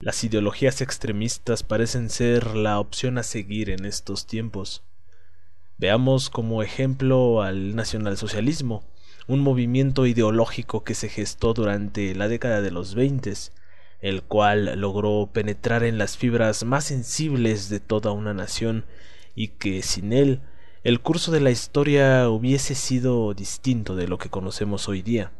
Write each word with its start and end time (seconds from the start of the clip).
Las 0.00 0.22
ideologías 0.22 0.80
extremistas 0.80 1.64
parecen 1.64 2.08
ser 2.08 2.54
la 2.54 2.78
opción 2.78 3.18
a 3.18 3.24
seguir 3.24 3.68
en 3.68 3.84
estos 3.84 4.28
tiempos. 4.28 4.84
Veamos 5.76 6.30
como 6.30 6.62
ejemplo 6.62 7.42
al 7.42 7.74
nacionalsocialismo, 7.74 8.84
un 9.26 9.40
movimiento 9.40 10.06
ideológico 10.06 10.84
que 10.84 10.94
se 10.94 11.08
gestó 11.08 11.52
durante 11.52 12.14
la 12.14 12.28
década 12.28 12.62
de 12.62 12.70
los 12.70 12.94
20, 12.94 13.32
el 14.00 14.22
cual 14.22 14.80
logró 14.80 15.30
penetrar 15.32 15.82
en 15.82 15.98
las 15.98 16.16
fibras 16.16 16.62
más 16.62 16.84
sensibles 16.84 17.68
de 17.68 17.80
toda 17.80 18.12
una 18.12 18.32
nación 18.32 18.84
y 19.34 19.48
que 19.48 19.82
sin 19.82 20.12
él 20.12 20.42
el 20.84 21.00
curso 21.00 21.32
de 21.32 21.40
la 21.40 21.50
historia 21.50 22.28
hubiese 22.28 22.76
sido 22.76 23.34
distinto 23.34 23.96
de 23.96 24.06
lo 24.06 24.16
que 24.16 24.30
conocemos 24.30 24.88
hoy 24.88 25.02
día. 25.02 25.32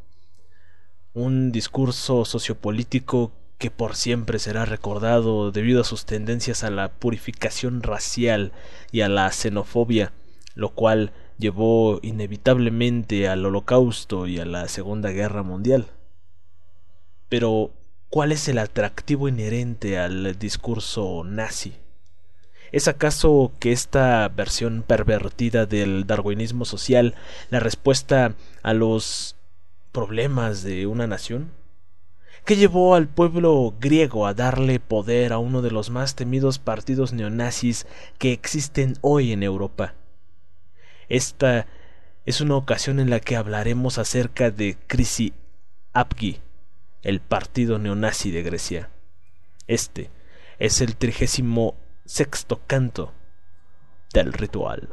Un 1.15 1.53
discurso 1.53 2.25
sociopolítico 2.25 3.31
que 3.59 3.71
por 3.73 3.97
siempre 3.97 4.39
será 4.39 4.65
recordado 4.65 5.51
debido 5.51 5.81
a 5.81 5.85
sus 5.85 6.07
tendencias 6.07 6.63
a 6.63 6.71
la 6.71 6.93
purificación 6.93 7.83
racial 7.83 8.53
y 8.93 9.01
a 9.01 9.09
la 9.09 9.31
xenofobia, 9.33 10.13
lo 10.55 10.71
cual 10.71 11.13
llevó 11.39 11.99
inevitablemente 12.03 13.29
al 13.29 13.45
holocausto 13.45 14.27
y 14.27 14.39
a 14.39 14.45
la 14.45 14.69
Segunda 14.69 15.11
Guerra 15.11 15.43
Mundial. 15.43 15.87
Pero, 17.29 17.73
¿cuál 18.11 18.33
es 18.33 18.49
el 18.49 18.59
atractivo 18.59 19.29
inherente 19.29 19.99
al 19.99 20.39
discurso 20.39 21.25
nazi? 21.25 21.75
¿Es 22.71 22.87
acaso 22.87 23.53
que 23.59 23.73
esta 23.73 24.29
versión 24.29 24.85
pervertida 24.87 25.67
del 25.67 26.07
darwinismo 26.07 26.65
social 26.65 27.15
la 27.51 27.61
respuesta 27.61 28.35
a 28.63 28.75
los 28.75 29.37
problemas 29.93 30.63
de 30.63 30.87
una 30.87 31.07
nación? 31.07 31.58
¿Qué 32.49 32.57
llevó 32.57 32.95
al 32.95 33.09
pueblo 33.09 33.75
griego 33.79 34.27
a 34.27 34.33
darle 34.33 34.81
poder 34.81 35.35
a 35.35 35.39
uno 35.39 35.61
de 35.61 35.71
los 35.71 35.91
más 35.91 36.15
temidos 36.15 36.59
partidos 36.59 37.13
neonazis 37.13 37.87
que 38.17 38.33
existen 38.33 38.97
hoy 39.03 39.33
en 39.33 39.43
Europa? 39.43 39.93
Esta 41.11 41.67
es 42.25 42.41
una 42.41 42.57
ocasión 42.57 43.01
en 43.01 43.11
la 43.11 43.21
que 43.21 43.37
hablaremos 43.37 43.99
acerca 43.99 44.51
de 44.51 44.79
Krisi 44.87 45.35
Apgi, 45.93 46.41
el 47.03 47.21
partido 47.21 47.79
neonazi 47.79 48.31
de 48.31 48.43
Grecia. 48.43 48.89
Este 49.67 50.11
es 50.59 50.81
el 50.81 50.97
trigésimo 50.97 51.75
sexto 52.07 52.63
canto 52.67 53.13
del 54.15 54.33
ritual. 54.33 54.89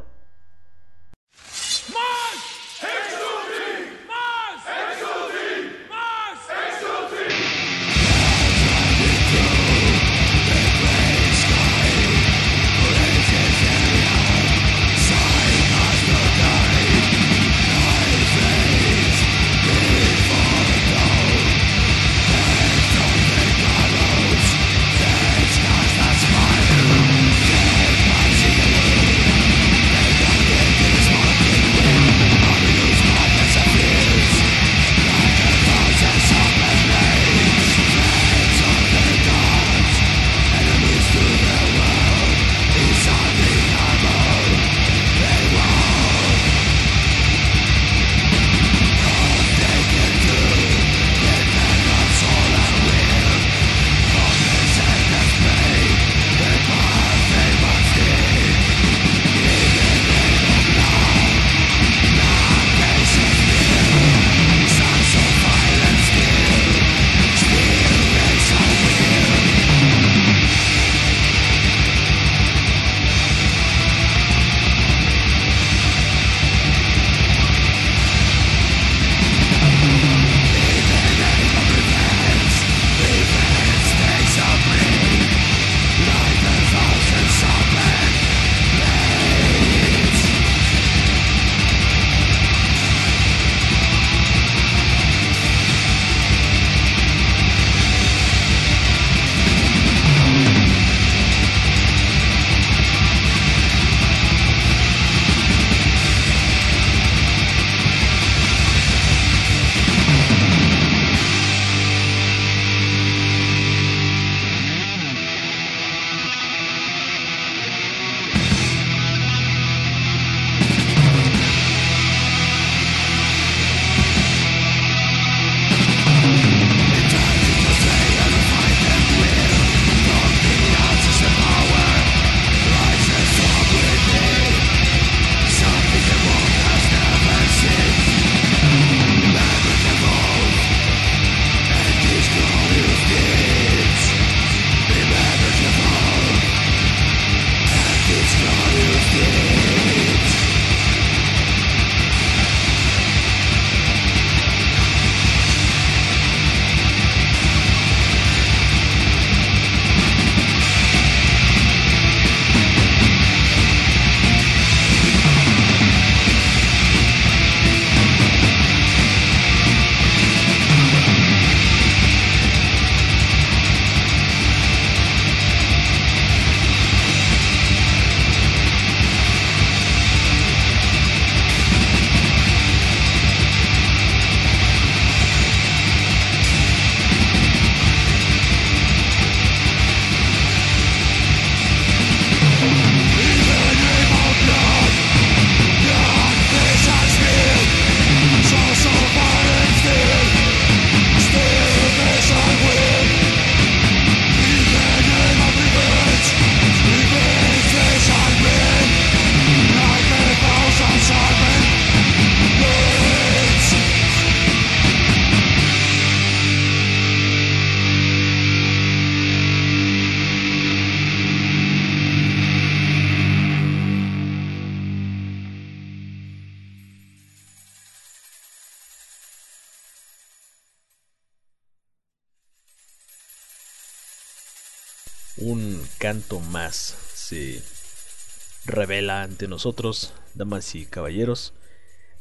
Revela 238.75 239.23
ante 239.23 239.47
nosotros, 239.47 240.13
damas 240.33 240.75
y 240.75 240.85
caballeros. 240.85 241.53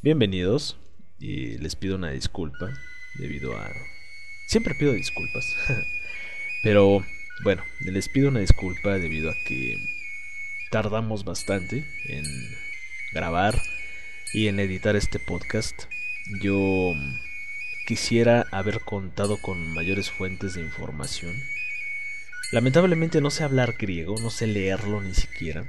Bienvenidos 0.01 0.77
y 1.19 1.57
les 1.57 1.75
pido 1.75 1.97
una 1.97 2.11
disculpa 2.11 2.71
debido 3.15 3.57
a... 3.57 3.69
Siempre 4.47 4.73
pido 4.73 4.93
disculpas. 4.93 5.45
Pero 6.63 7.05
bueno, 7.43 7.61
les 7.81 8.07
pido 8.07 8.29
una 8.29 8.39
disculpa 8.39 8.97
debido 8.97 9.31
a 9.31 9.35
que 9.45 9.75
tardamos 10.71 11.25
bastante 11.25 11.85
en 12.05 12.23
grabar 13.13 13.61
y 14.33 14.47
en 14.47 14.61
editar 14.61 14.95
este 14.95 15.19
podcast. 15.19 15.83
Yo 16.41 16.93
quisiera 17.85 18.45
haber 18.51 18.79
contado 18.79 19.41
con 19.41 19.73
mayores 19.73 20.09
fuentes 20.09 20.53
de 20.53 20.61
información. 20.61 21.35
Lamentablemente 22.53 23.19
no 23.19 23.29
sé 23.29 23.43
hablar 23.43 23.75
griego, 23.77 24.15
no 24.21 24.29
sé 24.29 24.47
leerlo 24.47 25.01
ni 25.01 25.13
siquiera. 25.13 25.67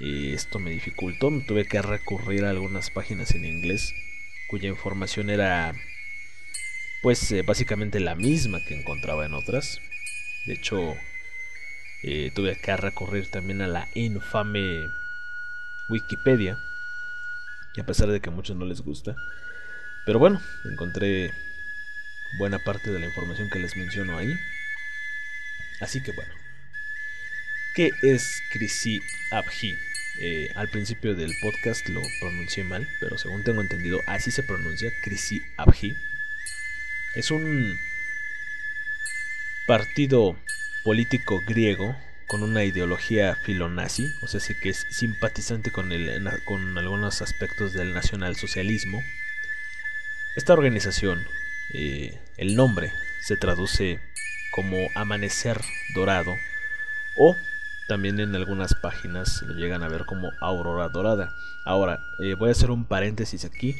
Y 0.00 0.32
esto 0.32 0.58
me 0.58 0.70
dificultó, 0.70 1.30
me 1.30 1.42
tuve 1.42 1.66
que 1.66 1.80
recurrir 1.80 2.44
a 2.44 2.50
algunas 2.50 2.90
páginas 2.90 3.34
en 3.34 3.44
inglés 3.44 3.94
cuya 4.48 4.68
información 4.68 5.30
era 5.30 5.74
pues 7.02 7.30
eh, 7.32 7.42
básicamente 7.42 8.00
la 8.00 8.14
misma 8.14 8.64
que 8.64 8.74
encontraba 8.74 9.26
en 9.26 9.34
otras. 9.34 9.78
De 10.46 10.54
hecho, 10.54 10.96
eh, 12.02 12.30
tuve 12.34 12.56
que 12.56 12.76
recurrir 12.76 13.30
también 13.30 13.60
a 13.60 13.66
la 13.66 13.88
infame 13.94 14.90
Wikipedia. 15.88 16.58
Y 17.74 17.80
a 17.80 17.84
pesar 17.84 18.08
de 18.08 18.20
que 18.20 18.30
a 18.30 18.32
muchos 18.32 18.56
no 18.56 18.64
les 18.64 18.80
gusta. 18.80 19.16
Pero 20.06 20.18
bueno, 20.18 20.40
encontré 20.64 21.32
buena 22.38 22.58
parte 22.58 22.90
de 22.90 22.98
la 22.98 23.06
información 23.06 23.50
que 23.50 23.58
les 23.58 23.76
menciono 23.76 24.16
ahí. 24.16 24.34
Así 25.80 26.02
que 26.02 26.12
bueno. 26.12 26.43
¿Qué 27.74 27.90
es 28.02 28.40
Krisi 28.50 29.02
Abhi? 29.30 29.76
Eh, 30.20 30.52
al 30.54 30.68
principio 30.68 31.16
del 31.16 31.34
podcast 31.42 31.88
lo 31.88 32.02
pronuncié 32.20 32.62
mal, 32.62 32.88
pero 33.00 33.18
según 33.18 33.42
tengo 33.42 33.60
entendido, 33.62 34.00
así 34.06 34.30
se 34.30 34.44
pronuncia 34.44 34.92
Krisi 35.02 35.42
Abhi. 35.56 35.96
Es 37.16 37.32
un 37.32 37.76
partido 39.66 40.38
político 40.84 41.42
griego 41.44 41.96
con 42.28 42.44
una 42.44 42.62
ideología 42.62 43.34
filonazi, 43.34 44.14
o 44.22 44.28
sea, 44.28 44.38
sí 44.38 44.54
que 44.54 44.68
es 44.68 44.86
simpatizante 44.90 45.72
con 45.72 45.90
algunos 46.78 47.22
aspectos 47.22 47.72
del 47.72 47.92
nacionalsocialismo. 47.92 49.02
Esta 50.36 50.52
organización, 50.52 51.26
eh, 51.70 52.20
el 52.36 52.54
nombre 52.54 52.92
se 53.20 53.36
traduce 53.36 53.98
como 54.52 54.90
Amanecer 54.94 55.60
Dorado 55.92 56.36
o 57.16 57.36
también 57.86 58.18
en 58.20 58.34
algunas 58.34 58.74
páginas 58.74 59.42
lo 59.42 59.54
llegan 59.54 59.82
a 59.82 59.88
ver 59.88 60.06
como 60.06 60.32
Aurora 60.40 60.88
Dorada. 60.88 61.34
Ahora, 61.64 62.00
eh, 62.18 62.34
voy 62.34 62.48
a 62.48 62.52
hacer 62.52 62.70
un 62.70 62.86
paréntesis 62.86 63.44
aquí. 63.44 63.76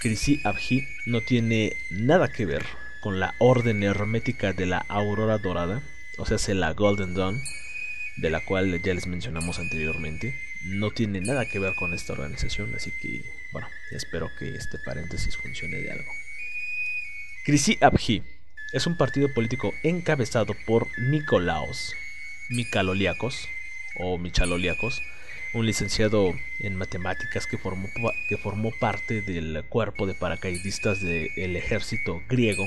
Krisi 0.00 0.40
Abhi 0.44 0.88
no 1.06 1.20
tiene 1.20 1.76
nada 1.90 2.28
que 2.28 2.46
ver 2.46 2.64
con 3.00 3.20
la 3.20 3.34
orden 3.38 3.82
hermética 3.82 4.52
de 4.52 4.66
la 4.66 4.78
Aurora 4.88 5.38
Dorada, 5.38 5.82
o 6.18 6.26
sea, 6.26 6.54
la 6.54 6.72
Golden 6.72 7.14
Dawn, 7.14 7.40
de 8.16 8.30
la 8.30 8.44
cual 8.44 8.82
ya 8.82 8.94
les 8.94 9.06
mencionamos 9.06 9.58
anteriormente. 9.58 10.34
No 10.64 10.90
tiene 10.90 11.20
nada 11.20 11.46
que 11.46 11.58
ver 11.58 11.74
con 11.74 11.94
esta 11.94 12.12
organización, 12.12 12.74
así 12.74 12.92
que, 13.00 13.24
bueno, 13.52 13.68
espero 13.92 14.30
que 14.38 14.54
este 14.54 14.78
paréntesis 14.78 15.36
funcione 15.36 15.78
de 15.78 15.92
algo. 15.92 16.10
Krisi 17.44 17.78
Abhi 17.80 18.22
es 18.72 18.86
un 18.86 18.96
partido 18.96 19.32
político 19.32 19.72
encabezado 19.82 20.54
por 20.66 20.86
Nikolaos 20.98 21.94
Micaloliakos 22.52 23.48
o 23.96 24.18
Michaloliakos, 24.18 25.02
un 25.54 25.66
licenciado 25.66 26.32
en 26.60 26.76
matemáticas 26.76 27.46
que 27.46 27.58
formó, 27.58 27.88
que 28.28 28.36
formó 28.36 28.70
parte 28.78 29.22
del 29.22 29.64
cuerpo 29.68 30.06
de 30.06 30.14
paracaidistas 30.14 31.00
del 31.00 31.56
ejército 31.56 32.22
griego 32.28 32.66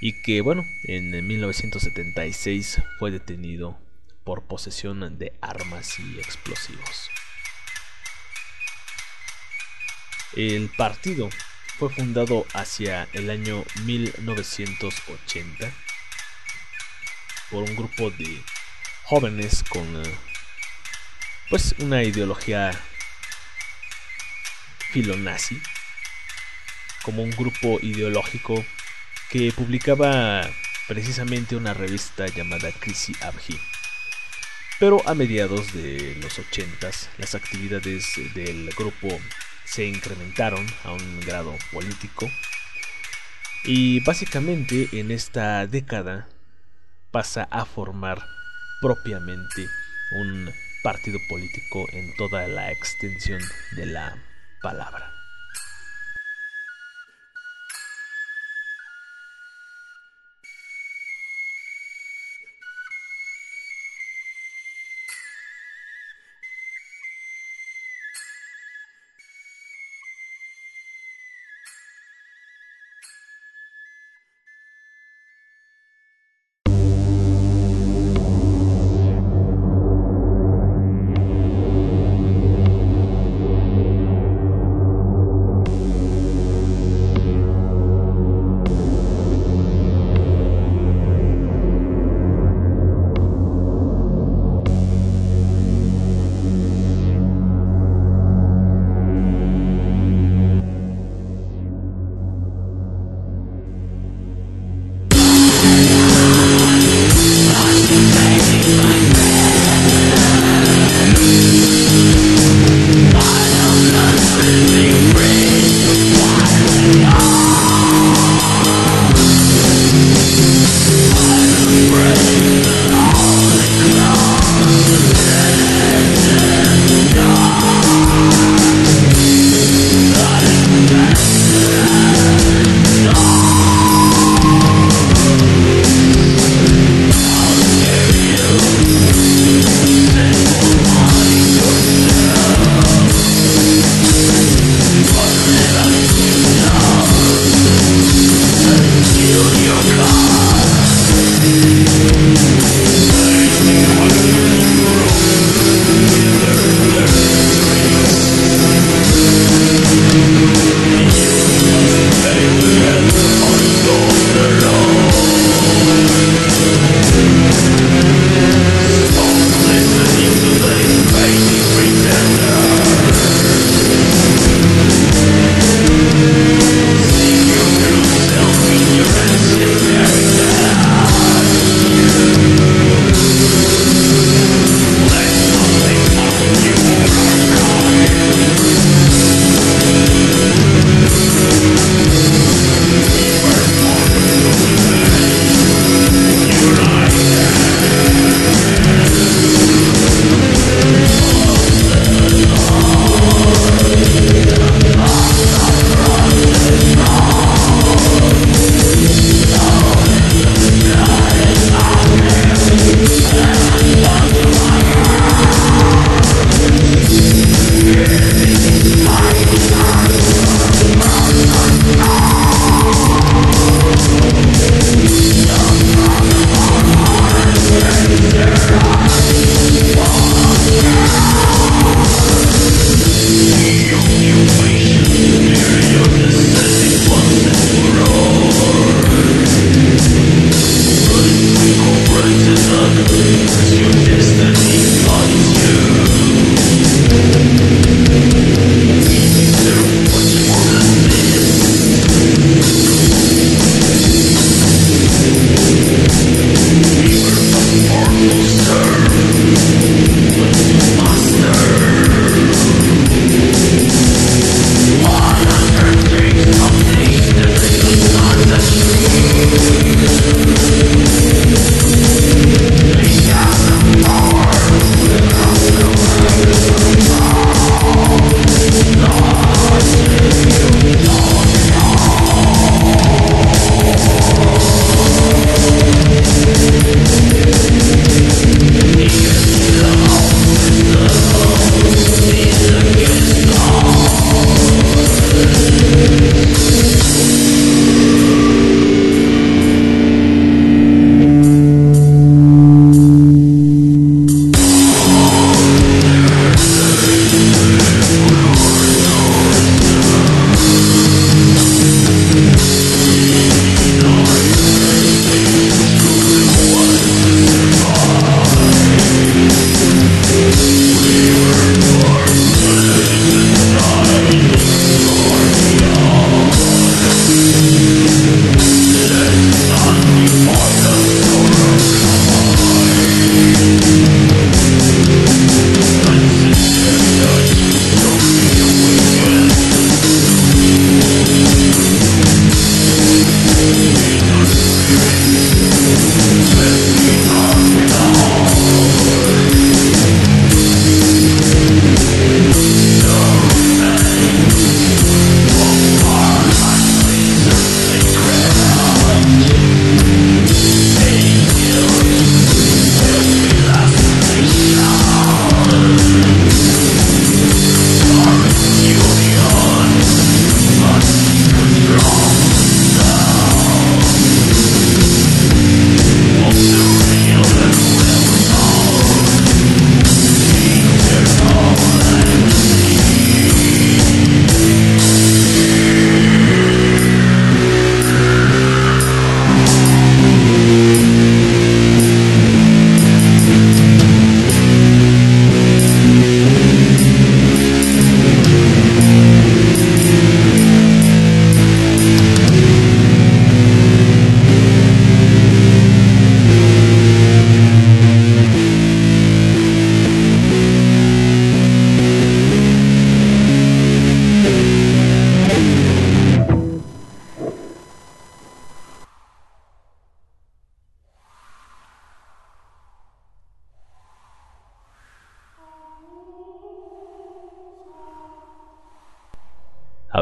y 0.00 0.12
que 0.22 0.40
bueno, 0.40 0.64
en 0.84 1.26
1976 1.26 2.82
fue 2.98 3.10
detenido 3.10 3.78
por 4.24 4.42
posesión 4.42 5.18
de 5.18 5.32
armas 5.40 5.98
y 5.98 6.18
explosivos. 6.18 7.10
El 10.36 10.68
partido 10.76 11.30
fue 11.78 11.90
fundado 11.90 12.44
hacia 12.54 13.08
el 13.12 13.30
año 13.30 13.64
1980 13.84 15.72
por 17.50 17.62
un 17.62 17.76
grupo 17.76 18.10
de 18.10 18.42
jóvenes 19.04 19.62
con 19.68 19.84
eh, 20.04 20.18
pues 21.50 21.74
una 21.78 22.02
ideología 22.02 22.70
filonazi 24.92 25.60
como 27.02 27.22
un 27.22 27.30
grupo 27.30 27.78
ideológico 27.82 28.64
que 29.30 29.52
publicaba 29.52 30.48
precisamente 30.88 31.54
una 31.54 31.74
revista 31.74 32.26
llamada 32.26 32.72
Krisi 32.72 33.14
Abhi. 33.20 33.60
Pero 34.80 35.06
a 35.06 35.14
mediados 35.14 35.72
de 35.74 36.16
los 36.22 36.38
80 36.38 36.90
las 37.18 37.34
actividades 37.34 38.14
del 38.34 38.70
grupo 38.70 39.08
se 39.64 39.86
incrementaron 39.86 40.66
a 40.84 40.92
un 40.92 41.20
grado 41.20 41.54
político 41.72 42.30
y 43.64 44.00
básicamente 44.00 44.88
en 44.92 45.10
esta 45.10 45.66
década 45.66 46.28
pasa 47.10 47.48
a 47.50 47.64
formar 47.64 48.33
propiamente 48.84 49.70
un 50.10 50.52
partido 50.82 51.18
político 51.26 51.86
en 51.94 52.14
toda 52.16 52.46
la 52.48 52.70
extensión 52.70 53.40
de 53.74 53.86
la 53.86 54.14
palabra. 54.60 55.13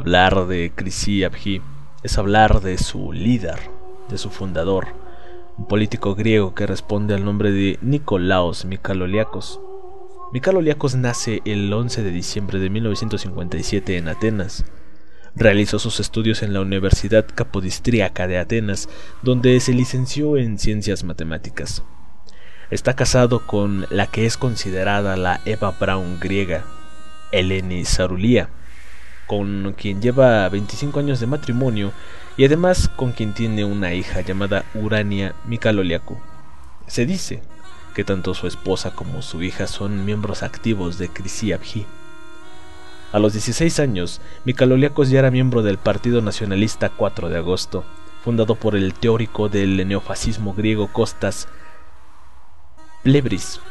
Hablar 0.02 0.48
de 0.48 0.72
Krisi 0.74 1.22
Abhi 1.22 1.62
es 2.02 2.18
hablar 2.18 2.60
de 2.60 2.76
su 2.76 3.12
líder, 3.12 3.60
de 4.08 4.18
su 4.18 4.30
fundador, 4.30 4.88
un 5.56 5.68
político 5.68 6.16
griego 6.16 6.56
que 6.56 6.66
responde 6.66 7.14
al 7.14 7.24
nombre 7.24 7.52
de 7.52 7.78
Nikolaos 7.82 8.64
Mikaloliakos. 8.64 9.60
Mikaloliakos 10.32 10.96
nace 10.96 11.40
el 11.44 11.72
11 11.72 12.02
de 12.02 12.10
diciembre 12.10 12.58
de 12.58 12.68
1957 12.68 13.96
en 13.96 14.08
Atenas. 14.08 14.64
Realizó 15.36 15.78
sus 15.78 16.00
estudios 16.00 16.42
en 16.42 16.52
la 16.52 16.62
Universidad 16.62 17.24
Capodistríaca 17.32 18.26
de 18.26 18.38
Atenas, 18.38 18.88
donde 19.22 19.60
se 19.60 19.72
licenció 19.72 20.36
en 20.36 20.58
ciencias 20.58 21.04
matemáticas. 21.04 21.84
Está 22.72 22.96
casado 22.96 23.46
con 23.46 23.86
la 23.88 24.08
que 24.08 24.26
es 24.26 24.36
considerada 24.36 25.16
la 25.16 25.40
Eva 25.44 25.76
Braun 25.78 26.18
griega, 26.18 26.64
Eleni 27.30 27.84
Sarulia 27.84 28.48
con 29.32 29.72
quien 29.78 30.02
lleva 30.02 30.46
25 30.50 31.00
años 31.00 31.18
de 31.18 31.26
matrimonio 31.26 31.92
y 32.36 32.44
además 32.44 32.90
con 32.94 33.12
quien 33.12 33.32
tiene 33.32 33.64
una 33.64 33.94
hija 33.94 34.20
llamada 34.20 34.66
Urania 34.74 35.34
Mikaloliaku. 35.46 36.18
Se 36.86 37.06
dice 37.06 37.40
que 37.94 38.04
tanto 38.04 38.34
su 38.34 38.46
esposa 38.46 38.94
como 38.94 39.22
su 39.22 39.42
hija 39.42 39.66
son 39.66 40.04
miembros 40.04 40.42
activos 40.42 40.98
de 40.98 41.08
Krisiabji. 41.08 41.86
A 43.10 43.18
los 43.18 43.32
16 43.32 43.80
años, 43.80 44.20
Mikaloliakos 44.44 45.08
ya 45.08 45.20
era 45.20 45.30
miembro 45.30 45.62
del 45.62 45.78
Partido 45.78 46.20
Nacionalista 46.20 46.90
4 46.90 47.30
de 47.30 47.38
agosto, 47.38 47.84
fundado 48.22 48.54
por 48.54 48.76
el 48.76 48.92
teórico 48.92 49.48
del 49.48 49.88
neofascismo 49.88 50.52
griego 50.52 50.88
Costas 50.88 51.48
Plebris. 53.02 53.62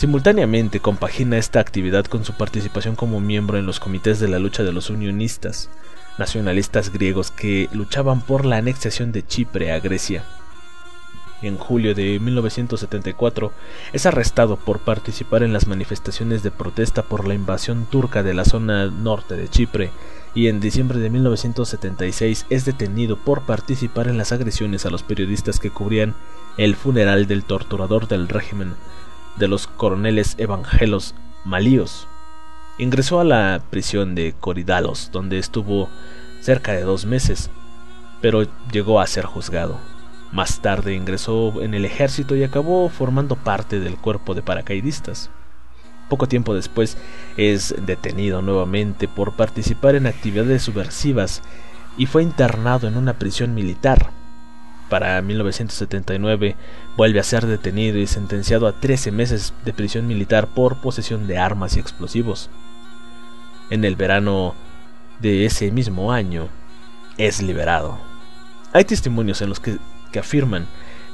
Simultáneamente 0.00 0.80
compagina 0.80 1.36
esta 1.36 1.60
actividad 1.60 2.06
con 2.06 2.24
su 2.24 2.32
participación 2.32 2.96
como 2.96 3.20
miembro 3.20 3.58
en 3.58 3.66
los 3.66 3.80
comités 3.80 4.18
de 4.18 4.28
la 4.28 4.38
lucha 4.38 4.62
de 4.62 4.72
los 4.72 4.88
unionistas, 4.88 5.68
nacionalistas 6.16 6.90
griegos 6.90 7.30
que 7.30 7.68
luchaban 7.74 8.22
por 8.22 8.46
la 8.46 8.56
anexación 8.56 9.12
de 9.12 9.26
Chipre 9.26 9.72
a 9.72 9.78
Grecia. 9.78 10.24
En 11.42 11.58
julio 11.58 11.94
de 11.94 12.18
1974 12.18 13.52
es 13.92 14.06
arrestado 14.06 14.56
por 14.56 14.78
participar 14.78 15.42
en 15.42 15.52
las 15.52 15.66
manifestaciones 15.66 16.42
de 16.42 16.50
protesta 16.50 17.02
por 17.02 17.28
la 17.28 17.34
invasión 17.34 17.84
turca 17.84 18.22
de 18.22 18.32
la 18.32 18.46
zona 18.46 18.86
norte 18.86 19.36
de 19.36 19.48
Chipre 19.48 19.90
y 20.34 20.46
en 20.46 20.60
diciembre 20.60 20.98
de 20.98 21.10
1976 21.10 22.46
es 22.48 22.64
detenido 22.64 23.18
por 23.18 23.42
participar 23.42 24.08
en 24.08 24.16
las 24.16 24.32
agresiones 24.32 24.86
a 24.86 24.90
los 24.90 25.02
periodistas 25.02 25.60
que 25.60 25.68
cubrían 25.68 26.14
el 26.56 26.74
funeral 26.74 27.26
del 27.26 27.44
torturador 27.44 28.08
del 28.08 28.28
régimen 28.28 28.76
de 29.40 29.48
los 29.48 29.66
coroneles 29.66 30.36
evangelos 30.38 31.16
malíos. 31.44 32.06
Ingresó 32.78 33.18
a 33.18 33.24
la 33.24 33.60
prisión 33.70 34.14
de 34.14 34.34
Coridalos, 34.38 35.10
donde 35.12 35.38
estuvo 35.38 35.88
cerca 36.40 36.72
de 36.72 36.82
dos 36.82 37.04
meses, 37.06 37.50
pero 38.20 38.46
llegó 38.70 39.00
a 39.00 39.06
ser 39.08 39.24
juzgado. 39.24 39.78
Más 40.30 40.60
tarde 40.60 40.94
ingresó 40.94 41.60
en 41.60 41.74
el 41.74 41.84
ejército 41.84 42.36
y 42.36 42.44
acabó 42.44 42.88
formando 42.88 43.34
parte 43.34 43.80
del 43.80 43.96
cuerpo 43.96 44.34
de 44.34 44.42
paracaidistas. 44.42 45.30
Poco 46.08 46.28
tiempo 46.28 46.54
después 46.54 46.96
es 47.36 47.74
detenido 47.84 48.42
nuevamente 48.42 49.08
por 49.08 49.32
participar 49.32 49.96
en 49.96 50.06
actividades 50.06 50.62
subversivas 50.62 51.42
y 51.98 52.06
fue 52.06 52.22
internado 52.22 52.86
en 52.86 52.96
una 52.96 53.14
prisión 53.14 53.54
militar 53.54 54.12
para 54.90 55.22
1979 55.22 56.56
vuelve 56.96 57.20
a 57.20 57.22
ser 57.22 57.46
detenido 57.46 57.96
y 57.98 58.06
sentenciado 58.06 58.66
a 58.66 58.72
13 58.72 59.12
meses 59.12 59.54
de 59.64 59.72
prisión 59.72 60.06
militar 60.06 60.48
por 60.48 60.82
posesión 60.82 61.26
de 61.26 61.38
armas 61.38 61.76
y 61.76 61.80
explosivos. 61.80 62.50
En 63.70 63.84
el 63.84 63.96
verano 63.96 64.54
de 65.20 65.46
ese 65.46 65.70
mismo 65.70 66.12
año 66.12 66.48
es 67.16 67.40
liberado. 67.40 67.98
Hay 68.72 68.84
testimonios 68.84 69.40
en 69.40 69.48
los 69.48 69.60
que, 69.60 69.78
afirman 70.18 70.66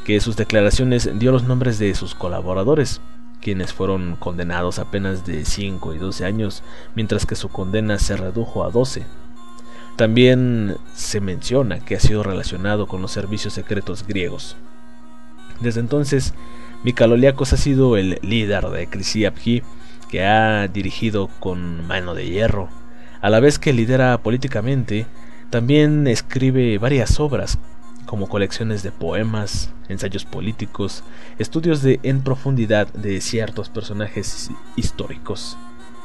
que 0.05 0.21
sus 0.21 0.37
declaraciones 0.37 1.11
dio 1.19 1.31
los 1.31 1.45
nombres 1.45 1.79
de 1.79 1.95
sus 1.95 2.15
colaboradores, 2.15 3.01
quienes 3.43 3.75
fueron 3.75 4.17
condenados 4.17 4.79
a 4.79 4.91
penas 4.91 5.27
de 5.27 5.45
5 5.45 5.95
y 5.95 5.99
12 5.99 6.25
años, 6.25 6.63
mientras 6.95 7.27
que 7.27 7.37
su 7.37 7.51
condena 7.51 7.99
se 7.99 8.17
redujo 8.17 8.65
a 8.65 8.71
12. 8.71 9.05
También 9.97 10.77
se 10.95 11.23
menciona 11.23 11.81
que 11.81 11.97
ha 11.97 12.01
sido 12.01 12.23
relacionado 12.23 12.87
con 12.87 13.01
los 13.01 13.13
servicios 13.13 13.55
secretos 13.55 14.07
griegos. 14.07 14.57
Desde 15.61 15.81
entonces, 15.81 16.35
Mikaloliakos 16.85 17.55
ha 17.55 17.57
sido 17.57 17.97
el 17.97 18.19
líder 18.21 18.67
de 18.69 18.89
Krisiapji, 18.89 19.63
que 20.11 20.23
ha 20.23 20.69
dirigido 20.69 21.29
con 21.41 21.87
mano 21.87 22.15
de 22.15 22.29
hierro. 22.29 22.69
A 23.23 23.31
la 23.31 23.41
vez 23.41 23.59
que 23.59 23.73
lidera 23.73 24.19
políticamente, 24.19 25.07
también 25.49 26.07
escribe 26.07 26.77
varias 26.77 27.19
obras, 27.19 27.59
como 28.05 28.29
colecciones 28.29 28.83
de 28.83 28.93
poemas, 28.93 29.73
ensayos 29.89 30.27
políticos, 30.27 31.05
estudios 31.39 31.81
en 31.85 32.21
profundidad 32.21 32.87
de 32.93 33.23
ciertos 33.23 33.71
personajes 33.71 34.51
históricos 34.77 35.57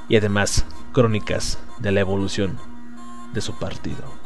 y 0.07 0.15
además 0.15 0.65
crónicas 0.93 1.59
de 1.79 1.91
la 1.91 1.99
evolución 1.99 2.57
de 3.33 3.41
su 3.41 3.53
partido. 3.53 4.20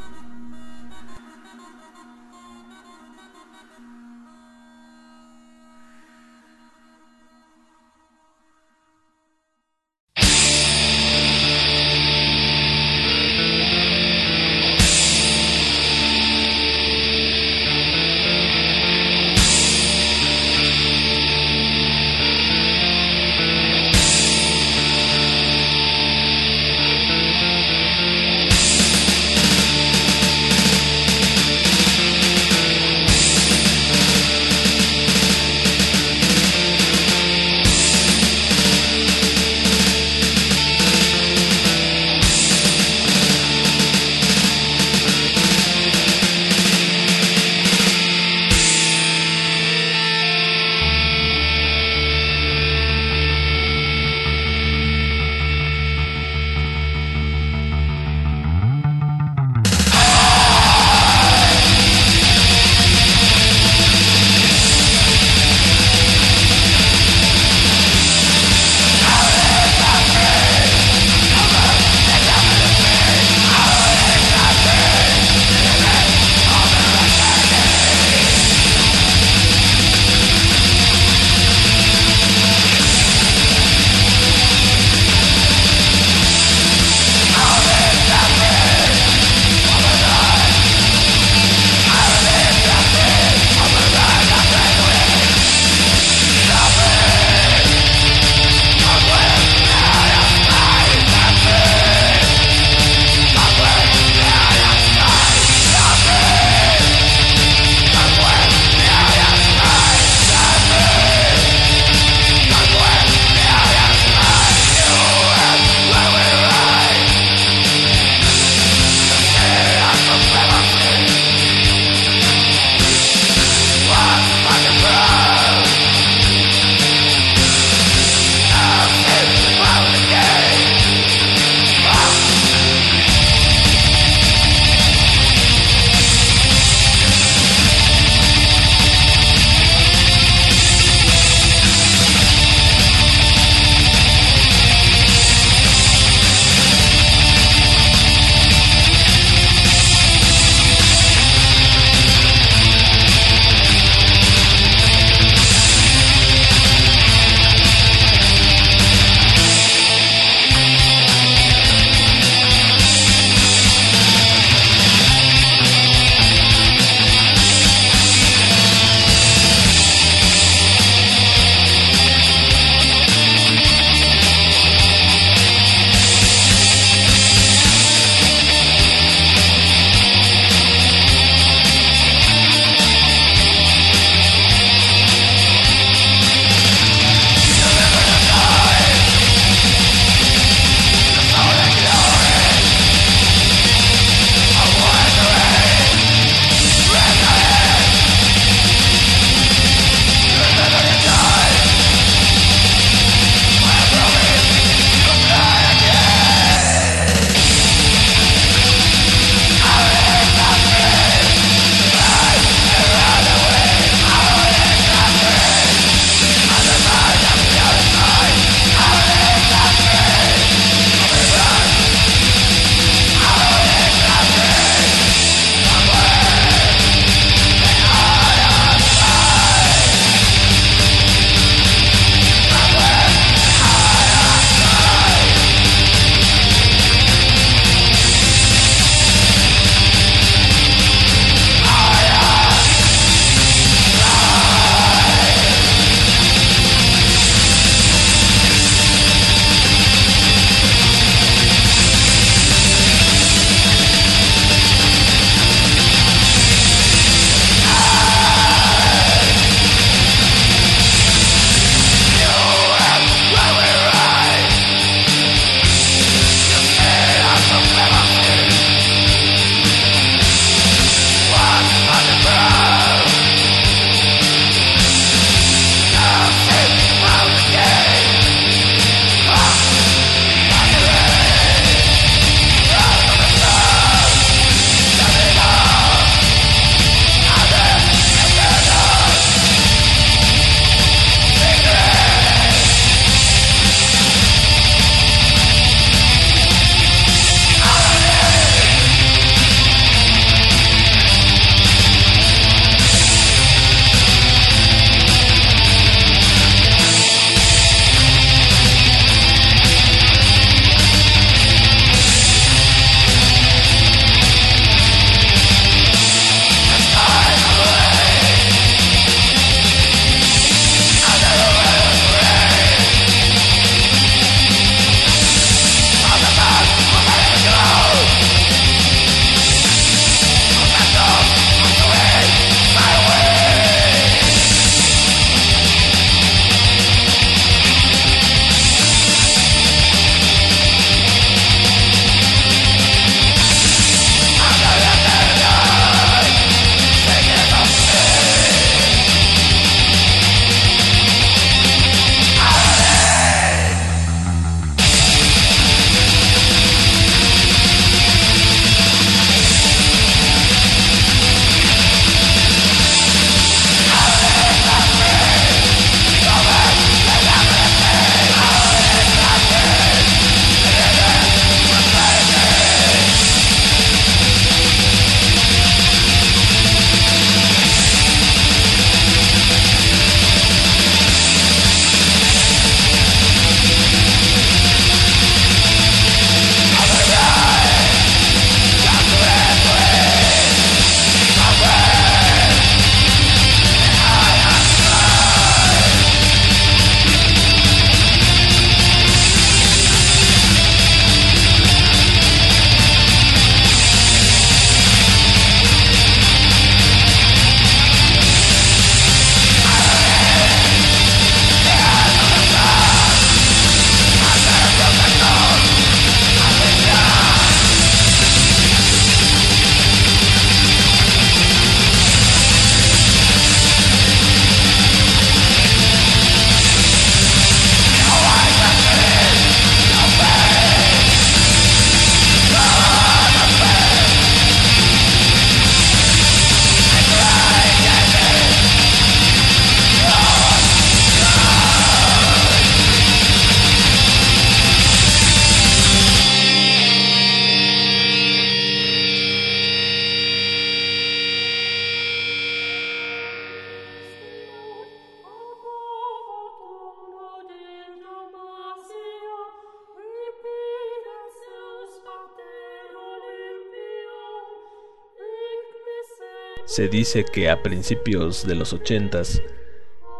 Se 466.75 466.89
dice 466.89 467.23
que 467.23 467.49
a 467.49 467.63
principios 467.63 468.45
de 468.45 468.53
los 468.53 468.73
ochentas, 468.73 469.41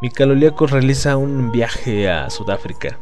Mikaloliakos 0.02 0.72
realiza 0.72 1.18
un 1.18 1.52
viaje 1.52 2.10
a 2.10 2.30
Sudáfrica, 2.30 2.98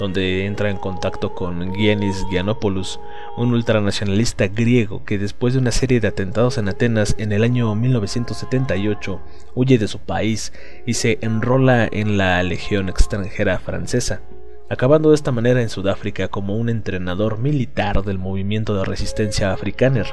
donde 0.00 0.46
entra 0.46 0.68
en 0.68 0.78
contacto 0.78 1.32
con 1.32 1.74
Giannis 1.74 2.26
Giannopoulos, 2.28 2.98
un 3.36 3.52
ultranacionalista 3.52 4.48
griego 4.48 5.04
que 5.04 5.16
después 5.16 5.54
de 5.54 5.60
una 5.60 5.70
serie 5.70 6.00
de 6.00 6.08
atentados 6.08 6.58
en 6.58 6.68
Atenas 6.68 7.14
en 7.18 7.30
el 7.30 7.44
año 7.44 7.72
1978 7.72 9.20
huye 9.54 9.78
de 9.78 9.86
su 9.86 10.00
país 10.00 10.52
y 10.84 10.94
se 10.94 11.20
enrola 11.20 11.88
en 11.88 12.18
la 12.18 12.42
Legión 12.42 12.88
extranjera 12.88 13.60
francesa, 13.60 14.22
acabando 14.68 15.10
de 15.10 15.14
esta 15.14 15.30
manera 15.30 15.62
en 15.62 15.68
Sudáfrica 15.68 16.26
como 16.26 16.56
un 16.56 16.68
entrenador 16.68 17.38
militar 17.38 18.02
del 18.02 18.18
movimiento 18.18 18.74
de 18.74 18.84
resistencia 18.84 19.52
afrikaner. 19.52 20.12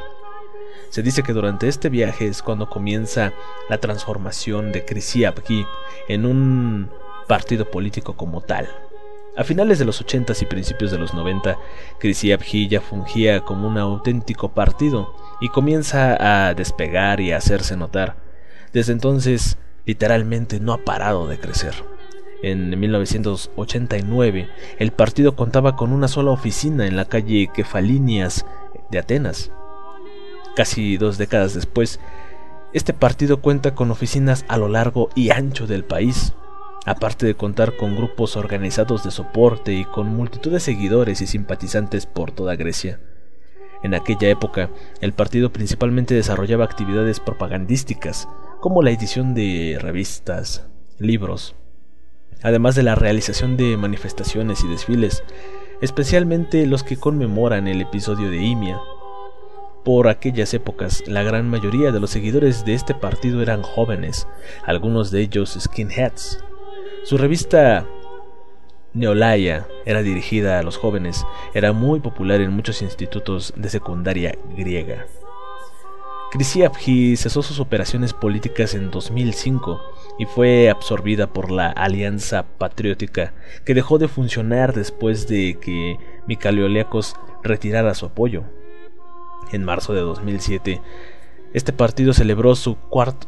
Se 0.90 1.04
dice 1.04 1.22
que 1.24 1.34
durante 1.34 1.68
este 1.68 1.90
viaje 1.90 2.28
es 2.28 2.42
cuando 2.42 2.70
comienza 2.70 3.34
la 3.70 3.78
transformación 3.78 4.72
de 4.72 4.86
Krisiapki 4.86 5.66
en 6.08 6.26
un 6.26 6.90
partido 7.28 7.70
político 7.70 8.16
como 8.18 8.42
tal. 8.42 8.68
A 9.38 9.44
finales 9.44 9.78
de 9.80 9.86
los 9.86 10.02
80 10.02 10.34
y 10.42 10.46
principios 10.46 10.92
de 10.92 10.98
los 10.98 11.14
90, 11.14 11.58
Krisiapki 12.00 12.68
ya 12.68 12.82
fungía 12.82 13.42
como 13.42 13.68
un 13.68 13.78
auténtico 13.78 14.50
partido 14.50 15.16
y 15.40 15.50
comienza 15.50 16.48
a 16.48 16.54
despegar 16.56 17.22
y 17.22 17.32
a 17.32 17.38
hacerse 17.38 17.78
notar. 17.78 18.18
Desde 18.74 18.92
entonces, 18.92 19.58
literalmente 19.86 20.60
no 20.60 20.74
ha 20.74 20.80
parado 20.80 21.28
de 21.28 21.40
crecer. 21.40 21.74
En 22.42 22.80
1989, 22.80 24.50
el 24.80 24.92
partido 24.92 25.36
contaba 25.36 25.76
con 25.76 25.94
una 25.94 26.08
sola 26.08 26.32
oficina 26.32 26.88
en 26.88 26.96
la 26.96 27.06
calle 27.06 27.50
Kefalinias 27.54 28.46
de 28.90 29.00
Atenas. 29.00 29.52
Casi 30.60 30.98
dos 30.98 31.18
décadas 31.18 31.54
después, 31.54 32.02
este 32.74 32.92
partido 32.92 33.40
cuenta 33.40 33.76
con 33.76 33.92
oficinas 33.92 34.44
a 34.50 34.58
lo 34.58 34.68
largo 34.68 35.08
y 35.16 35.30
ancho 35.30 35.68
del 35.68 35.86
país, 35.86 36.34
aparte 36.86 37.26
de 37.26 37.36
contar 37.36 37.78
con 37.78 37.96
grupos 37.96 38.36
organizados 38.36 39.06
de 39.06 39.12
soporte 39.12 39.72
y 39.72 39.86
con 39.86 40.14
multitud 40.14 40.52
de 40.52 40.60
seguidores 40.60 41.22
y 41.22 41.28
simpatizantes 41.28 42.06
por 42.08 42.32
toda 42.32 42.58
Grecia. 42.58 43.00
En 43.84 43.94
aquella 43.94 44.28
época, 44.28 44.70
el 45.00 45.14
partido 45.14 45.54
principalmente 45.54 46.14
desarrollaba 46.14 46.66
actividades 46.66 47.22
propagandísticas, 47.22 48.28
como 48.60 48.84
la 48.84 48.92
edición 48.92 49.34
de 49.34 49.78
revistas, 49.80 50.68
libros, 50.98 51.56
además 52.44 52.76
de 52.76 52.84
la 52.84 52.96
realización 52.96 53.56
de 53.56 53.78
manifestaciones 53.78 54.62
y 54.66 54.68
desfiles, 54.68 55.24
especialmente 55.82 56.66
los 56.66 56.84
que 56.84 56.98
conmemoran 56.98 57.70
el 57.70 57.80
episodio 57.80 58.30
de 58.30 58.44
Imia, 58.44 58.78
por 59.84 60.08
aquellas 60.08 60.54
épocas, 60.54 61.04
la 61.08 61.24
gran 61.24 61.50
mayoría 61.50 61.92
de 61.92 62.00
los 62.00 62.10
seguidores 62.10 62.66
de 62.66 62.74
este 62.74 62.94
partido 62.94 63.42
eran 63.42 63.62
jóvenes, 63.62 64.28
algunos 64.66 65.12
de 65.12 65.22
ellos 65.22 65.58
skinheads. 65.60 66.44
Su 67.04 67.18
revista 67.18 67.88
Neolaya 68.94 69.68
era 69.86 70.02
dirigida 70.02 70.60
a 70.60 70.64
los 70.64 70.78
jóvenes, 70.78 71.26
era 71.54 71.72
muy 71.74 72.00
popular 72.00 72.42
en 72.42 72.52
muchos 72.52 72.82
institutos 72.82 73.54
de 73.56 73.70
secundaria 73.70 74.38
griega. 74.58 75.06
Krisiaphi 76.32 77.18
cesó 77.18 77.42
sus 77.42 77.60
operaciones 77.60 78.14
políticas 78.14 78.76
en 78.76 78.92
2005 78.92 79.82
y 80.20 80.26
fue 80.26 80.70
absorbida 80.70 81.28
por 81.28 81.50
la 81.50 81.70
Alianza 81.70 82.46
Patriótica, 82.58 83.34
que 83.66 83.74
dejó 83.74 83.98
de 83.98 84.08
funcionar 84.08 84.74
después 84.74 85.28
de 85.28 85.58
que 85.60 85.98
Mikhailiakos 86.28 87.16
retirara 87.42 87.96
su 87.96 88.06
apoyo 88.06 88.44
en 89.52 89.64
marzo 89.64 89.94
de 89.94 90.02
2007, 90.02 90.82
este 91.54 91.74
partido 91.74 92.14
celebró 92.14 92.56
su, 92.56 92.78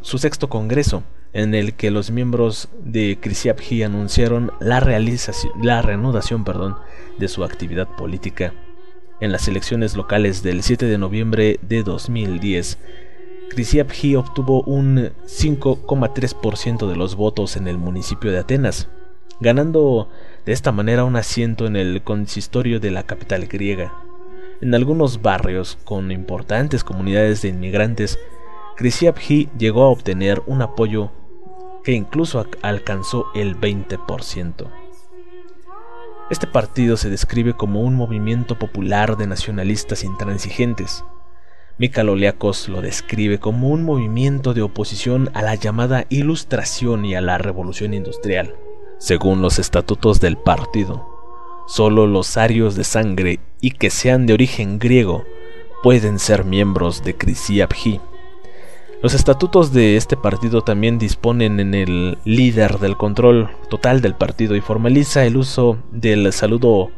su 0.01 0.17
sexto 0.17 0.49
congreso, 0.49 1.03
en 1.33 1.55
el 1.55 1.73
que 1.73 1.91
los 1.91 2.11
miembros 2.11 2.69
de 2.83 3.17
Krisiapji 3.19 3.83
anunciaron 3.83 4.51
la, 4.59 4.79
la 5.61 5.81
reanudación 5.81 6.43
perdón, 6.43 6.77
de 7.17 7.27
su 7.27 7.43
actividad 7.43 7.87
política. 7.95 8.53
En 9.21 9.31
las 9.31 9.47
elecciones 9.47 9.95
locales 9.95 10.43
del 10.43 10.63
7 10.63 10.85
de 10.85 10.97
noviembre 10.97 11.59
de 11.61 11.83
2010, 11.83 12.77
Krisiapji 13.49 14.15
obtuvo 14.15 14.61
un 14.63 15.11
5,3% 15.25 16.87
de 16.87 16.95
los 16.95 17.15
votos 17.15 17.55
en 17.55 17.67
el 17.67 17.77
municipio 17.77 18.31
de 18.31 18.39
Atenas, 18.39 18.87
ganando 19.39 20.09
de 20.45 20.53
esta 20.53 20.71
manera 20.71 21.03
un 21.03 21.15
asiento 21.15 21.65
en 21.65 21.75
el 21.75 22.01
consistorio 22.03 22.79
de 22.79 22.91
la 22.91 23.03
capital 23.03 23.47
griega. 23.47 23.93
En 24.61 24.75
algunos 24.75 25.23
barrios 25.23 25.79
con 25.85 26.11
importantes 26.11 26.83
comunidades 26.83 27.41
de 27.41 27.49
inmigrantes, 27.49 28.19
Krisiapji 28.77 29.49
llegó 29.57 29.83
a 29.83 29.89
obtener 29.89 30.43
un 30.45 30.61
apoyo 30.61 31.11
que 31.83 31.93
incluso 31.93 32.45
alcanzó 32.61 33.25
el 33.33 33.59
20%. 33.59 34.71
Este 36.29 36.45
partido 36.45 36.95
se 36.95 37.09
describe 37.09 37.53
como 37.53 37.81
un 37.81 37.95
movimiento 37.95 38.59
popular 38.59 39.17
de 39.17 39.25
nacionalistas 39.25 40.03
intransigentes. 40.03 41.03
Mikaloliakos 41.79 42.69
lo 42.69 42.81
describe 42.81 43.39
como 43.39 43.69
un 43.69 43.83
movimiento 43.83 44.53
de 44.53 44.61
oposición 44.61 45.31
a 45.33 45.41
la 45.41 45.55
llamada 45.55 46.05
Ilustración 46.09 47.03
y 47.03 47.15
a 47.15 47.21
la 47.21 47.39
Revolución 47.39 47.95
Industrial, 47.95 48.55
según 48.99 49.41
los 49.41 49.57
estatutos 49.57 50.21
del 50.21 50.37
partido. 50.37 51.10
Solo 51.71 52.05
los 52.05 52.35
arios 52.35 52.75
de 52.75 52.83
sangre 52.83 53.39
y 53.61 53.71
que 53.71 53.91
sean 53.91 54.25
de 54.25 54.33
origen 54.33 54.77
griego 54.77 55.23
pueden 55.83 56.19
ser 56.19 56.43
miembros 56.43 57.01
de 57.01 57.15
Krisiapji. 57.15 58.01
Los 59.01 59.13
estatutos 59.13 59.71
de 59.71 59.95
este 59.95 60.17
partido 60.17 60.63
también 60.63 60.99
disponen 60.99 61.61
en 61.61 61.73
el 61.73 62.17
líder 62.25 62.79
del 62.79 62.97
control 62.97 63.51
total 63.69 64.01
del 64.01 64.15
partido 64.15 64.57
y 64.57 64.59
formaliza 64.59 65.23
el 65.23 65.37
uso 65.37 65.77
del 65.93 66.33
saludo 66.33 66.91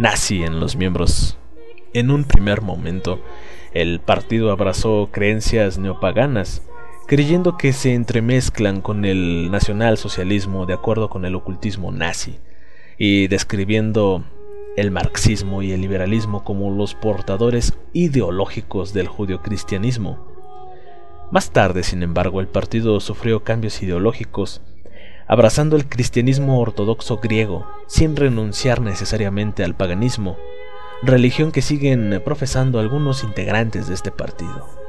nazi 0.00 0.42
en 0.42 0.58
los 0.58 0.74
miembros. 0.74 1.38
En 1.92 2.10
un 2.10 2.24
primer 2.24 2.60
momento, 2.60 3.20
el 3.72 4.00
partido 4.00 4.50
abrazó 4.50 5.10
creencias 5.12 5.78
neopaganas, 5.78 6.62
creyendo 7.06 7.56
que 7.56 7.72
se 7.72 7.94
entremezclan 7.94 8.80
con 8.80 9.04
el 9.04 9.52
nacionalsocialismo 9.52 10.66
de 10.66 10.74
acuerdo 10.74 11.08
con 11.08 11.24
el 11.24 11.36
ocultismo 11.36 11.92
nazi 11.92 12.40
y 12.98 13.28
describiendo 13.28 14.24
el 14.76 14.90
marxismo 14.90 15.62
y 15.62 15.72
el 15.72 15.80
liberalismo 15.80 16.44
como 16.44 16.70
los 16.70 16.94
portadores 16.94 17.74
ideológicos 17.92 18.92
del 18.92 19.08
judio-cristianismo. 19.08 20.18
Más 21.30 21.50
tarde, 21.50 21.82
sin 21.82 22.02
embargo, 22.02 22.40
el 22.40 22.48
partido 22.48 23.00
sufrió 23.00 23.44
cambios 23.44 23.82
ideológicos, 23.82 24.62
abrazando 25.26 25.76
el 25.76 25.88
cristianismo 25.88 26.60
ortodoxo 26.60 27.18
griego, 27.18 27.66
sin 27.86 28.16
renunciar 28.16 28.80
necesariamente 28.80 29.62
al 29.62 29.74
paganismo, 29.74 30.36
religión 31.02 31.52
que 31.52 31.62
siguen 31.62 32.22
profesando 32.24 32.80
algunos 32.80 33.24
integrantes 33.24 33.88
de 33.88 33.94
este 33.94 34.10
partido. 34.10 34.87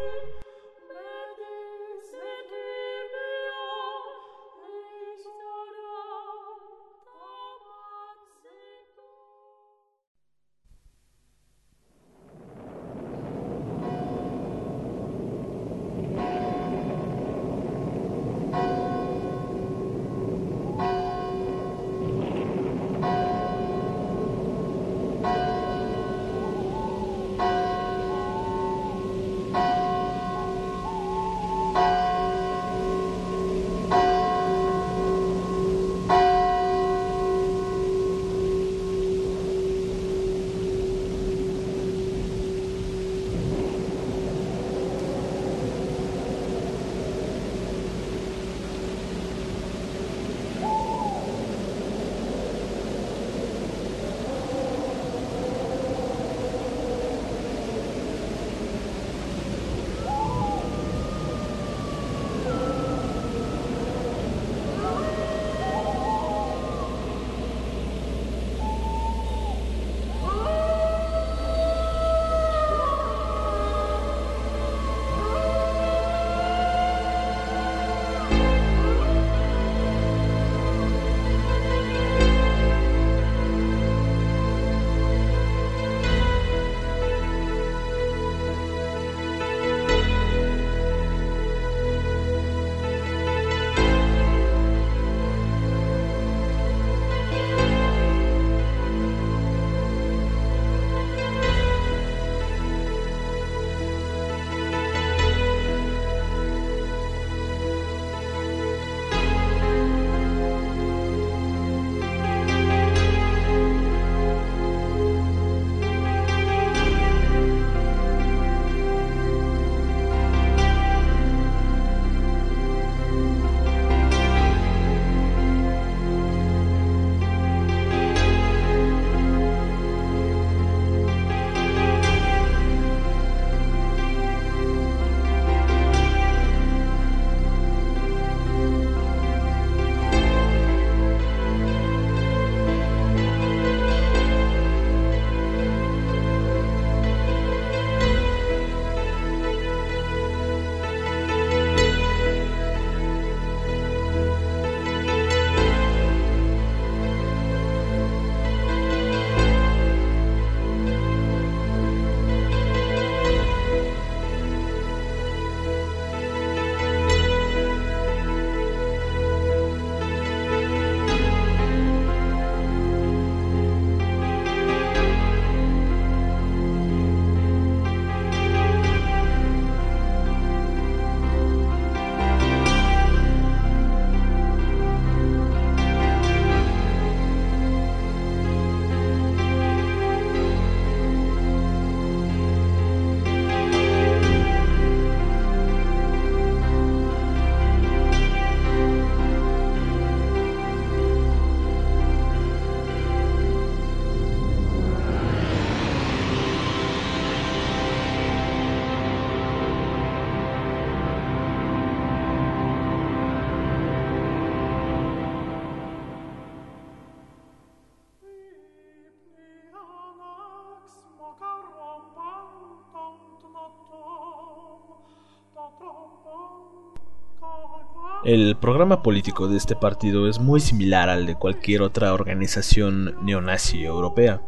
El 228.25 228.57
programa 228.57 229.01
político 229.01 229.47
de 229.47 229.55
este 229.55 229.77
partido 229.77 230.27
es 230.27 230.39
muy 230.39 230.59
similar 230.59 231.07
al 231.07 231.25
de 231.25 231.35
cualquier 231.35 231.81
otra 231.81 232.13
organización 232.13 233.15
neonazi 233.25 233.83
europea. 233.83 234.41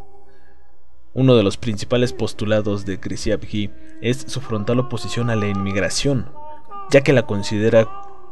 Uno 1.14 1.36
de 1.36 1.42
los 1.42 1.56
principales 1.56 2.12
postulados 2.12 2.84
de 2.84 3.00
Krisiabji 3.00 3.70
es 4.02 4.24
su 4.28 4.40
frontal 4.42 4.78
oposición 4.78 5.30
a 5.30 5.36
la 5.36 5.46
inmigración, 5.46 6.30
ya 6.90 7.02
que 7.02 7.14
la 7.14 7.26
considera 7.26 7.88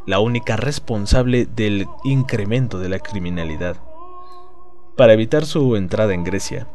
la 0.07 0.19
única 0.19 0.57
responsable 0.57 1.47
del 1.47 1.87
incremento 2.05 2.79
de 2.79 2.89
la 2.91 2.99
criminalidad. 2.99 3.77
Para 4.97 5.15
evitar 5.15 5.47
su 5.47 5.77
entrada 5.77 6.13
en 6.13 6.25
Grecia, 6.25 6.69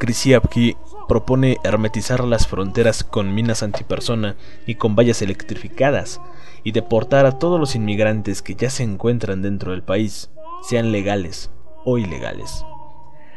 Krisiabji 0.00 0.78
propone 1.08 1.58
hermetizar 1.62 2.24
las 2.24 2.46
fronteras 2.46 3.04
con 3.04 3.34
minas 3.34 3.62
antipersona 3.62 4.34
y 4.66 4.76
con 4.76 4.96
vallas 4.96 5.20
electrificadas, 5.20 6.22
y 6.64 6.72
deportar 6.72 7.26
a 7.26 7.38
todos 7.38 7.60
los 7.60 7.74
inmigrantes 7.74 8.40
que 8.40 8.54
ya 8.54 8.70
se 8.70 8.82
encuentran 8.82 9.42
dentro 9.42 9.72
del 9.72 9.82
país, 9.82 10.30
sean 10.62 10.90
legales 10.90 11.50
o 11.84 11.98
ilegales. 11.98 12.64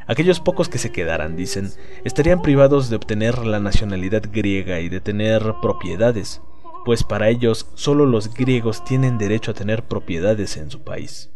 Aquellos 0.08 0.40
pocos 0.40 0.70
que 0.70 0.78
se 0.78 0.94
quedaran, 0.94 1.36
dicen, 1.36 1.70
estarían 2.06 2.42
privados 2.42 2.90
de 2.90 2.96
obtener 2.96 3.46
la 3.46 3.60
nacionalidad 3.60 4.24
griega 4.32 4.80
y 4.80 4.88
de 4.88 5.02
tener 5.02 5.56
propiedades, 5.62 6.42
pues 6.86 7.04
para 7.04 7.28
ellos 7.28 7.68
solo 7.76 8.06
los 8.06 8.34
griegos 8.34 8.86
tienen 8.86 9.18
derecho 9.18 9.52
a 9.52 9.54
tener 9.54 9.84
propiedades 9.84 10.56
en 10.56 10.72
su 10.72 10.82
país. 10.82 11.30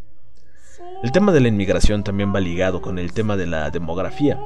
El 1.04 1.12
tema 1.12 1.34
de 1.34 1.42
la 1.42 1.50
inmigración 1.50 2.06
también 2.06 2.34
va 2.34 2.40
ligado 2.40 2.82
con 2.82 2.98
el 2.98 3.12
tema 3.12 3.36
de 3.36 3.46
la 3.46 3.70
demografía, 3.72 4.40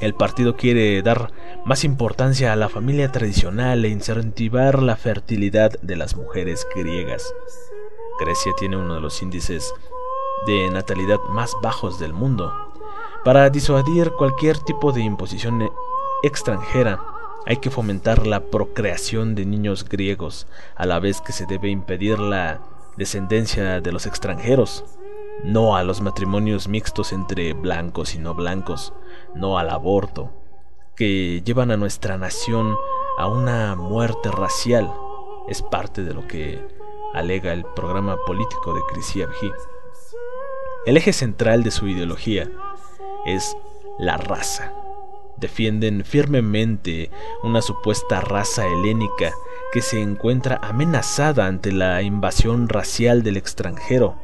el 0.00 0.14
partido 0.14 0.56
quiere 0.56 1.02
dar 1.02 1.32
más 1.64 1.84
importancia 1.84 2.52
a 2.52 2.56
la 2.56 2.68
familia 2.68 3.12
tradicional 3.12 3.84
e 3.84 3.88
incentivar 3.88 4.82
la 4.82 4.96
fertilidad 4.96 5.72
de 5.82 5.96
las 5.96 6.16
mujeres 6.16 6.66
griegas. 6.74 7.34
Grecia 8.18 8.52
tiene 8.58 8.76
uno 8.76 8.94
de 8.94 9.00
los 9.00 9.20
índices 9.22 9.74
de 10.46 10.70
natalidad 10.70 11.18
más 11.28 11.54
bajos 11.62 11.98
del 12.00 12.14
mundo. 12.14 12.52
Para 13.24 13.50
disuadir 13.50 14.12
cualquier 14.12 14.58
tipo 14.58 14.92
de 14.92 15.02
imposición 15.02 15.70
extranjera, 16.22 17.00
hay 17.46 17.58
que 17.58 17.70
fomentar 17.70 18.26
la 18.26 18.40
procreación 18.40 19.34
de 19.34 19.44
niños 19.44 19.86
griegos, 19.86 20.46
a 20.76 20.86
la 20.86 20.98
vez 20.98 21.20
que 21.20 21.32
se 21.32 21.46
debe 21.46 21.68
impedir 21.68 22.18
la 22.18 22.60
descendencia 22.96 23.80
de 23.80 23.92
los 23.92 24.06
extranjeros 24.06 24.84
no 25.44 25.76
a 25.76 25.84
los 25.84 26.00
matrimonios 26.00 26.68
mixtos 26.68 27.12
entre 27.12 27.52
blancos 27.52 28.14
y 28.14 28.18
no 28.18 28.34
blancos, 28.34 28.92
no 29.34 29.58
al 29.58 29.70
aborto, 29.70 30.32
que 30.96 31.42
llevan 31.42 31.70
a 31.70 31.76
nuestra 31.76 32.18
nación 32.18 32.76
a 33.18 33.26
una 33.26 33.74
muerte 33.74 34.30
racial, 34.30 34.92
es 35.48 35.62
parte 35.62 36.04
de 36.04 36.14
lo 36.14 36.26
que 36.26 36.60
alega 37.14 37.52
el 37.52 37.64
programa 37.64 38.16
político 38.26 38.74
de 38.74 38.80
Krisiabji. 38.92 39.50
El 40.86 40.96
eje 40.96 41.12
central 41.12 41.62
de 41.62 41.70
su 41.70 41.88
ideología 41.88 42.50
es 43.26 43.56
la 43.98 44.16
raza. 44.16 44.72
Defienden 45.36 46.04
firmemente 46.04 47.10
una 47.42 47.62
supuesta 47.62 48.20
raza 48.20 48.66
helénica 48.66 49.32
que 49.72 49.80
se 49.80 50.00
encuentra 50.00 50.58
amenazada 50.62 51.46
ante 51.46 51.72
la 51.72 52.02
invasión 52.02 52.68
racial 52.68 53.22
del 53.22 53.36
extranjero 53.36 54.16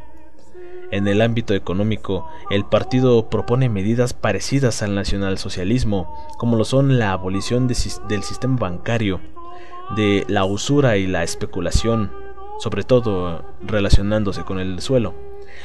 en 0.90 1.08
el 1.08 1.20
ámbito 1.20 1.54
económico, 1.54 2.26
el 2.50 2.64
partido 2.64 3.28
propone 3.28 3.68
medidas 3.68 4.14
parecidas 4.14 4.82
al 4.82 4.94
nacionalsocialismo, 4.94 6.14
como 6.38 6.56
lo 6.56 6.64
son 6.64 6.98
la 6.98 7.12
abolición 7.12 7.68
del 7.68 8.22
sistema 8.22 8.56
bancario, 8.58 9.20
de 9.96 10.24
la 10.28 10.44
usura 10.44 10.96
y 10.96 11.06
la 11.06 11.22
especulación, 11.22 12.12
sobre 12.58 12.82
todo 12.82 13.44
relacionándose 13.62 14.42
con 14.44 14.58
el 14.58 14.80
suelo, 14.80 15.14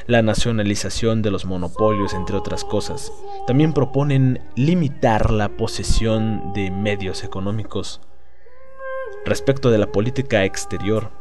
la 0.07 0.21
nacionalización 0.21 1.21
de 1.21 1.31
los 1.31 1.45
monopolios, 1.45 2.13
entre 2.13 2.35
otras 2.35 2.63
cosas. 2.63 3.11
También 3.47 3.73
proponen 3.73 4.41
limitar 4.55 5.31
la 5.31 5.49
posesión 5.49 6.53
de 6.53 6.71
medios 6.71 7.23
económicos. 7.23 8.01
Respecto 9.25 9.69
de 9.69 9.77
la 9.77 9.91
política 9.91 10.45
exterior, 10.45 11.20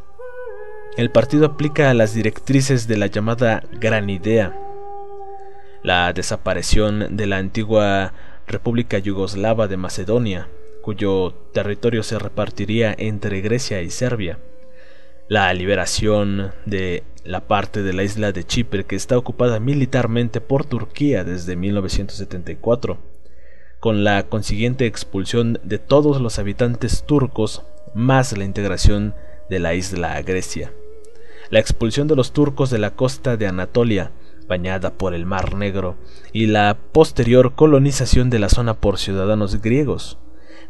el 0.97 1.09
partido 1.09 1.45
aplica 1.45 1.93
las 1.93 2.13
directrices 2.13 2.85
de 2.85 2.97
la 2.97 3.07
llamada 3.07 3.63
Gran 3.79 4.09
Idea, 4.09 4.59
la 5.83 6.11
desaparición 6.11 7.15
de 7.15 7.27
la 7.27 7.37
antigua 7.37 8.13
República 8.45 8.97
Yugoslava 8.97 9.69
de 9.69 9.77
Macedonia, 9.77 10.49
cuyo 10.81 11.33
territorio 11.53 12.03
se 12.03 12.19
repartiría 12.19 12.93
entre 12.97 13.39
Grecia 13.39 13.81
y 13.81 13.89
Serbia, 13.89 14.39
la 15.29 15.53
liberación 15.53 16.51
de 16.65 17.03
la 17.23 17.47
parte 17.47 17.83
de 17.83 17.93
la 17.93 18.03
isla 18.03 18.33
de 18.33 18.43
Chipre 18.43 18.83
que 18.83 18.97
está 18.97 19.17
ocupada 19.17 19.61
militarmente 19.61 20.41
por 20.41 20.65
Turquía 20.65 21.23
desde 21.23 21.55
1974, 21.55 22.97
con 23.79 24.03
la 24.03 24.23
consiguiente 24.23 24.87
expulsión 24.87 25.57
de 25.63 25.79
todos 25.79 26.19
los 26.19 26.37
habitantes 26.37 27.03
turcos 27.05 27.63
más 27.93 28.37
la 28.37 28.43
integración 28.43 29.15
de 29.49 29.59
la 29.59 29.73
isla 29.73 30.15
a 30.15 30.21
Grecia 30.21 30.73
la 31.51 31.59
expulsión 31.59 32.07
de 32.07 32.15
los 32.15 32.31
turcos 32.31 32.69
de 32.69 32.79
la 32.79 32.95
costa 32.95 33.37
de 33.37 33.45
Anatolia, 33.45 34.11
bañada 34.47 34.93
por 34.93 35.13
el 35.13 35.25
Mar 35.25 35.53
Negro, 35.55 35.97
y 36.31 36.47
la 36.47 36.77
posterior 36.93 37.55
colonización 37.55 38.29
de 38.29 38.39
la 38.39 38.49
zona 38.49 38.75
por 38.75 38.97
ciudadanos 38.97 39.61
griegos, 39.61 40.17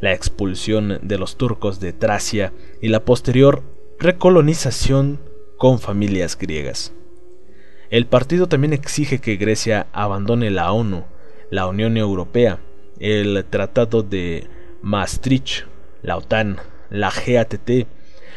la 0.02 0.12
expulsión 0.12 1.00
de 1.04 1.18
los 1.20 1.38
turcos 1.38 1.80
de 1.80 1.94
Tracia 1.94 2.52
y 2.82 2.90
la 2.90 3.06
posterior 3.06 3.62
recolonización 4.00 5.20
con 5.58 5.80
familias 5.80 6.38
griegas. 6.38 6.94
El 7.92 8.08
partido 8.08 8.48
también 8.48 8.74
exige 8.74 9.20
que 9.20 9.36
Grecia 9.36 9.88
abandone 9.94 10.50
la 10.50 10.72
ONU, 10.72 11.04
la 11.52 11.68
Unión 11.68 11.98
Europea, 11.98 12.60
el 13.00 13.46
Tratado 13.50 14.02
de 14.02 14.48
Maastricht, 14.82 15.66
la 16.02 16.18
OTAN, 16.18 16.58
la 16.90 17.12
GATT, 17.12 17.88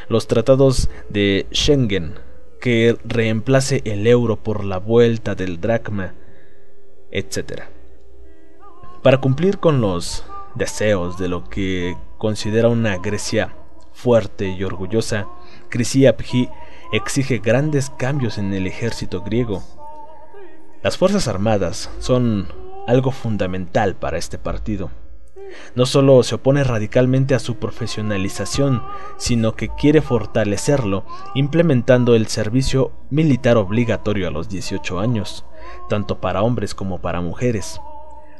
los 0.08 0.26
tratados 0.26 0.90
de 1.08 1.46
Schengen, 1.52 2.23
que 2.64 2.96
reemplace 3.04 3.82
el 3.84 4.06
euro 4.06 4.42
por 4.42 4.64
la 4.64 4.78
vuelta 4.78 5.34
del 5.34 5.60
dracma, 5.60 6.14
etc. 7.10 7.64
Para 9.02 9.20
cumplir 9.20 9.58
con 9.58 9.82
los 9.82 10.24
deseos 10.54 11.18
de 11.18 11.28
lo 11.28 11.44
que 11.44 11.94
considera 12.16 12.70
una 12.70 12.96
Grecia 12.96 13.54
fuerte 13.92 14.48
y 14.48 14.64
orgullosa, 14.64 15.28
Krisiapji 15.68 16.48
exige 16.90 17.36
grandes 17.36 17.90
cambios 17.90 18.38
en 18.38 18.54
el 18.54 18.66
ejército 18.66 19.20
griego. 19.20 19.62
Las 20.82 20.96
Fuerzas 20.96 21.28
Armadas 21.28 21.90
son 21.98 22.48
algo 22.86 23.10
fundamental 23.10 23.94
para 23.94 24.16
este 24.16 24.38
partido 24.38 24.90
no 25.74 25.86
solo 25.86 26.22
se 26.22 26.36
opone 26.36 26.64
radicalmente 26.64 27.34
a 27.34 27.38
su 27.38 27.56
profesionalización, 27.56 28.82
sino 29.16 29.54
que 29.54 29.68
quiere 29.68 30.02
fortalecerlo, 30.02 31.04
implementando 31.34 32.14
el 32.14 32.26
servicio 32.26 32.92
militar 33.10 33.56
obligatorio 33.56 34.28
a 34.28 34.30
los 34.30 34.48
18 34.48 35.00
años, 35.00 35.44
tanto 35.88 36.20
para 36.20 36.42
hombres 36.42 36.74
como 36.74 37.00
para 37.00 37.20
mujeres. 37.20 37.80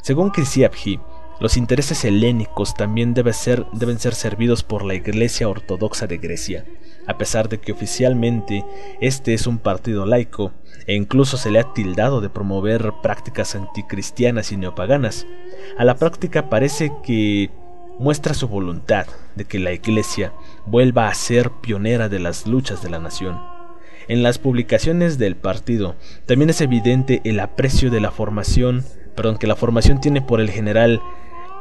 Según 0.03 0.31
Krisiabji, 0.31 1.01
los 1.41 1.57
intereses 1.57 2.05
helénicos 2.05 2.75
también 2.75 3.13
deben 3.13 3.35
ser, 3.35 3.67
deben 3.73 3.99
ser 3.99 4.15
servidos 4.15 4.63
por 4.63 4.85
la 4.85 4.95
Iglesia 4.95 5.49
Ortodoxa 5.49 6.07
de 6.07 6.19
Grecia, 6.19 6.65
a 7.07 7.19
pesar 7.19 7.49
de 7.49 7.59
que 7.59 7.73
oficialmente 7.73 8.65
este 9.01 9.35
es 9.35 9.47
un 9.47 9.59
partido 9.59 10.07
laico, 10.07 10.53
e 10.87 10.95
incluso 10.95 11.37
se 11.37 11.51
le 11.51 11.61
ha 11.61 11.73
tildado 11.73 12.21
de 12.21 12.29
promover 12.29 12.93
prácticas 13.03 13.55
anticristianas 13.55 14.53
y 14.53 14.57
neopaganas. 14.57 15.27
A 15.79 15.85
la 15.85 15.97
práctica 15.97 16.49
parece 16.51 16.93
que 17.03 17.51
muestra 17.99 18.35
su 18.35 18.49
voluntad 18.49 19.07
de 19.35 19.45
que 19.45 19.59
la 19.59 19.73
Iglesia 19.73 20.33
vuelva 20.67 21.09
a 21.09 21.15
ser 21.15 21.51
pionera 21.51 22.09
de 22.09 22.19
las 22.19 22.47
luchas 22.47 22.83
de 22.83 22.91
la 22.91 22.99
nación. 22.99 23.41
En 24.09 24.23
las 24.23 24.39
publicaciones 24.39 25.17
del 25.17 25.37
partido 25.37 25.95
también 26.27 26.51
es 26.51 26.61
evidente 26.61 27.23
el 27.25 27.41
aprecio 27.41 27.91
de 27.91 28.01
la 28.01 28.11
formación, 28.11 28.85
perdón, 29.15 29.39
que 29.39 29.47
la 29.47 29.57
formación 29.57 30.01
tiene 30.01 30.21
por 30.21 30.41
el 30.41 30.51
general 30.51 31.01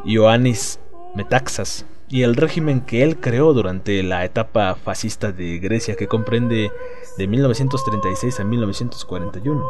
Ioannis 0.04 0.80
Metaxas 1.16 1.86
y 2.14 2.22
el 2.22 2.36
régimen 2.36 2.82
que 2.82 3.02
él 3.02 3.20
creó 3.20 3.54
durante 3.54 4.04
la 4.04 4.24
etapa 4.24 4.76
fascista 4.76 5.32
de 5.32 5.58
Grecia 5.58 5.96
que 5.96 6.08
comprende 6.08 6.72
de 7.18 7.28
1936 7.28 8.40
a 8.40 8.44
1941. 8.44 9.68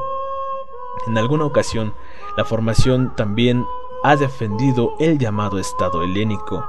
En 1.07 1.17
alguna 1.17 1.45
ocasión, 1.45 1.93
la 2.35 2.43
formación 2.43 3.15
también 3.15 3.63
ha 4.03 4.17
defendido 4.17 4.93
el 4.99 5.19
llamado 5.19 5.57
Estado 5.57 6.03
helénico, 6.03 6.65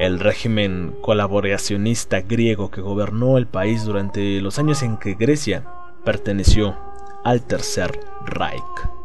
el 0.00 0.18
régimen 0.18 0.96
colaboracionista 1.02 2.22
griego 2.22 2.72
que 2.72 2.80
gobernó 2.80 3.38
el 3.38 3.46
país 3.46 3.84
durante 3.84 4.40
los 4.40 4.58
años 4.58 4.82
en 4.82 4.96
que 4.96 5.14
Grecia 5.14 5.62
perteneció 6.04 6.76
al 7.22 7.42
Tercer 7.42 8.00
Reich. 8.24 8.95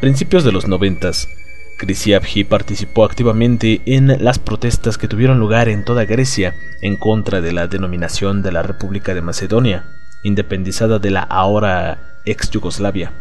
A 0.00 0.08
principios 0.10 0.44
de 0.44 0.52
los 0.52 0.66
noventas, 0.66 1.28
Krisiabji 1.76 2.44
participó 2.44 3.04
activamente 3.04 3.82
en 3.84 4.24
las 4.24 4.38
protestas 4.38 4.96
que 4.96 5.08
tuvieron 5.08 5.38
lugar 5.38 5.68
en 5.68 5.84
toda 5.84 6.06
Grecia 6.06 6.54
en 6.80 6.96
contra 6.96 7.42
de 7.42 7.52
la 7.52 7.66
denominación 7.66 8.40
de 8.40 8.50
la 8.50 8.62
República 8.62 9.12
de 9.12 9.20
Macedonia, 9.20 9.84
independizada 10.22 10.98
de 10.98 11.10
la 11.10 11.20
ahora 11.20 12.22
ex 12.24 12.50
Yugoslavia. 12.50 13.12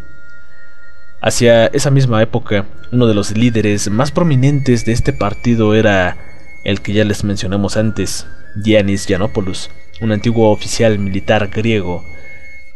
Hacia 1.21 1.65
esa 1.65 1.91
misma 1.91 2.21
época, 2.21 2.65
uno 2.93 3.07
de 3.07 3.13
los 3.13 3.35
líderes 3.35 3.89
más 3.89 4.11
prominentes 4.11 4.85
de 4.85 4.93
este 4.93 5.11
partido 5.11 5.75
era 5.75 6.15
el 6.63 6.79
que 6.79 6.93
ya 6.93 7.03
les 7.03 7.25
mencionamos 7.25 7.75
antes, 7.75 8.25
Giannis 8.63 9.05
Giannopoulos, 9.05 9.69
un 9.99 10.13
antiguo 10.13 10.49
oficial 10.49 10.97
militar 10.97 11.49
griego 11.49 12.05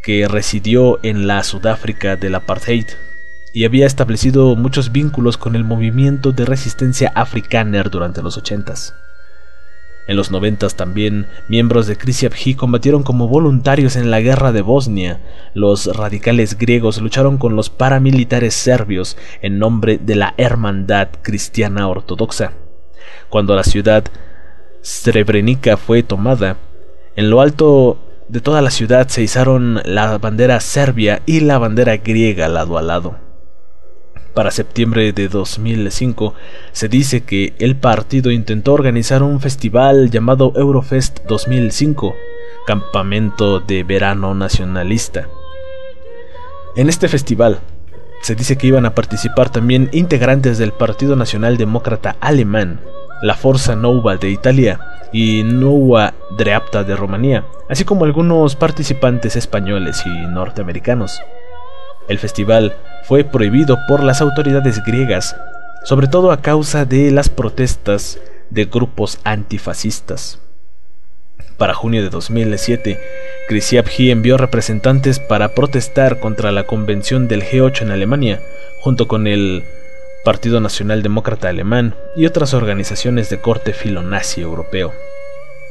que 0.02 0.28
residió 0.28 1.02
en 1.02 1.26
la 1.26 1.42
Sudáfrica 1.42 2.16
del 2.16 2.34
apartheid 2.34 2.84
y 3.54 3.64
había 3.64 3.86
establecido 3.86 4.56
muchos 4.56 4.90
vínculos 4.90 5.38
con 5.38 5.54
el 5.54 5.62
movimiento 5.62 6.32
de 6.32 6.44
resistencia 6.44 7.12
afrikaner 7.14 7.88
durante 7.88 8.20
los 8.20 8.36
ochentas. 8.36 8.94
En 10.08 10.16
los 10.16 10.32
noventas 10.32 10.74
también, 10.74 11.28
miembros 11.48 11.86
de 11.86 11.96
Krisiabji 11.96 12.56
combatieron 12.56 13.04
como 13.04 13.28
voluntarios 13.28 13.94
en 13.94 14.10
la 14.10 14.20
guerra 14.20 14.50
de 14.50 14.60
Bosnia. 14.60 15.20
Los 15.54 15.86
radicales 15.86 16.58
griegos 16.58 17.00
lucharon 17.00 17.38
con 17.38 17.54
los 17.54 17.70
paramilitares 17.70 18.54
serbios 18.54 19.16
en 19.40 19.60
nombre 19.60 19.98
de 19.98 20.16
la 20.16 20.34
Hermandad 20.36 21.08
Cristiana 21.22 21.88
Ortodoxa. 21.88 22.52
Cuando 23.30 23.54
la 23.54 23.62
ciudad 23.62 24.04
Srebrenica 24.82 25.76
fue 25.76 26.02
tomada, 26.02 26.56
en 27.14 27.30
lo 27.30 27.40
alto 27.40 27.98
de 28.28 28.40
toda 28.40 28.60
la 28.62 28.70
ciudad 28.70 29.06
se 29.08 29.22
izaron 29.22 29.80
la 29.84 30.18
bandera 30.18 30.58
serbia 30.58 31.22
y 31.24 31.40
la 31.40 31.58
bandera 31.58 31.96
griega 31.98 32.48
lado 32.48 32.76
a 32.76 32.82
lado. 32.82 33.23
Para 34.34 34.50
septiembre 34.50 35.12
de 35.12 35.28
2005 35.28 36.34
se 36.72 36.88
dice 36.88 37.22
que 37.22 37.54
el 37.60 37.76
partido 37.76 38.32
intentó 38.32 38.72
organizar 38.72 39.22
un 39.22 39.40
festival 39.40 40.10
llamado 40.10 40.52
Eurofest 40.56 41.20
2005, 41.28 42.16
campamento 42.66 43.60
de 43.60 43.84
verano 43.84 44.34
nacionalista. 44.34 45.28
En 46.74 46.88
este 46.88 47.06
festival 47.06 47.60
se 48.22 48.34
dice 48.34 48.58
que 48.58 48.66
iban 48.66 48.86
a 48.86 48.94
participar 48.96 49.50
también 49.50 49.88
integrantes 49.92 50.58
del 50.58 50.72
Partido 50.72 51.14
Nacional 51.14 51.56
Demócrata 51.56 52.16
Alemán, 52.20 52.80
la 53.22 53.34
Forza 53.34 53.76
Nova 53.76 54.16
de 54.16 54.30
Italia 54.30 54.80
y 55.12 55.44
Nueva 55.44 56.14
Dreapta 56.36 56.82
de 56.82 56.96
Rumanía, 56.96 57.44
así 57.68 57.84
como 57.84 58.04
algunos 58.04 58.56
participantes 58.56 59.36
españoles 59.36 60.02
y 60.04 60.26
norteamericanos. 60.26 61.20
El 62.08 62.18
festival 62.18 62.76
fue 63.04 63.24
prohibido 63.24 63.78
por 63.88 64.02
las 64.02 64.20
autoridades 64.20 64.82
griegas, 64.84 65.36
sobre 65.84 66.06
todo 66.06 66.32
a 66.32 66.42
causa 66.42 66.84
de 66.84 67.10
las 67.10 67.28
protestas 67.28 68.18
de 68.50 68.66
grupos 68.66 69.18
antifascistas. 69.24 70.40
Para 71.56 71.74
junio 71.74 72.02
de 72.02 72.10
2007, 72.10 72.98
Krisiabji 73.48 74.10
envió 74.10 74.36
representantes 74.36 75.20
para 75.20 75.54
protestar 75.54 76.18
contra 76.18 76.50
la 76.50 76.64
convención 76.64 77.28
del 77.28 77.42
G8 77.42 77.82
en 77.82 77.90
Alemania, 77.90 78.40
junto 78.80 79.06
con 79.06 79.26
el 79.26 79.64
Partido 80.24 80.60
Nacional 80.60 81.02
Demócrata 81.02 81.48
Alemán 81.48 81.94
y 82.16 82.26
otras 82.26 82.54
organizaciones 82.54 83.28
de 83.30 83.40
corte 83.40 83.72
filonazi 83.72 84.40
europeo. 84.40 84.92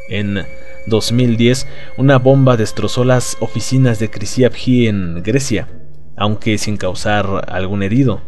En 0.09 0.45
2010, 0.85 1.67
una 1.97 2.17
bomba 2.17 2.55
destrozó 2.55 3.03
las 3.03 3.35
oficinas 3.39 3.99
de 3.99 4.09
Krisiabji 4.09 4.87
en 4.87 5.23
Grecia, 5.23 5.67
aunque 6.15 6.57
sin 6.57 6.77
causar 6.77 7.45
algún 7.49 7.83
herido. 7.83 8.21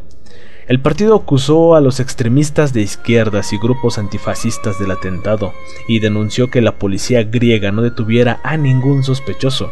El 0.67 0.81
partido 0.81 1.15
acusó 1.15 1.75
a 1.75 1.81
los 1.81 1.99
extremistas 1.99 2.73
de 2.73 2.81
izquierdas 2.81 3.53
y 3.53 3.59
grupos 3.59 3.99
antifascistas 3.99 4.79
del 4.79 4.89
atentado 4.89 5.53
y 5.87 5.99
denunció 5.99 6.49
que 6.49 6.61
la 6.61 6.79
policía 6.79 7.23
griega 7.23 7.71
no 7.71 7.83
detuviera 7.83 8.39
a 8.43 8.57
ningún 8.57 9.03
sospechoso. 9.03 9.71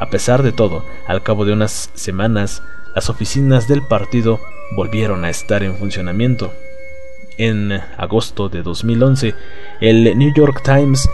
A 0.00 0.08
pesar 0.08 0.42
de 0.42 0.52
todo, 0.52 0.82
al 1.06 1.22
cabo 1.22 1.44
de 1.44 1.52
unas 1.52 1.90
semanas, 1.92 2.62
las 2.94 3.10
oficinas 3.10 3.68
del 3.68 3.82
partido 3.82 4.40
volvieron 4.74 5.26
a 5.26 5.30
estar 5.30 5.62
en 5.62 5.76
funcionamiento. 5.76 6.52
En 7.36 7.72
agosto 7.98 8.48
de 8.48 8.62
2011, 8.62 9.34
el 9.80 10.16
New 10.16 10.32
York 10.34 10.62
Times 10.64 11.10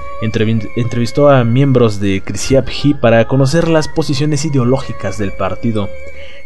entrevistó 0.76 1.30
a 1.30 1.44
miembros 1.44 1.98
de 1.98 2.20
Krisiabji 2.20 2.94
para 2.94 3.26
conocer 3.26 3.68
las 3.68 3.88
posiciones 3.88 4.44
ideológicas 4.44 5.18
del 5.18 5.32
partido 5.32 5.88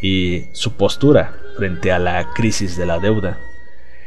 y 0.04 0.48
su 0.52 0.74
postura 0.74 1.32
frente 1.56 1.90
a 1.90 1.98
la 1.98 2.34
crisis 2.34 2.76
de 2.76 2.84
la 2.84 2.98
deuda. 2.98 3.38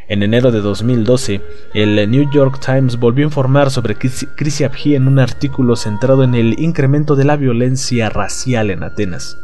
En 0.08 0.22
enero 0.22 0.52
de 0.52 0.62
2012, 0.62 1.42
el 1.74 2.12
New 2.12 2.30
York 2.32 2.60
Times 2.64 2.98
volvió 2.98 3.26
a 3.26 3.30
informar 3.30 3.72
sobre 3.72 3.96
Krisiabji 3.96 4.94
en 4.94 5.08
un 5.08 5.18
artículo 5.18 5.76
centrado 5.76 6.24
en 6.24 6.36
el 6.36 6.60
incremento 6.60 7.16
de 7.16 7.26
la 7.26 7.36
violencia 7.36 8.10
racial 8.10 8.70
en 8.70 8.84
Atenas. 8.84 9.40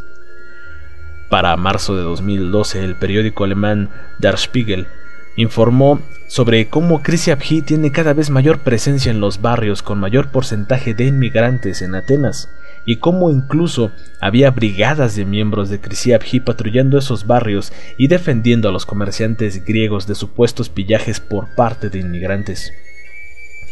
Para 1.31 1.57
marzo 1.57 1.97
de 1.97 2.03
2012, 2.03 2.83
el 2.83 2.97
periódico 2.97 3.45
alemán 3.45 3.89
Der 4.19 4.37
Spiegel 4.37 4.85
informó 5.35 6.01
sobre 6.27 6.67
cómo 6.69 7.01
Krisiabji 7.01 7.63
tiene 7.63 7.91
cada 7.91 8.13
vez 8.13 8.29
mayor 8.29 8.59
presencia 8.59 9.09
en 9.09 9.21
los 9.21 9.41
barrios 9.41 9.81
con 9.81 9.99
mayor 9.99 10.29
porcentaje 10.29 10.93
de 10.93 11.05
inmigrantes 11.05 11.81
en 11.81 11.95
Atenas 11.95 12.47
y 12.85 12.97
cómo 12.97 13.31
incluso 13.31 13.91
había 14.19 14.51
brigadas 14.51 15.15
de 15.15 15.25
miembros 15.25 15.69
de 15.69 15.79
Krisiabji 15.79 16.39
patrullando 16.39 16.97
esos 16.97 17.25
barrios 17.25 17.71
y 17.97 18.07
defendiendo 18.07 18.69
a 18.69 18.71
los 18.71 18.85
comerciantes 18.85 19.63
griegos 19.63 20.07
de 20.07 20.15
supuestos 20.15 20.69
pillajes 20.69 21.19
por 21.19 21.55
parte 21.55 21.89
de 21.89 21.99
inmigrantes. 21.99 22.73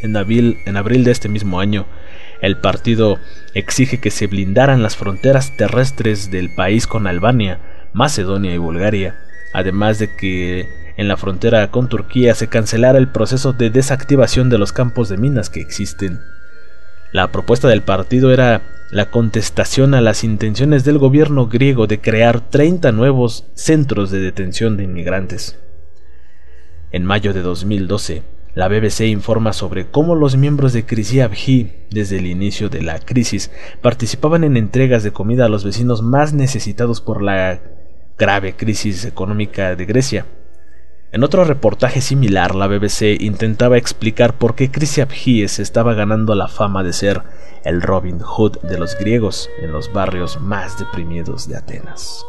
En 0.01 0.15
abril, 0.17 0.57
en 0.65 0.77
abril 0.77 1.03
de 1.03 1.11
este 1.11 1.29
mismo 1.29 1.59
año, 1.59 1.85
el 2.41 2.57
partido 2.57 3.19
exige 3.53 3.99
que 3.99 4.09
se 4.09 4.27
blindaran 4.27 4.81
las 4.81 4.95
fronteras 4.95 5.55
terrestres 5.57 6.31
del 6.31 6.53
país 6.55 6.87
con 6.87 7.05
Albania, 7.05 7.59
Macedonia 7.93 8.53
y 8.53 8.57
Bulgaria, 8.57 9.19
además 9.53 9.99
de 9.99 10.15
que 10.15 10.67
en 10.97 11.07
la 11.07 11.17
frontera 11.17 11.69
con 11.69 11.87
Turquía 11.87 12.33
se 12.33 12.47
cancelara 12.47 12.97
el 12.97 13.09
proceso 13.09 13.53
de 13.53 13.69
desactivación 13.69 14.49
de 14.49 14.57
los 14.57 14.73
campos 14.73 15.09
de 15.09 15.17
minas 15.17 15.49
que 15.49 15.61
existen. 15.61 16.19
La 17.11 17.31
propuesta 17.31 17.67
del 17.67 17.81
partido 17.81 18.31
era 18.31 18.61
la 18.91 19.09
contestación 19.09 19.93
a 19.93 20.01
las 20.01 20.25
intenciones 20.25 20.83
del 20.83 20.97
gobierno 20.97 21.47
griego 21.47 21.87
de 21.87 22.01
crear 22.01 22.41
30 22.49 22.91
nuevos 22.91 23.45
centros 23.53 24.11
de 24.11 24.19
detención 24.19 24.75
de 24.75 24.83
inmigrantes. 24.83 25.57
En 26.91 27.05
mayo 27.05 27.31
de 27.33 27.41
2012, 27.41 28.23
la 28.53 28.67
BBC 28.67 29.07
informa 29.07 29.53
sobre 29.53 29.89
cómo 29.89 30.15
los 30.15 30.35
miembros 30.35 30.73
de 30.73 30.85
Krisiabji, 30.85 31.71
desde 31.89 32.17
el 32.17 32.27
inicio 32.27 32.67
de 32.67 32.81
la 32.81 32.99
crisis, 32.99 33.49
participaban 33.81 34.43
en 34.43 34.57
entregas 34.57 35.03
de 35.03 35.11
comida 35.11 35.45
a 35.45 35.49
los 35.49 35.63
vecinos 35.63 36.01
más 36.01 36.33
necesitados 36.33 36.99
por 36.99 37.21
la 37.21 37.61
grave 38.17 38.57
crisis 38.57 39.05
económica 39.05 39.73
de 39.77 39.85
Grecia. 39.85 40.25
En 41.13 41.25
otro 41.25 41.43
reportaje 41.43 41.99
similar, 41.99 42.55
la 42.55 42.67
BBC 42.67 43.19
intentaba 43.19 43.77
explicar 43.77 44.37
por 44.37 44.55
qué 44.55 44.71
se 45.49 45.61
estaba 45.61 45.93
ganando 45.93 46.35
la 46.35 46.47
fama 46.47 46.83
de 46.83 46.93
ser 46.93 47.23
el 47.65 47.81
Robin 47.81 48.19
Hood 48.19 48.59
de 48.61 48.77
los 48.77 48.97
griegos 48.97 49.49
en 49.61 49.73
los 49.73 49.91
barrios 49.91 50.39
más 50.39 50.79
deprimidos 50.79 51.49
de 51.49 51.57
Atenas. 51.57 52.25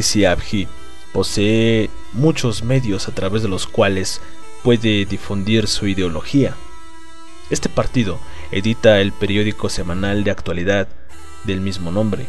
Krisi 0.00 0.24
Abhi 0.24 0.66
posee 1.12 1.90
muchos 2.14 2.62
medios 2.62 3.06
a 3.06 3.14
través 3.14 3.42
de 3.42 3.50
los 3.50 3.66
cuales 3.66 4.22
puede 4.62 5.04
difundir 5.04 5.66
su 5.66 5.86
ideología. 5.86 6.54
Este 7.50 7.68
partido 7.68 8.18
edita 8.50 9.02
el 9.02 9.12
periódico 9.12 9.68
semanal 9.68 10.24
de 10.24 10.30
actualidad 10.30 10.88
del 11.44 11.60
mismo 11.60 11.92
nombre, 11.92 12.28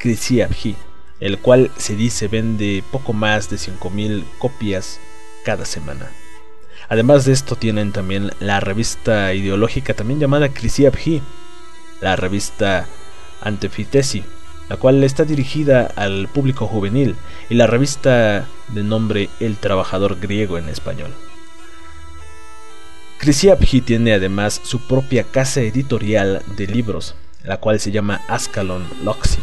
Krisi 0.00 0.42
Abhi, 0.42 0.74
el 1.20 1.38
cual 1.38 1.70
se 1.76 1.94
dice 1.94 2.26
vende 2.26 2.82
poco 2.90 3.12
más 3.12 3.48
de 3.48 3.56
5.000 3.56 4.24
copias 4.38 4.98
cada 5.44 5.64
semana. 5.64 6.10
Además 6.88 7.24
de 7.24 7.34
esto 7.34 7.54
tienen 7.54 7.92
también 7.92 8.32
la 8.40 8.58
revista 8.58 9.32
ideológica 9.32 9.94
también 9.94 10.18
llamada 10.18 10.48
Krisi 10.48 10.88
la 12.00 12.16
revista 12.16 12.88
Antefitesi, 13.42 14.24
la 14.72 14.78
cual 14.78 15.04
está 15.04 15.26
dirigida 15.26 15.92
al 15.96 16.28
público 16.28 16.66
juvenil, 16.66 17.14
y 17.50 17.56
la 17.56 17.66
revista 17.66 18.46
de 18.68 18.82
nombre 18.82 19.28
El 19.38 19.58
Trabajador 19.58 20.18
Griego 20.18 20.56
en 20.56 20.70
español. 20.70 21.10
Krisiabji 23.18 23.82
tiene 23.82 24.14
además 24.14 24.62
su 24.64 24.80
propia 24.88 25.24
casa 25.24 25.60
editorial 25.60 26.42
de 26.56 26.68
libros, 26.68 27.16
la 27.44 27.58
cual 27.58 27.80
se 27.80 27.90
llama 27.90 28.22
Ascalon 28.28 28.86
Loxi, 29.04 29.40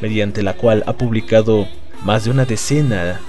mediante 0.00 0.42
la 0.42 0.54
cual 0.54 0.82
ha 0.88 0.94
publicado 0.94 1.68
más 2.02 2.24
de 2.24 2.32
una 2.32 2.44
decena 2.44 3.20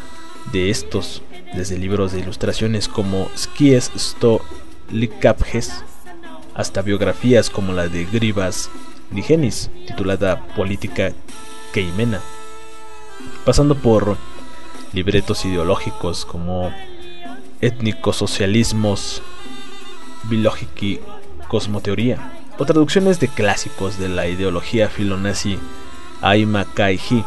de 0.52 0.72
estos, 0.72 1.22
desde 1.54 1.78
libros 1.78 2.14
de 2.14 2.22
ilustraciones 2.22 2.88
como 2.88 3.30
Skies 3.38 3.92
Sto 3.96 4.42
Likapjes, 4.92 5.84
hasta 6.56 6.82
biografías 6.82 7.52
como 7.52 7.74
la 7.74 7.90
de 7.90 8.06
Grivas 8.06 8.72
Digenis, 9.12 9.70
titulada 9.88 10.46
Política 10.56 11.14
Keimena, 11.74 12.22
pasando 13.46 13.76
por 13.76 14.18
libretos 14.94 15.46
ideológicos 15.46 16.26
como 16.26 16.72
étnico-socialismos, 17.62 19.22
bilogiki, 20.24 21.00
cosmoteoría, 21.48 22.32
o 22.58 22.66
traducciones 22.66 23.20
de 23.20 23.28
clásicos 23.28 23.98
de 24.00 24.10
la 24.10 24.28
ideología 24.28 24.90
filonazi 24.90 25.60
Aima 26.22 26.66
Kaiji 26.66 27.24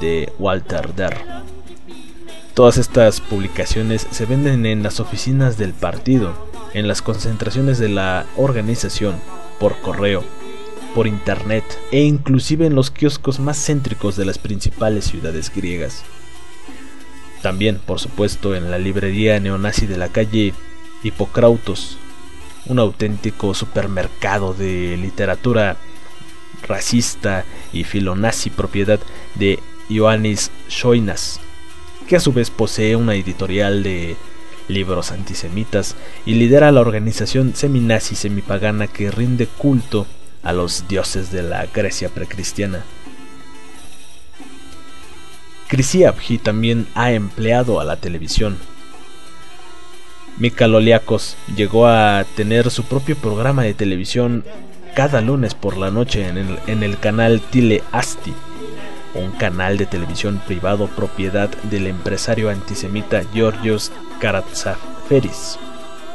de 0.00 0.32
Walter 0.38 0.94
Derr. 0.94 1.16
Todas 2.54 2.76
estas 2.76 3.20
publicaciones 3.20 4.06
se 4.10 4.26
venden 4.26 4.66
en 4.66 4.82
las 4.82 5.00
oficinas 5.00 5.56
del 5.56 5.72
partido, 5.72 6.34
en 6.74 6.88
las 6.88 7.00
concentraciones 7.00 7.78
de 7.78 7.88
la 7.88 8.26
organización, 8.36 9.16
por 9.58 9.80
correo, 9.80 10.24
por 10.94 11.06
internet 11.06 11.64
e 11.90 12.02
inclusive 12.02 12.66
en 12.66 12.74
los 12.74 12.90
kioscos 12.90 13.40
más 13.40 13.58
céntricos 13.58 14.16
de 14.16 14.24
las 14.24 14.38
principales 14.38 15.04
ciudades 15.06 15.50
griegas. 15.54 16.04
También, 17.42 17.80
por 17.84 17.98
supuesto, 17.98 18.54
en 18.54 18.70
la 18.70 18.78
librería 18.78 19.40
neonazi 19.40 19.86
de 19.86 19.96
la 19.96 20.08
calle 20.08 20.54
Hipocrautos, 21.02 21.98
un 22.66 22.78
auténtico 22.78 23.54
supermercado 23.54 24.54
de 24.54 24.96
literatura 24.96 25.76
racista 26.66 27.44
y 27.72 27.84
filonazi 27.84 28.50
propiedad 28.50 29.00
de 29.34 29.58
Ioannis 29.88 30.50
Shoinas, 30.68 31.40
que 32.06 32.16
a 32.16 32.20
su 32.20 32.32
vez 32.32 32.50
posee 32.50 32.94
una 32.94 33.14
editorial 33.14 33.82
de 33.82 34.16
libros 34.68 35.10
antisemitas 35.10 35.96
y 36.24 36.34
lidera 36.34 36.70
la 36.70 36.80
organización 36.80 37.56
seminazi 37.56 38.14
semipagana 38.14 38.86
que 38.86 39.10
rinde 39.10 39.46
culto 39.46 40.06
a 40.42 40.52
los 40.52 40.88
dioses 40.88 41.30
de 41.30 41.42
la 41.42 41.66
Grecia 41.66 42.08
precristiana. 42.08 42.82
Krisiabji 45.68 46.38
también 46.38 46.86
ha 46.94 47.12
empleado 47.12 47.80
a 47.80 47.84
la 47.84 47.96
televisión. 47.96 48.58
Mikaloliakos 50.38 51.36
llegó 51.56 51.86
a 51.86 52.24
tener 52.36 52.70
su 52.70 52.84
propio 52.84 53.16
programa 53.16 53.62
de 53.62 53.74
televisión 53.74 54.44
cada 54.94 55.20
lunes 55.20 55.54
por 55.54 55.76
la 55.76 55.90
noche 55.90 56.28
en 56.28 56.36
el, 56.36 56.58
en 56.66 56.82
el 56.82 56.98
canal 56.98 57.40
Tile 57.40 57.82
Asti, 57.92 58.34
un 59.14 59.30
canal 59.32 59.78
de 59.78 59.86
televisión 59.86 60.42
privado 60.46 60.88
propiedad 60.88 61.48
del 61.64 61.86
empresario 61.86 62.50
antisemita 62.50 63.22
Georgios 63.32 63.92
Karatzaferis 64.20 65.58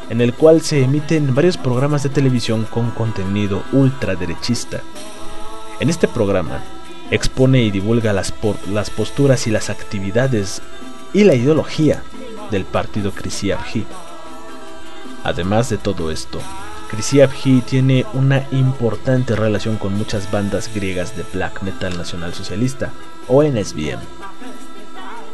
en 0.10 0.22
el 0.22 0.34
cual 0.34 0.62
se 0.62 0.84
emiten 0.84 1.36
varios 1.36 1.58
programas 1.58 2.04
de 2.04 2.10
televisión 2.10 2.66
con 2.70 2.92
contenido 2.92 3.64
ultraderechista. 3.72 4.82
En 5.80 5.90
este 5.90 6.08
programa 6.08 6.64
expone 7.12 7.62
y 7.64 7.72
divulga 7.72 8.14
las, 8.14 8.32
posturas 8.32 9.48
y 9.48 9.52
las 9.52 9.70
actividades 9.70 10.62
y 11.14 11.24
la 11.24 11.36
ideología 11.36 12.04
del 12.52 12.66
partido 12.66 13.12
Krisiabji. 13.12 13.86
Además 15.24 15.70
de 15.70 15.78
todo 15.78 16.12
esto, 16.12 16.40
Krisiabji 16.90 17.62
tiene 17.62 18.06
una 18.14 18.48
importante 18.52 19.36
relación 19.36 19.78
con 19.78 19.94
muchas 19.94 20.32
bandas 20.32 20.74
griegas 20.74 21.18
de 21.18 21.24
black 21.34 21.62
metal 21.62 21.98
nacional 21.98 22.34
socialista, 22.34 22.92
o 23.28 23.44
NSBM. 23.44 24.00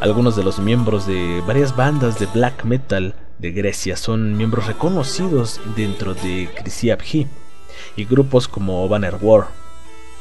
Algunos 0.00 0.36
de 0.36 0.42
los 0.42 0.58
miembros 0.58 1.06
de 1.06 1.42
varias 1.46 1.76
bandas 1.76 2.18
de 2.18 2.26
black 2.26 2.64
metal 2.64 3.14
de 3.38 3.52
Grecia 3.52 3.96
son 3.96 4.36
miembros 4.36 4.66
reconocidos 4.66 5.60
dentro 5.76 6.14
de 6.14 6.48
Krisiabji 6.54 7.26
y 7.96 8.04
grupos 8.04 8.48
como 8.48 8.88
Banner 8.88 9.16
War, 9.20 9.48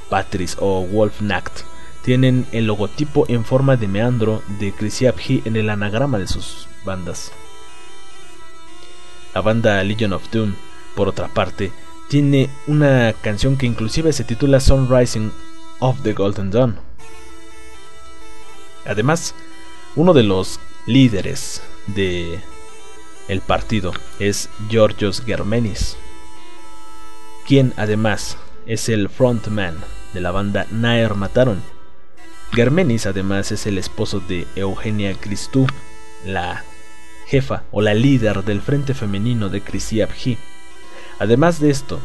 Patris 0.09 0.57
o 0.59 0.85
Wolfnacht 0.85 1.61
tienen 2.03 2.45
el 2.51 2.67
logotipo 2.67 3.25
en 3.29 3.45
forma 3.45 3.77
de 3.77 3.87
meandro 3.87 4.41
de 4.59 4.73
Krisiabji 4.73 5.41
en 5.45 5.55
el 5.55 5.69
anagrama 5.69 6.17
de 6.17 6.27
sus 6.27 6.67
bandas. 6.83 7.31
La 9.33 9.41
banda 9.41 9.83
Legion 9.83 10.13
of 10.13 10.29
Doom, 10.29 10.53
por 10.95 11.07
otra 11.07 11.27
parte, 11.27 11.71
tiene 12.09 12.49
una 12.67 13.13
canción 13.21 13.57
que 13.57 13.65
inclusive 13.65 14.11
se 14.13 14.23
titula 14.23 14.59
Sunrising 14.59 15.31
of 15.79 16.01
the 16.03 16.13
Golden 16.13 16.51
Dawn. 16.51 16.77
Además, 18.85 19.33
uno 19.95 20.13
de 20.13 20.23
los 20.23 20.59
líderes 20.85 21.63
de 21.87 22.39
el 23.27 23.41
partido 23.41 23.93
es 24.19 24.49
Georgios 24.69 25.21
Germenis, 25.25 25.97
quien 27.47 27.73
además 27.77 28.37
es 28.65 28.89
el 28.89 29.09
frontman 29.09 29.75
de 30.13 30.21
la 30.21 30.31
banda 30.31 30.67
Naer 30.71 31.15
Mataron. 31.15 31.61
Germenis 32.51 33.05
además 33.05 33.51
es 33.51 33.65
el 33.65 33.77
esposo 33.77 34.19
de 34.19 34.45
Eugenia 34.55 35.15
Christou, 35.15 35.67
la 36.25 36.63
jefa 37.27 37.63
o 37.71 37.81
la 37.81 37.93
líder 37.93 38.43
del 38.43 38.61
frente 38.61 38.93
femenino 38.93 39.49
de 39.49 39.61
Krisiabji. 39.61 40.37
Además 41.19 41.59
de 41.59 41.69
esto, 41.71 41.99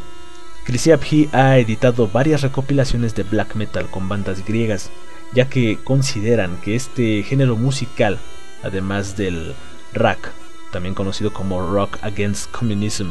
Krisiabji 0.64 1.28
ha 1.32 1.58
editado 1.58 2.08
varias 2.08 2.42
recopilaciones 2.42 3.14
de 3.14 3.24
black 3.24 3.54
metal 3.54 3.86
con 3.90 4.08
bandas 4.08 4.44
griegas, 4.44 4.90
ya 5.34 5.48
que 5.48 5.78
consideran 5.82 6.58
que 6.62 6.76
este 6.76 7.22
género 7.22 7.56
musical, 7.56 8.18
además 8.62 9.16
del 9.16 9.54
rack 9.92 10.32
también 10.72 10.94
conocido 10.94 11.32
como 11.32 11.66
Rock 11.66 11.98
Against 12.02 12.50
Communism, 12.50 13.08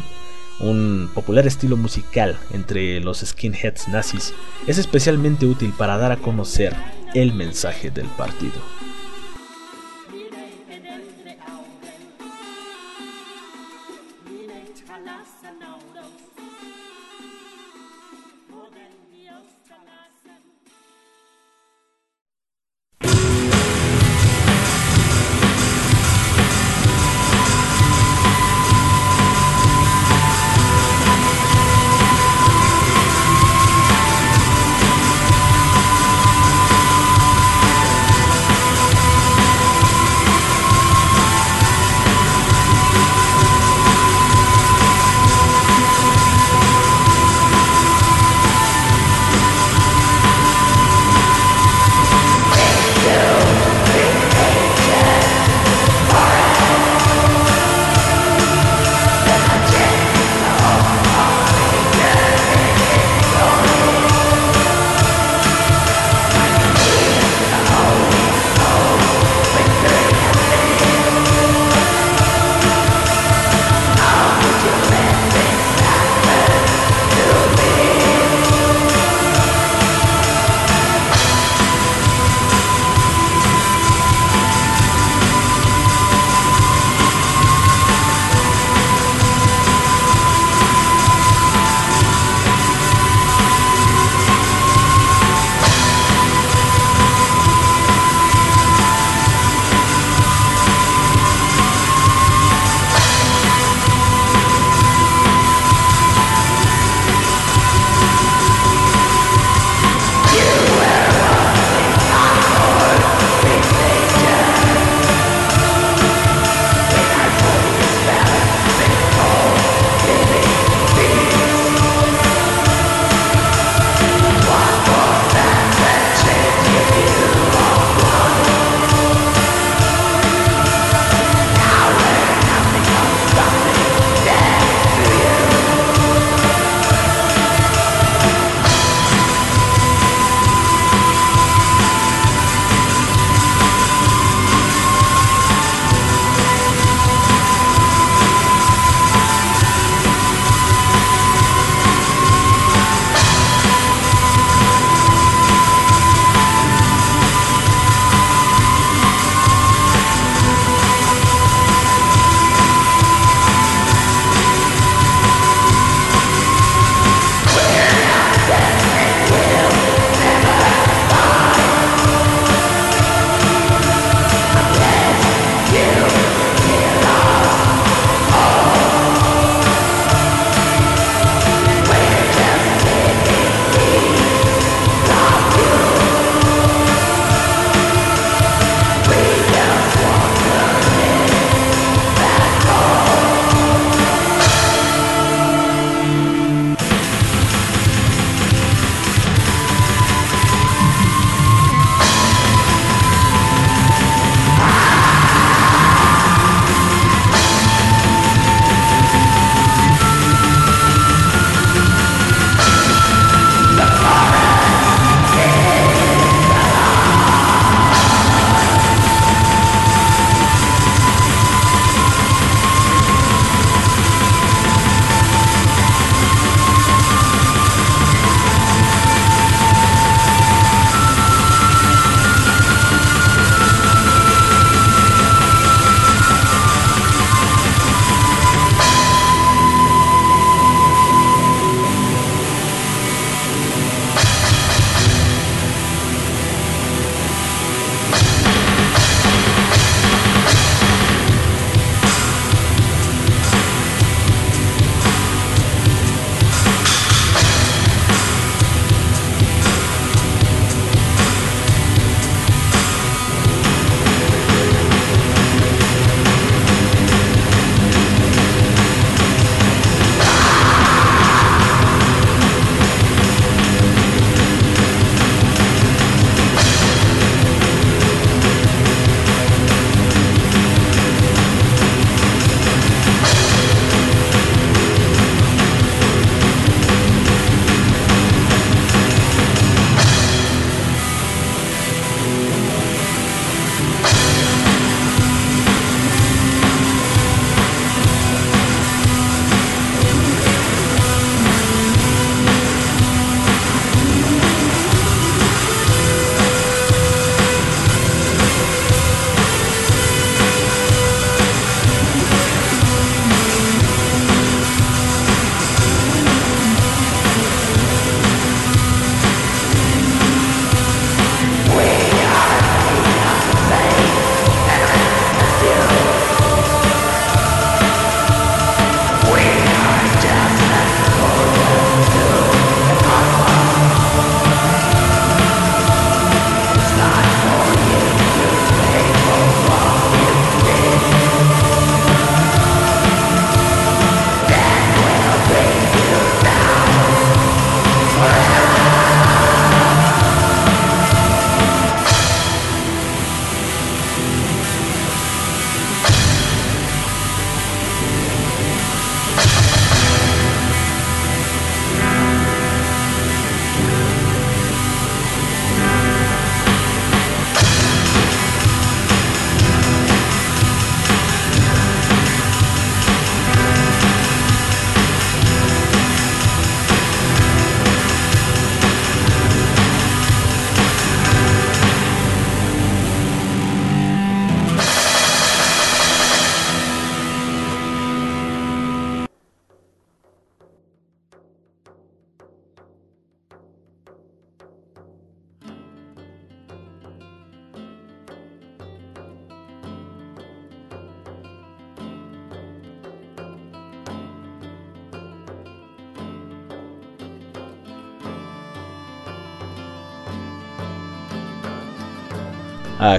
un 0.59 1.09
popular 1.13 1.45
estilo 1.45 1.77
musical 1.77 2.37
entre 2.51 2.99
los 2.99 3.19
skinheads 3.19 3.87
nazis, 3.89 4.33
es 4.65 4.77
especialmente 4.77 5.45
útil 5.45 5.73
para 5.77 5.97
dar 5.97 6.11
a 6.11 6.17
conocer 6.17 6.75
el 7.13 7.33
mensaje 7.33 7.91
del 7.91 8.07
partido. 8.07 8.61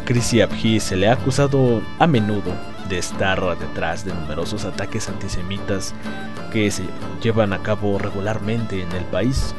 A 0.09 0.11
Chrissy 0.11 0.41
Abhi 0.41 0.81
se 0.81 0.97
le 0.97 1.07
ha 1.07 1.13
acusado 1.13 1.83
a 1.99 2.07
menudo 2.07 2.55
de 2.89 2.97
estar 2.97 3.43
detrás 3.59 4.07
de 4.07 4.15
numerosos 4.15 4.65
ataques 4.65 5.07
antisemitas 5.07 5.95
que 6.51 6.71
se 6.71 6.85
llevan 7.23 7.53
a 7.53 7.63
cabo 7.63 7.99
regularmente 7.99 8.81
en 8.81 8.91
el 8.93 9.05
país. 9.05 9.55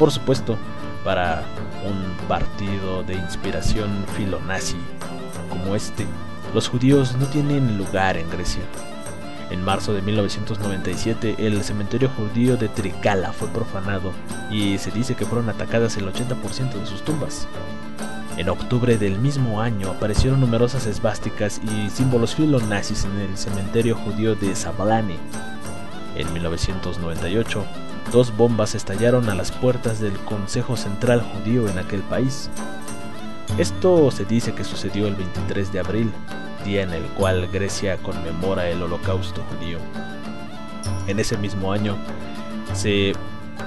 Por 0.00 0.10
supuesto, 0.10 0.58
para 1.04 1.44
un 1.86 2.26
partido 2.26 3.04
de 3.04 3.14
inspiración 3.14 4.04
filonazi 4.16 4.78
como 5.48 5.76
este, 5.76 6.06
los 6.52 6.68
judíos 6.68 7.14
no 7.14 7.26
tienen 7.26 7.78
lugar 7.78 8.16
en 8.16 8.28
Grecia. 8.30 8.64
En 9.52 9.62
marzo 9.62 9.94
de 9.94 10.02
1997, 10.02 11.36
el 11.38 11.62
cementerio 11.62 12.10
judío 12.16 12.56
de 12.56 12.68
Trikala 12.68 13.32
fue 13.32 13.46
profanado 13.46 14.10
y 14.50 14.78
se 14.78 14.90
dice 14.90 15.14
que 15.14 15.24
fueron 15.24 15.48
atacadas 15.48 15.96
el 15.98 16.12
80% 16.12 16.72
de 16.72 16.86
sus 16.86 17.04
tumbas. 17.04 17.46
En 18.38 18.48
octubre 18.48 18.96
del 18.96 19.18
mismo 19.18 19.60
año 19.60 19.90
aparecieron 19.90 20.40
numerosas 20.40 20.86
esvásticas 20.86 21.60
y 21.62 21.90
símbolos 21.90 22.34
filonazis 22.34 23.04
en 23.04 23.18
el 23.20 23.36
cementerio 23.36 23.94
judío 23.94 24.34
de 24.34 24.56
Sablani. 24.56 25.18
En 26.16 26.32
1998, 26.32 27.64
dos 28.10 28.34
bombas 28.34 28.74
estallaron 28.74 29.28
a 29.28 29.34
las 29.34 29.52
puertas 29.52 30.00
del 30.00 30.16
Consejo 30.20 30.76
Central 30.76 31.20
Judío 31.20 31.68
en 31.68 31.78
aquel 31.78 32.00
país. 32.00 32.48
Esto 33.58 34.10
se 34.10 34.24
dice 34.24 34.54
que 34.54 34.64
sucedió 34.64 35.06
el 35.06 35.14
23 35.14 35.70
de 35.70 35.80
abril, 35.80 36.10
día 36.64 36.82
en 36.82 36.90
el 36.90 37.04
cual 37.08 37.48
Grecia 37.48 37.98
conmemora 37.98 38.68
el 38.70 38.82
holocausto 38.82 39.42
judío. 39.50 39.78
En 41.06 41.20
ese 41.20 41.36
mismo 41.36 41.70
año 41.70 41.96
se 42.72 43.12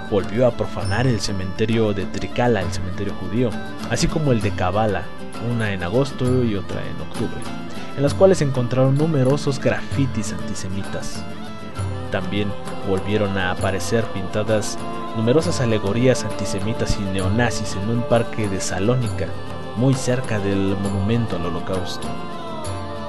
volvió 0.09 0.47
a 0.47 0.51
profanar 0.51 1.07
el 1.07 1.19
cementerio 1.19 1.93
de 1.93 2.05
Trikala, 2.05 2.61
el 2.61 2.71
cementerio 2.71 3.13
judío, 3.15 3.49
así 3.89 4.07
como 4.07 4.31
el 4.31 4.41
de 4.41 4.51
Kabbalah, 4.51 5.03
una 5.53 5.73
en 5.73 5.83
agosto 5.83 6.43
y 6.43 6.55
otra 6.55 6.81
en 6.81 7.01
octubre, 7.01 7.41
en 7.97 8.03
las 8.03 8.13
cuales 8.13 8.41
encontraron 8.41 8.97
numerosos 8.97 9.59
grafitis 9.59 10.33
antisemitas. 10.33 11.23
También 12.11 12.51
volvieron 12.87 13.37
a 13.37 13.51
aparecer 13.51 14.03
pintadas 14.05 14.77
numerosas 15.15 15.61
alegorías 15.61 16.23
antisemitas 16.23 16.97
y 16.99 17.03
neonazis 17.03 17.75
en 17.75 17.89
un 17.89 18.01
parque 18.03 18.47
de 18.47 18.59
Salónica, 18.59 19.27
muy 19.75 19.93
cerca 19.93 20.39
del 20.39 20.77
monumento 20.81 21.35
al 21.35 21.45
holocausto. 21.47 22.07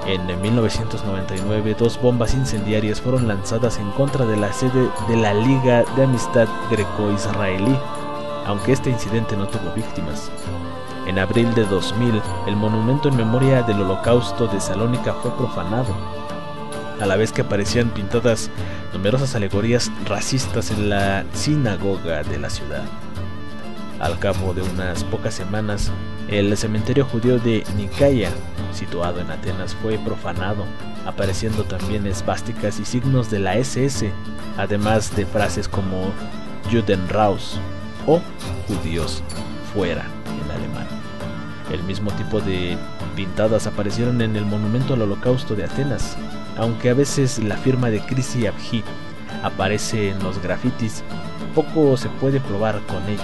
En 0.07 0.25
1999, 0.41 1.75
dos 1.77 2.01
bombas 2.01 2.33
incendiarias 2.33 3.01
fueron 3.01 3.27
lanzadas 3.27 3.79
en 3.79 3.91
contra 3.91 4.25
de 4.25 4.37
la 4.37 4.53
sede 4.53 4.89
de 5.09 5.17
la 5.17 5.35
Liga 5.35 5.83
de 5.97 6.05
Amistad 6.05 6.47
Greco-Israelí, 6.71 7.77
aunque 8.47 8.71
este 8.71 8.89
incidente 8.89 9.37
no 9.37 9.49
tuvo 9.49 9.75
víctimas. 9.75 10.31
En 11.09 11.19
abril 11.19 11.53
de 11.55 11.65
2000, 11.65 12.23
el 12.47 12.55
monumento 12.55 13.09
en 13.09 13.17
memoria 13.17 13.65
del 13.65 13.83
Holocausto 13.83 14.47
de 14.47 14.61
Salónica 14.61 15.13
fue 15.13 15.37
profanado, 15.37 15.93
a 17.01 17.07
la 17.07 17.17
vez 17.17 17.33
que 17.33 17.43
aparecían 17.43 17.91
pintadas 17.91 18.49
numerosas 18.93 19.35
alegorías 19.35 19.91
racistas 20.05 20.71
en 20.71 20.89
la 20.89 21.25
sinagoga 21.33 22.23
de 22.23 22.39
la 22.39 22.49
ciudad. 22.49 22.85
Al 23.99 24.21
cabo 24.21 24.55
de 24.55 24.63
unas 24.63 25.03
pocas 25.03 25.35
semanas, 25.35 25.91
el 26.29 26.57
cementerio 26.57 27.05
judío 27.07 27.41
de 27.41 27.65
Nikaya, 27.77 28.31
situado 28.77 29.21
en 29.21 29.31
Atenas, 29.31 29.75
fue 29.83 29.99
profanado, 29.99 30.65
apareciendo 31.07 31.65
también 31.65 32.07
esvásticas 32.07 32.79
y 32.79 32.85
signos 32.85 33.31
de 33.31 33.41
la 33.41 33.57
SS, 33.57 34.13
además 34.57 35.15
de 35.17 35.27
frases 35.27 35.69
como 35.69 36.13
Juden 36.71 37.09
raus 37.09 37.59
o 38.07 38.21
judíos 38.69 39.23
fuera 39.75 40.05
en 40.45 40.51
alemán. 40.51 40.87
El 41.73 41.83
mismo 41.83 42.13
tipo 42.13 42.41
de 42.41 42.79
pintadas 43.17 43.67
aparecieron 43.67 44.21
en 44.21 44.37
el 44.37 44.45
monumento 44.45 44.95
al 44.95 45.03
holocausto 45.03 45.55
de 45.55 45.65
Atenas, 45.65 46.17
aunque 46.57 46.91
a 46.91 46.95
veces 46.95 47.39
la 47.39 47.57
firma 47.57 47.91
de 47.91 48.01
Chrissy 48.01 48.47
Abhi 48.47 48.85
aparece 49.43 50.11
en 50.11 50.23
los 50.23 50.41
grafitis, 50.41 51.03
poco 51.55 51.97
se 51.97 52.09
puede 52.09 52.41
probar 52.41 52.81
con 52.87 53.03
ello, 53.09 53.23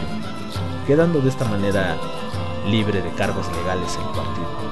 quedando 0.87 1.21
de 1.21 1.29
esta 1.29 1.45
manera 1.45 1.97
libre 2.67 3.03
de 3.03 3.11
cargos 3.11 3.47
legales 3.57 3.97
el 3.97 4.17
partido. 4.17 4.72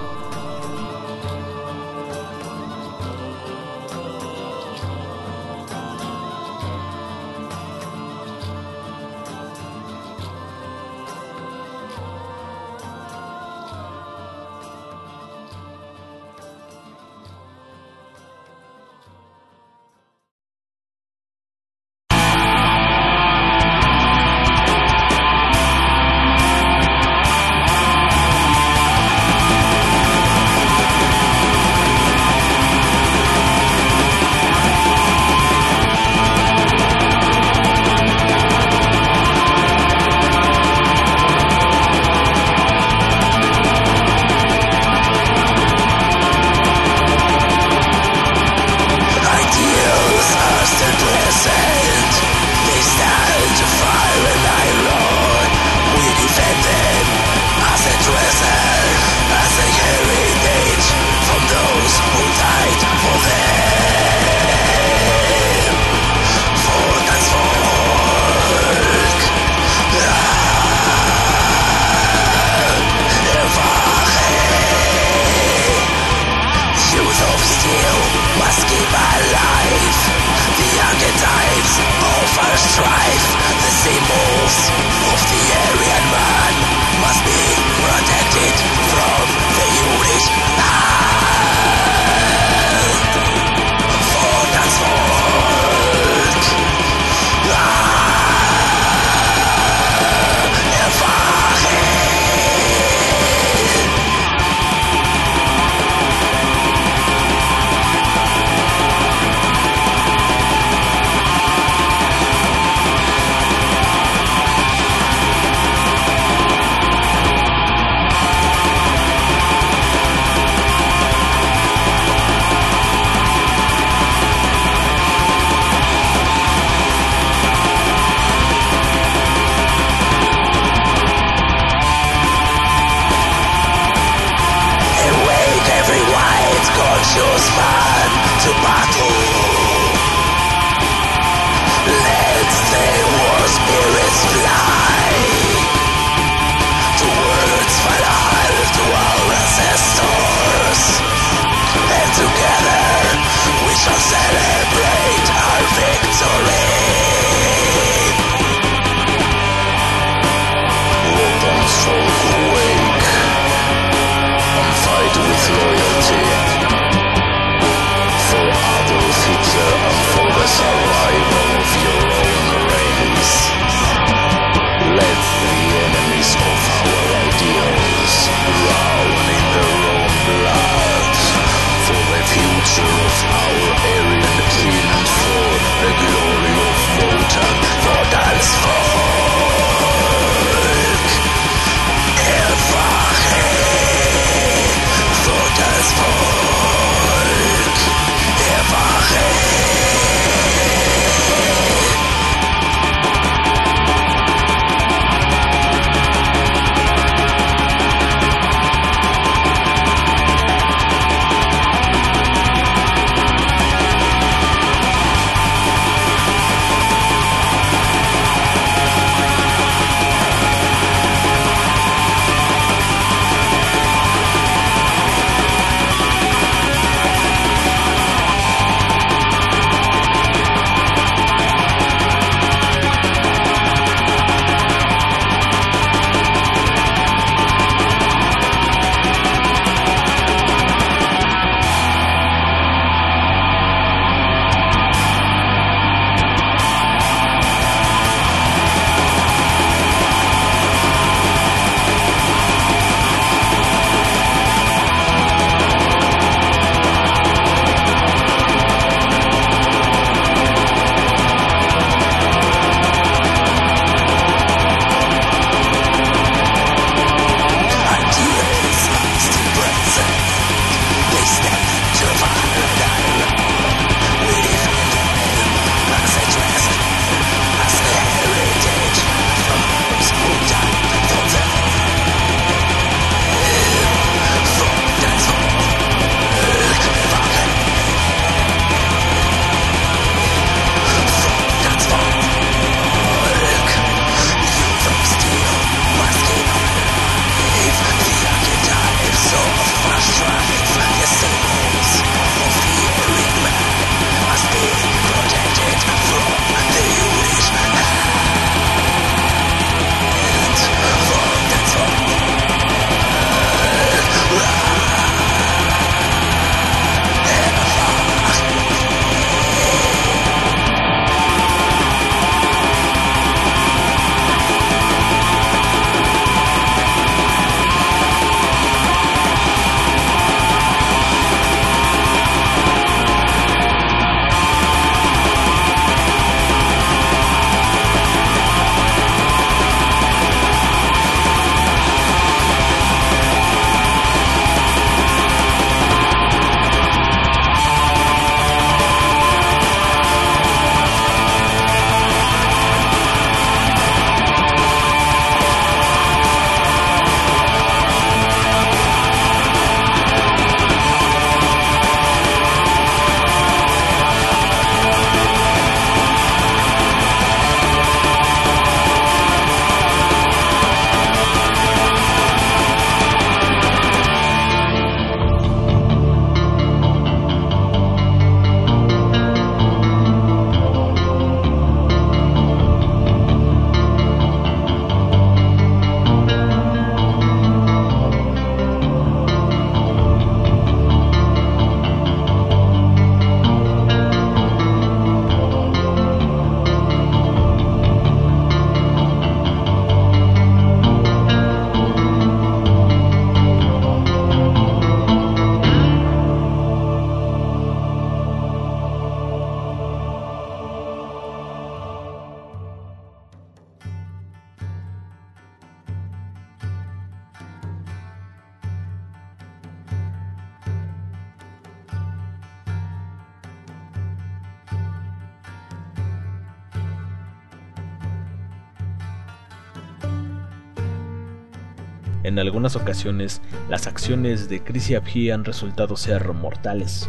En 432.30 432.38
algunas 432.38 432.76
ocasiones, 432.76 433.42
las 433.68 433.88
acciones 433.88 434.48
de 434.48 434.62
Abhi 434.96 435.32
han 435.32 435.44
resultado 435.44 435.96
ser 435.96 436.32
mortales. 436.32 437.08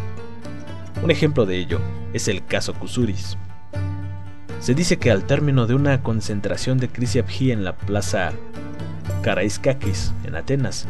Un 1.03 1.11
ejemplo 1.11 1.45
de 1.45 1.57
ello 1.57 1.79
es 2.11 2.27
el 2.27 2.43
caso 2.43 2.73
Kusuris. 2.73 3.37
Se 4.59 4.73
dice 4.73 4.97
que 4.97 5.11
al 5.11 5.25
término 5.25 5.67
de 5.67 5.75
una 5.75 6.01
concentración 6.01 6.79
de 6.79 6.89
Chrissy 6.89 7.19
Abhi 7.19 7.51
en 7.51 7.63
la 7.63 7.77
plaza 7.77 8.31
Karaiskakis, 9.21 10.11
en 10.23 10.35
Atenas, 10.35 10.87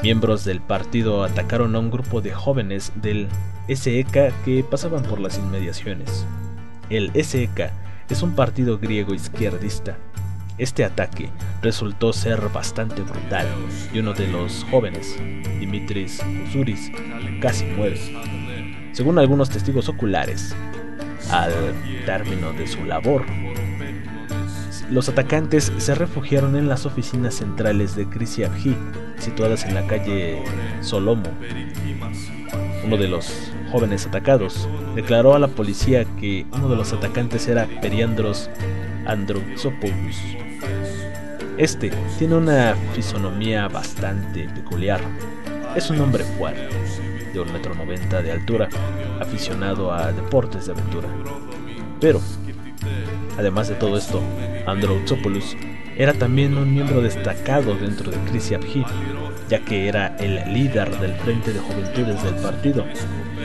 miembros 0.00 0.44
del 0.44 0.60
partido 0.60 1.24
atacaron 1.24 1.74
a 1.74 1.80
un 1.80 1.90
grupo 1.90 2.20
de 2.20 2.32
jóvenes 2.32 2.92
del 3.02 3.26
SEK 3.66 4.32
que 4.44 4.64
pasaban 4.70 5.02
por 5.02 5.18
las 5.18 5.38
inmediaciones. 5.38 6.24
El 6.88 7.10
SEK 7.20 7.72
es 8.08 8.22
un 8.22 8.36
partido 8.36 8.78
griego 8.78 9.12
izquierdista 9.12 9.98
este 10.58 10.84
ataque 10.84 11.30
resultó 11.62 12.12
ser 12.12 12.48
bastante 12.48 13.02
brutal 13.02 13.46
y 13.92 13.98
uno 13.98 14.12
de 14.12 14.28
los 14.28 14.64
jóvenes, 14.70 15.16
Dimitris 15.58 16.22
Kusuris, 16.44 16.90
casi 17.40 17.64
muere. 17.64 18.00
Según 18.92 19.18
algunos 19.18 19.50
testigos 19.50 19.88
oculares, 19.88 20.54
al 21.30 21.52
término 22.06 22.52
de 22.52 22.66
su 22.66 22.84
labor. 22.84 23.24
Los 24.90 25.08
atacantes 25.08 25.72
se 25.78 25.94
refugiaron 25.94 26.56
en 26.56 26.68
las 26.68 26.86
oficinas 26.86 27.34
centrales 27.34 27.96
de 27.96 28.06
Krisiabji, 28.06 28.76
situadas 29.18 29.64
en 29.64 29.74
la 29.74 29.86
calle 29.86 30.42
Solomo. 30.82 31.30
Uno 32.84 32.96
de 32.96 33.08
los 33.08 33.50
jóvenes 33.72 34.06
atacados 34.06 34.68
declaró 34.94 35.34
a 35.34 35.38
la 35.38 35.48
policía 35.48 36.04
que 36.20 36.46
uno 36.52 36.68
de 36.68 36.76
los 36.76 36.92
atacantes 36.92 37.48
era 37.48 37.66
Periandros 37.80 38.50
Androxopoulos. 39.06 40.16
Este 41.58 41.90
tiene 42.18 42.36
una 42.36 42.74
fisonomía 42.94 43.68
bastante 43.68 44.48
peculiar. 44.48 45.00
Es 45.76 45.90
un 45.90 46.00
hombre 46.00 46.24
fuerte, 46.24 46.68
de 47.32 47.40
1,90 47.40 48.18
m 48.18 48.22
de 48.22 48.32
altura, 48.32 48.68
aficionado 49.20 49.92
a 49.92 50.12
deportes 50.12 50.66
de 50.66 50.72
aventura. 50.72 51.08
Pero, 52.00 52.20
además 53.38 53.68
de 53.68 53.74
todo 53.74 53.96
esto, 53.96 54.22
Androxopoulos 54.66 55.56
era 55.96 56.12
también 56.12 56.56
un 56.56 56.72
miembro 56.72 57.00
destacado 57.00 57.74
dentro 57.76 58.10
de 58.10 58.18
Krisiabji, 58.30 58.84
ya 59.48 59.60
que 59.60 59.86
era 59.86 60.16
el 60.16 60.52
líder 60.52 60.98
del 60.98 61.14
Frente 61.14 61.52
de 61.52 61.60
Juventudes 61.60 62.22
del 62.24 62.34
partido, 62.36 62.84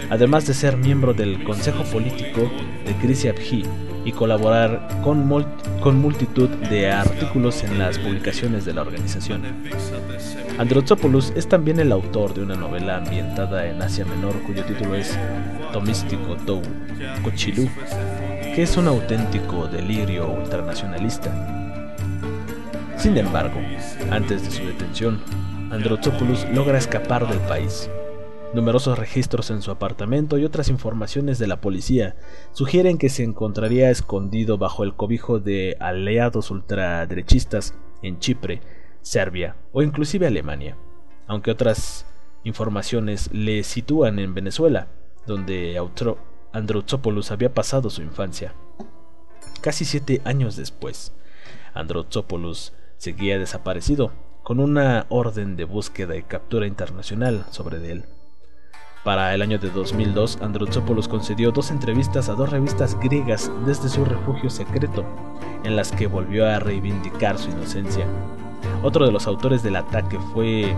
además 0.09 0.47
de 0.47 0.53
ser 0.55 0.77
miembro 0.77 1.13
del 1.13 1.43
Consejo 1.43 1.83
Político 1.83 2.51
de 2.85 2.93
Krisiabji 2.95 3.65
y 4.09 4.11
colaborar 4.11 4.87
con, 5.03 5.27
multitud 5.27 6.49
de 6.49 6.91
artículos 6.91 7.63
en 7.63 7.77
las 7.77 7.99
publicaciones 7.99 8.65
de 8.65 8.73
la 8.73 8.81
organización. 8.81 9.43
Androtsopoulos 10.57 11.31
es 11.35 11.47
también 11.47 11.79
el 11.79 11.91
autor 11.91 12.33
de 12.33 12.41
una 12.41 12.55
novela 12.55 12.97
ambientada 12.97 13.67
en 13.67 13.79
Asia 13.79 14.05
Menor 14.05 14.33
cuyo 14.47 14.63
título 14.65 14.95
es 14.95 15.15
Tomístico 15.71 16.35
Tou 16.47 16.63
Cochilú, 17.23 17.69
que 18.55 18.63
es 18.63 18.75
un 18.77 18.87
auténtico 18.87 19.67
delirio 19.67 20.27
ultranacionalista. 20.27 21.31
Sin 22.97 23.15
embargo, 23.15 23.61
antes 24.09 24.43
de 24.43 24.49
su 24.49 24.65
detención, 24.65 25.19
Androtsopoulos 25.69 26.47
logra 26.51 26.79
escapar 26.79 27.27
del 27.27 27.39
país 27.41 27.87
Numerosos 28.51 28.97
registros 28.97 29.51
en 29.51 29.61
su 29.61 29.69
apartamento 29.69 30.39
y 30.39 30.43
otras 30.43 30.69
informaciones 30.69 31.37
de 31.37 31.45
la 31.45 31.61
policía 31.61 32.15
sugieren 32.51 32.97
que 32.97 33.09
se 33.09 33.23
encontraría 33.23 33.91
escondido 33.91 34.57
bajo 34.57 34.83
el 34.83 34.95
cobijo 34.95 35.39
de 35.39 35.77
aliados 35.79 36.49
ultraderechistas 36.49 37.75
en 38.01 38.17
Chipre, 38.17 38.61
Serbia 39.01 39.55
o 39.71 39.83
inclusive 39.83 40.25
Alemania, 40.25 40.77
aunque 41.27 41.51
otras 41.51 42.07
informaciones 42.43 43.31
le 43.31 43.61
sitúan 43.63 44.17
en 44.17 44.33
Venezuela, 44.33 44.87
donde 45.27 45.79
Androtsopoulos 46.51 47.29
había 47.29 47.53
pasado 47.53 47.91
su 47.91 48.01
infancia. 48.01 48.55
Casi 49.61 49.85
siete 49.85 50.21
años 50.25 50.55
después, 50.55 51.13
Androtsopoulos 51.75 52.73
seguía 52.97 53.37
desaparecido, 53.37 54.11
con 54.41 54.59
una 54.59 55.05
orden 55.09 55.55
de 55.55 55.65
búsqueda 55.65 56.15
y 56.15 56.23
captura 56.23 56.65
internacional 56.65 57.45
sobre 57.51 57.91
él. 57.91 58.05
Para 59.03 59.33
el 59.33 59.41
año 59.41 59.57
de 59.57 59.69
2002, 59.69 60.39
Androtsopoulos 60.41 61.07
concedió 61.07 61.51
dos 61.51 61.71
entrevistas 61.71 62.27
a 62.27 62.33
dos 62.33 62.49
revistas 62.49 62.99
griegas 62.99 63.49
desde 63.65 63.87
su 63.87 64.03
refugio 64.03 64.49
secreto, 64.49 65.05
en 65.63 65.77
las 65.77 65.93
que 65.93 66.07
volvió 66.07 66.45
a 66.45 66.59
reivindicar 66.59 67.37
su 67.37 67.49
inocencia. 67.49 68.05
Otro 68.83 69.05
de 69.05 69.13
los 69.13 69.25
autores 69.25 69.63
del 69.63 69.77
ataque 69.77 70.19
fue, 70.33 70.75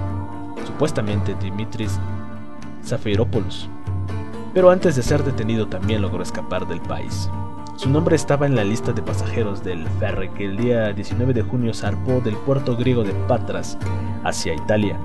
supuestamente, 0.67 1.35
Dimitris 1.41 1.99
Zafiropoulos, 2.85 3.69
pero 4.53 4.69
antes 4.69 4.95
de 4.95 5.01
ser 5.01 5.23
detenido 5.23 5.67
también 5.67 6.03
logró 6.03 6.21
escapar 6.21 6.67
del 6.67 6.81
país. 6.81 7.27
Su 7.75 7.89
nombre 7.89 8.15
estaba 8.15 8.45
en 8.45 8.55
la 8.55 8.63
lista 8.63 8.93
de 8.93 9.01
pasajeros 9.01 9.63
del 9.63 9.87
ferry 9.99 10.29
que 10.29 10.45
el 10.45 10.57
día 10.57 10.93
19 10.93 11.33
de 11.33 11.41
junio 11.41 11.73
zarpó 11.73 12.21
del 12.21 12.35
puerto 12.35 12.77
griego 12.77 13.03
de 13.03 13.13
Patras 13.27 13.79
hacia 14.23 14.53
Italia. 14.53 14.99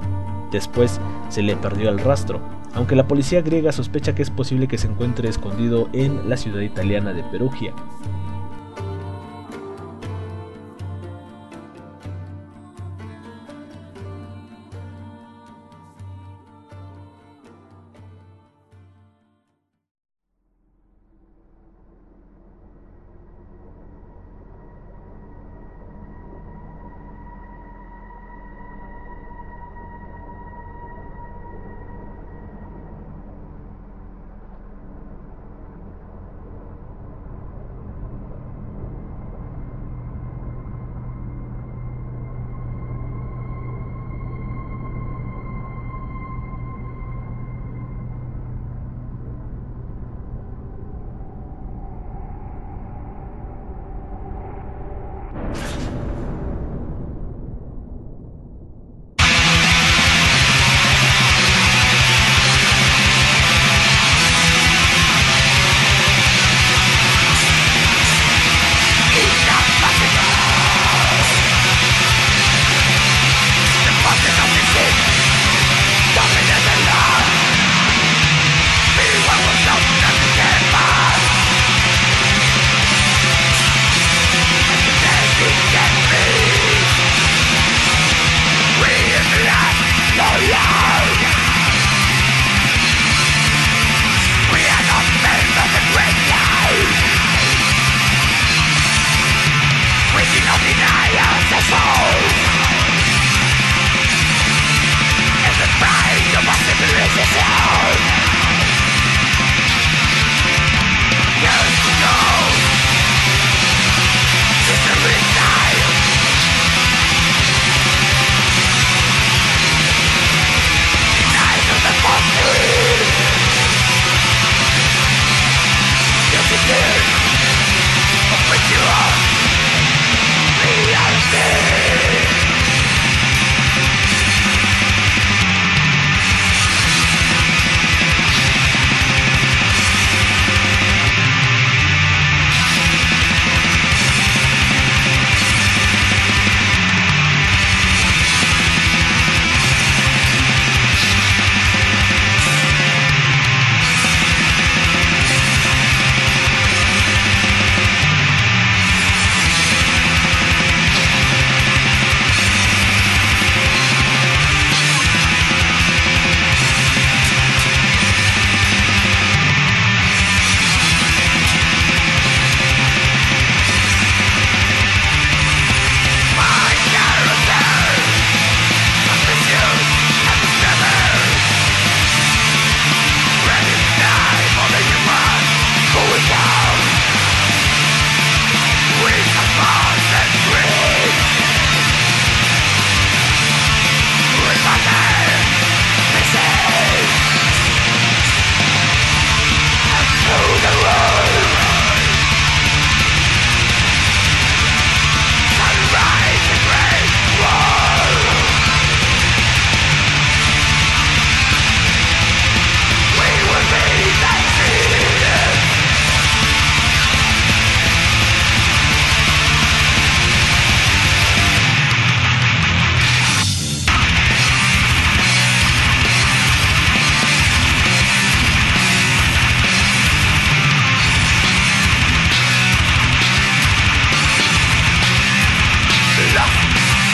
Después 0.51 1.01
se 1.30 1.43
le 1.43 1.56
perdió 1.56 1.88
el 1.88 1.98
rastro, 1.98 2.40
aunque 2.77 2.94
la 2.94 3.09
policía 3.09 3.40
griega 3.40 3.73
sospecha 3.73 4.15
que 4.15 4.23
es 4.23 4.31
posible 4.31 4.69
que 4.69 4.77
se 4.77 4.86
encuentre 4.86 5.31
escondido 5.31 5.89
en 5.94 6.28
la 6.28 6.36
ciudad 6.36 6.61
italiana 6.61 7.15
de 7.15 7.24
Perugia. 7.24 7.73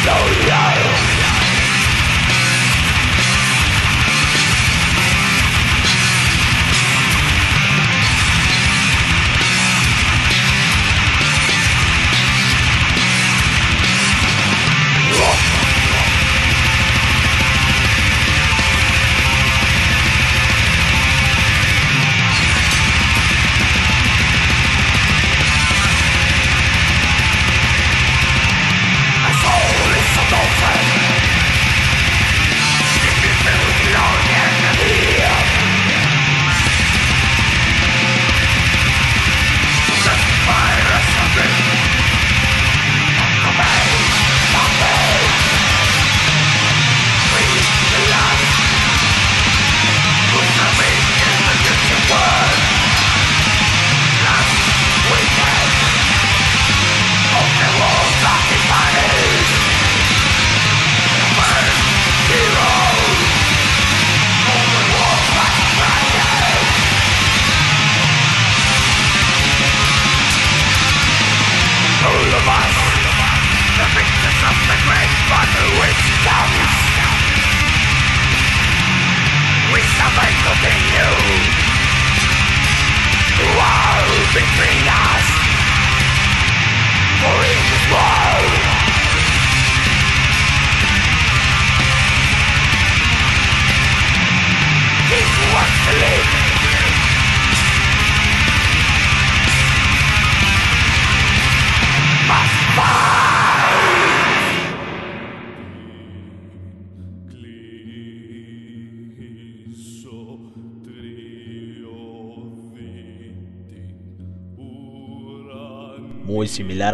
so 0.05 0.11
young 0.49 0.82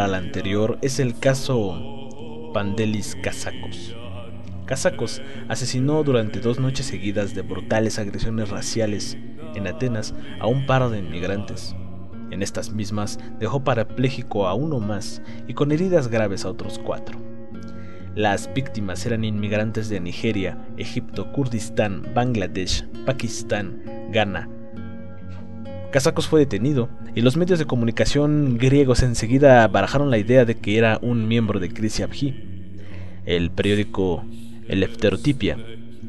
al 0.09 0.15
anterior 0.15 0.79
es 0.81 1.01
el 1.01 1.19
caso 1.19 2.51
Pandelis 2.55 3.15
Casacos. 3.23 3.95
Casacos 4.65 5.21
asesinó 5.49 6.03
durante 6.03 6.41
dos 6.41 6.59
noches 6.59 6.87
seguidas 6.87 7.35
de 7.35 7.43
brutales 7.43 7.99
agresiones 7.99 8.49
raciales 8.49 9.19
en 9.55 9.67
Atenas 9.67 10.15
a 10.41 10.47
un 10.47 10.65
par 10.65 10.89
de 10.89 10.99
inmigrantes. 10.99 11.77
En 12.31 12.43
estas 12.43 12.73
mismas 12.73 13.19
dejó 13.39 13.63
parapléjico 13.65 14.47
a 14.47 14.55
uno 14.55 14.81
más 14.81 15.21
y 15.47 15.53
con 15.53 15.73
heridas 15.73 16.09
graves 16.09 16.47
a 16.47 16.51
otros 16.51 16.79
cuatro. 16.79 17.19
Las 18.15 18.53
víctimas 18.55 19.05
eran 19.05 19.25
inmigrantes 19.25 19.91
de 19.91 20.01
Nigeria, 20.01 20.59
Egipto, 20.79 21.31
Kurdistán, 21.33 22.15
Bangladesh, 22.15 22.87
Pakistán, 23.05 23.83
Ghana, 24.11 24.49
Casacos 25.91 26.29
fue 26.29 26.41
detenido 26.41 26.91
y 27.19 27.21
los 27.21 27.37
medios 27.37 27.59
de 27.59 27.65
comunicación 27.65 28.59
griegos 28.59 29.03
enseguida 29.03 29.67
barajaron 29.67 30.09
la 30.09 30.19
idea 30.19 30.45
de 30.45 30.55
que 30.55 30.79
era 30.79 31.01
un 31.03 31.27
miembro 31.27 31.59
de 31.59 31.67
Abhi. 31.67 32.33
El 33.27 33.51
periódico 33.51 34.25
El 34.69 34.89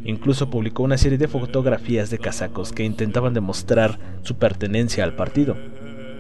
incluso 0.06 0.52
publicó 0.52 0.84
una 0.84 1.00
serie 1.00 1.18
de 1.18 1.28
fotografías 1.28 2.12
de 2.12 2.20
casacos 2.20 2.72
que 2.72 2.84
intentaban 2.84 3.34
demostrar 3.34 3.98
su 4.22 4.36
pertenencia 4.36 5.04
al 5.04 5.16
partido. 5.16 5.58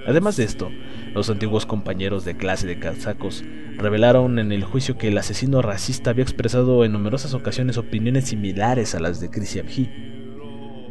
Además 0.07 0.37
de 0.37 0.45
esto, 0.45 0.71
los 1.13 1.29
antiguos 1.29 1.67
compañeros 1.67 2.25
de 2.25 2.35
clase 2.35 2.65
de 2.65 2.79
casacos 2.79 3.43
revelaron 3.77 4.39
en 4.39 4.51
el 4.51 4.63
juicio 4.63 4.97
que 4.97 5.09
el 5.09 5.19
asesino 5.19 5.61
racista 5.61 6.09
había 6.09 6.23
expresado 6.23 6.83
en 6.83 6.93
numerosas 6.93 7.35
ocasiones 7.35 7.77
opiniones 7.77 8.29
similares 8.29 8.95
a 8.95 8.99
las 8.99 9.19
de 9.19 9.27
Abhi. 9.27 9.87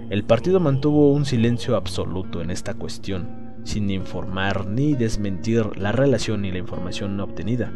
El 0.08 0.22
partido 0.22 0.60
mantuvo 0.60 1.12
un 1.12 1.24
silencio 1.24 1.74
absoluto 1.74 2.40
en 2.40 2.52
esta 2.52 2.74
cuestión, 2.74 3.47
sin 3.68 3.90
informar 3.90 4.66
ni 4.66 4.94
desmentir 4.94 5.76
la 5.76 5.92
relación 5.92 6.40
ni 6.40 6.50
la 6.50 6.56
información 6.56 7.20
obtenida. 7.20 7.70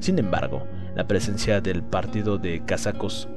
Sin 0.00 0.18
embargo, 0.18 0.66
la 0.96 1.06
presencia 1.06 1.60
del 1.60 1.84
partido 1.84 2.38
de 2.38 2.64
casacos, 2.64 3.28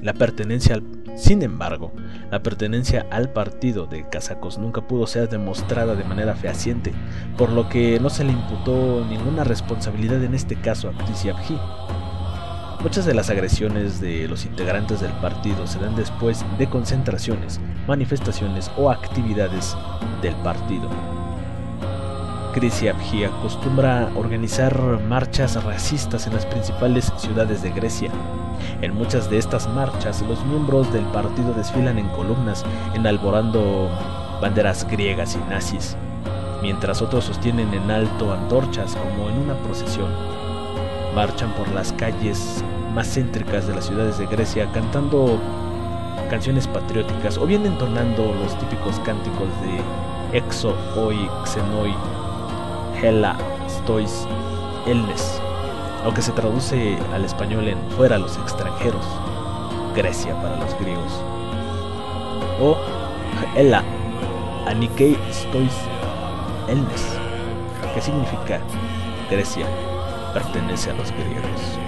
la 0.00 0.14
pertenencia 0.14 0.76
al, 0.76 0.84
sin 1.16 1.42
embargo, 1.42 1.92
la 2.30 2.44
pertenencia 2.44 3.06
al 3.10 3.32
partido 3.32 3.86
de 3.86 4.08
casacos 4.08 4.56
nunca 4.56 4.86
pudo 4.86 5.08
ser 5.08 5.28
demostrada 5.28 5.96
de 5.96 6.04
manera 6.04 6.36
fehaciente, 6.36 6.92
por 7.36 7.50
lo 7.50 7.68
que 7.68 7.98
no 7.98 8.08
se 8.08 8.22
le 8.22 8.30
imputó 8.30 9.04
ninguna 9.04 9.42
responsabilidad 9.42 10.22
en 10.22 10.36
este 10.36 10.54
caso 10.54 10.88
a 10.88 10.96
Chris 10.96 11.24
Abhi. 11.24 11.58
Muchas 12.80 13.06
de 13.06 13.14
las 13.14 13.28
agresiones 13.28 14.00
de 14.00 14.28
los 14.28 14.44
integrantes 14.44 15.00
del 15.00 15.10
partido 15.14 15.66
se 15.66 15.80
dan 15.80 15.96
después 15.96 16.44
de 16.58 16.68
concentraciones, 16.68 17.60
manifestaciones 17.88 18.70
o 18.76 18.88
actividades 18.88 19.76
del 20.22 20.36
partido. 20.36 20.88
Abhi 22.54 23.24
acostumbra 23.24 24.10
organizar 24.14 24.80
marchas 25.08 25.62
racistas 25.64 26.26
en 26.28 26.34
las 26.34 26.46
principales 26.46 27.12
ciudades 27.16 27.62
de 27.62 27.70
Grecia. 27.70 28.10
En 28.80 28.94
muchas 28.94 29.28
de 29.28 29.38
estas 29.38 29.68
marchas, 29.68 30.22
los 30.22 30.44
miembros 30.46 30.92
del 30.92 31.04
partido 31.06 31.52
desfilan 31.54 31.98
en 31.98 32.08
columnas, 32.10 32.64
enalborando 32.94 33.90
banderas 34.40 34.86
griegas 34.88 35.36
y 35.36 35.50
nazis, 35.50 35.96
mientras 36.62 37.02
otros 37.02 37.24
sostienen 37.24 37.74
en 37.74 37.90
alto 37.90 38.32
antorchas 38.32 38.96
como 38.96 39.30
en 39.30 39.38
una 39.38 39.54
procesión 39.64 40.37
marchan 41.18 41.52
por 41.54 41.66
las 41.72 41.92
calles 41.94 42.62
más 42.94 43.12
céntricas 43.12 43.66
de 43.66 43.74
las 43.74 43.86
ciudades 43.86 44.18
de 44.18 44.26
Grecia 44.26 44.70
cantando 44.70 45.40
canciones 46.30 46.68
patrióticas 46.68 47.38
o 47.38 47.44
bien 47.44 47.66
entonando 47.66 48.32
los 48.40 48.56
típicos 48.60 49.00
cánticos 49.00 49.48
de 49.62 50.38
Exo, 50.38 50.76
Oi, 50.96 51.28
Xenoi, 51.44 51.92
Hela, 53.02 53.36
Stois, 53.68 54.28
Elnes, 54.86 55.42
lo 56.04 56.14
que 56.14 56.22
se 56.22 56.30
traduce 56.30 56.96
al 57.12 57.24
español 57.24 57.66
en 57.66 57.78
fuera 57.96 58.16
los 58.16 58.36
extranjeros, 58.36 59.04
Grecia 59.96 60.40
para 60.40 60.56
los 60.56 60.72
griegos, 60.78 61.20
o 62.62 62.76
Hela, 63.56 63.82
Anikei 64.68 65.18
Stois, 65.32 65.74
Elnes, 66.68 67.18
que 67.92 68.00
significa 68.00 68.60
Grecia 69.28 69.66
pertenece 70.32 70.90
a 70.90 70.94
los 70.94 71.10
griegos. 71.12 71.78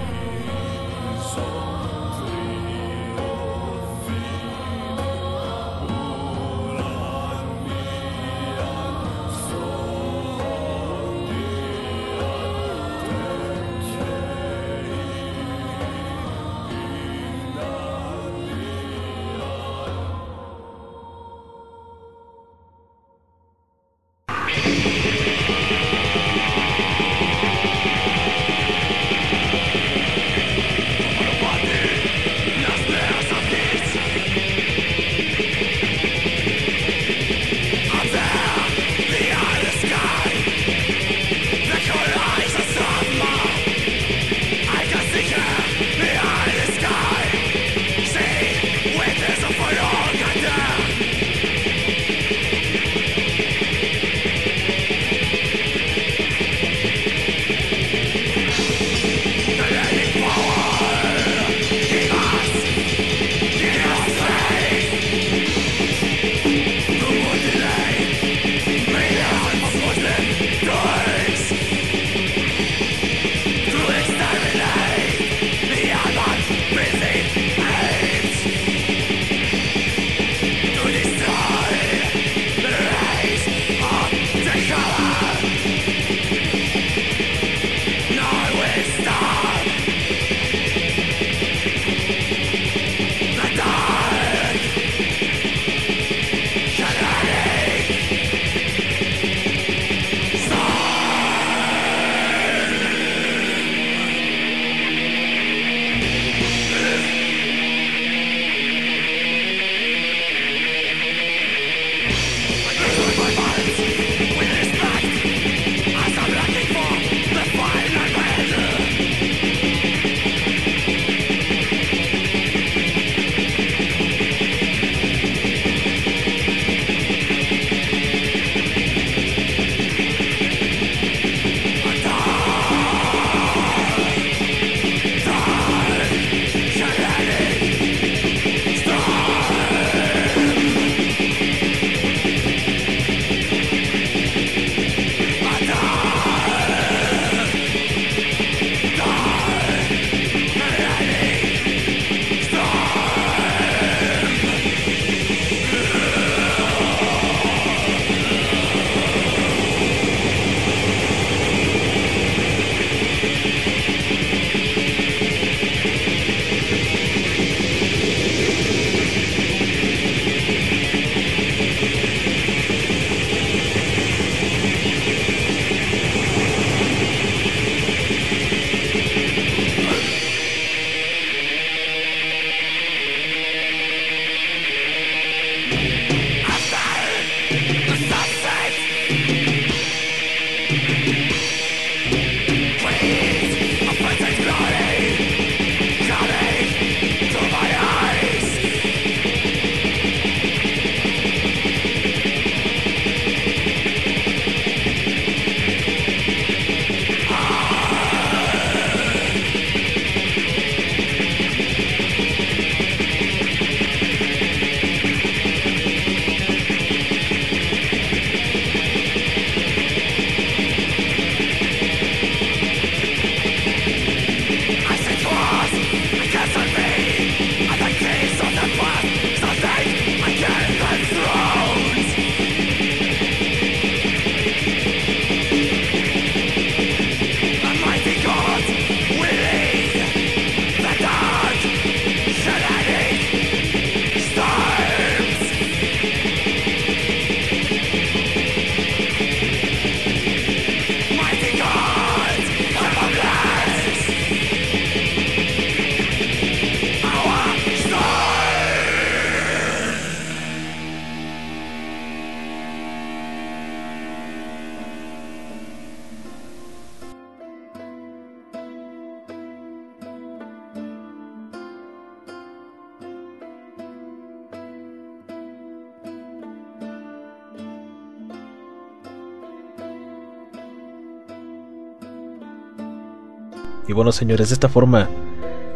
Y 283.91 283.93
bueno, 283.93 284.13
señores, 284.13 284.47
de 284.47 284.53
esta 284.53 284.69
forma 284.69 285.09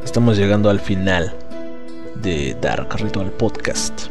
estamos 0.06 0.38
llegando 0.38 0.70
al 0.70 0.80
final 0.80 1.36
de 2.22 2.56
Dark 2.62 2.96
Ritual 2.96 3.30
Podcast. 3.32 4.04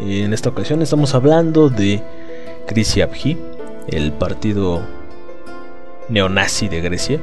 En 0.00 0.32
esta 0.32 0.48
ocasión 0.48 0.80
estamos 0.80 1.14
hablando 1.14 1.68
de 1.68 2.02
Grisi 2.66 3.02
Abhi, 3.02 3.36
el 3.88 4.12
partido 4.12 4.80
neonazi 6.08 6.70
de 6.70 6.80
Grecia. 6.80 7.20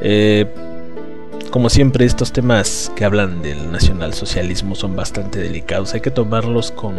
Eh, 0.00 0.46
como 1.50 1.68
siempre, 1.68 2.06
estos 2.06 2.32
temas 2.32 2.90
que 2.96 3.04
hablan 3.04 3.42
del 3.42 3.70
nacionalsocialismo 3.70 4.74
son 4.74 4.96
bastante 4.96 5.40
delicados. 5.40 5.92
Hay 5.92 6.00
que 6.00 6.10
tomarlos 6.10 6.72
con 6.72 6.94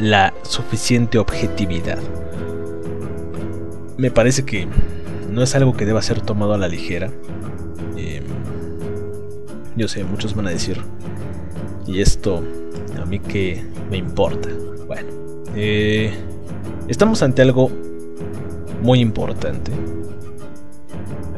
la 0.00 0.34
suficiente 0.42 1.18
objetividad. 1.18 2.00
Me 3.96 4.10
parece 4.10 4.44
que 4.44 4.66
no 5.38 5.44
es 5.44 5.54
algo 5.54 5.74
que 5.74 5.86
deba 5.86 6.02
ser 6.02 6.20
tomado 6.20 6.54
a 6.54 6.58
la 6.58 6.66
ligera. 6.66 7.10
Em, 7.96 8.24
yo 9.76 9.86
sé, 9.86 10.02
muchos 10.02 10.34
van 10.34 10.48
a 10.48 10.50
decir, 10.50 10.80
y 11.86 12.00
esto 12.00 12.42
a 13.00 13.04
mí 13.06 13.20
que 13.20 13.62
me 13.88 13.96
importa. 13.96 14.48
Bueno, 14.86 15.08
eh, 15.54 16.12
estamos 16.88 17.22
ante 17.22 17.42
algo 17.42 17.70
muy 18.82 18.98
importante 18.98 19.70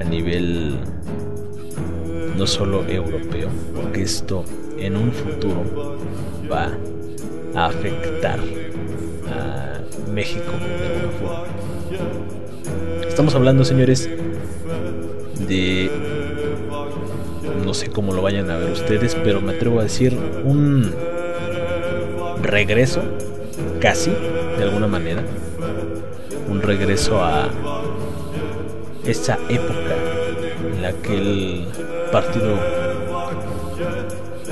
a 0.00 0.04
nivel 0.04 0.78
no 2.38 2.46
solo 2.46 2.86
europeo, 2.88 3.50
porque 3.74 4.02
esto 4.02 4.46
en 4.78 4.96
un 4.96 5.12
futuro 5.12 5.98
va 6.50 6.70
a 7.54 7.66
afectar 7.66 8.40
a 9.28 9.80
México. 10.10 10.52
Estamos 13.20 13.34
hablando, 13.34 13.66
señores, 13.66 14.08
de... 15.46 15.90
No 17.66 17.74
sé 17.74 17.90
cómo 17.90 18.14
lo 18.14 18.22
vayan 18.22 18.48
a 18.48 18.56
ver 18.56 18.70
ustedes, 18.70 19.14
pero 19.14 19.42
me 19.42 19.52
atrevo 19.52 19.78
a 19.78 19.82
decir 19.82 20.16
un 20.42 20.90
regreso, 22.40 23.02
casi, 23.78 24.10
de 24.56 24.62
alguna 24.62 24.86
manera. 24.86 25.22
Un 26.48 26.62
regreso 26.62 27.22
a 27.22 27.50
esa 29.04 29.38
época 29.50 29.96
en 30.74 30.80
la 30.80 30.92
que 30.94 31.18
el 31.18 31.66
partido 32.10 32.56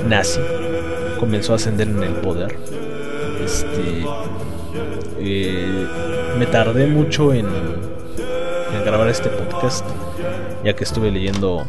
nazi 0.07 0.41
comenzó 1.19 1.53
a 1.53 1.55
ascender 1.55 1.87
en 1.87 2.03
el 2.03 2.13
poder. 2.17 2.55
Este, 3.43 4.05
eh, 5.17 5.87
me 6.37 6.45
tardé 6.45 6.85
mucho 6.85 7.33
en 7.33 7.78
grabar 8.89 9.07
este 9.07 9.29
podcast, 9.29 9.85
ya 10.65 10.75
que 10.75 10.83
estuve 10.83 11.11
leyendo 11.11 11.63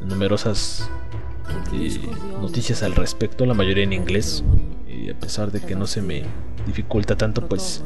numerosas 0.00 0.90
eh, 1.72 2.00
noticias 2.40 2.82
al 2.82 2.96
respecto, 2.96 3.46
la 3.46 3.54
mayoría 3.54 3.84
en 3.84 3.92
inglés, 3.92 4.42
y 4.88 5.08
a 5.08 5.14
pesar 5.14 5.52
de 5.52 5.60
que 5.60 5.76
no 5.76 5.86
se 5.86 6.02
me 6.02 6.24
dificulta 6.66 7.16
tanto, 7.16 7.46
pues 7.46 7.84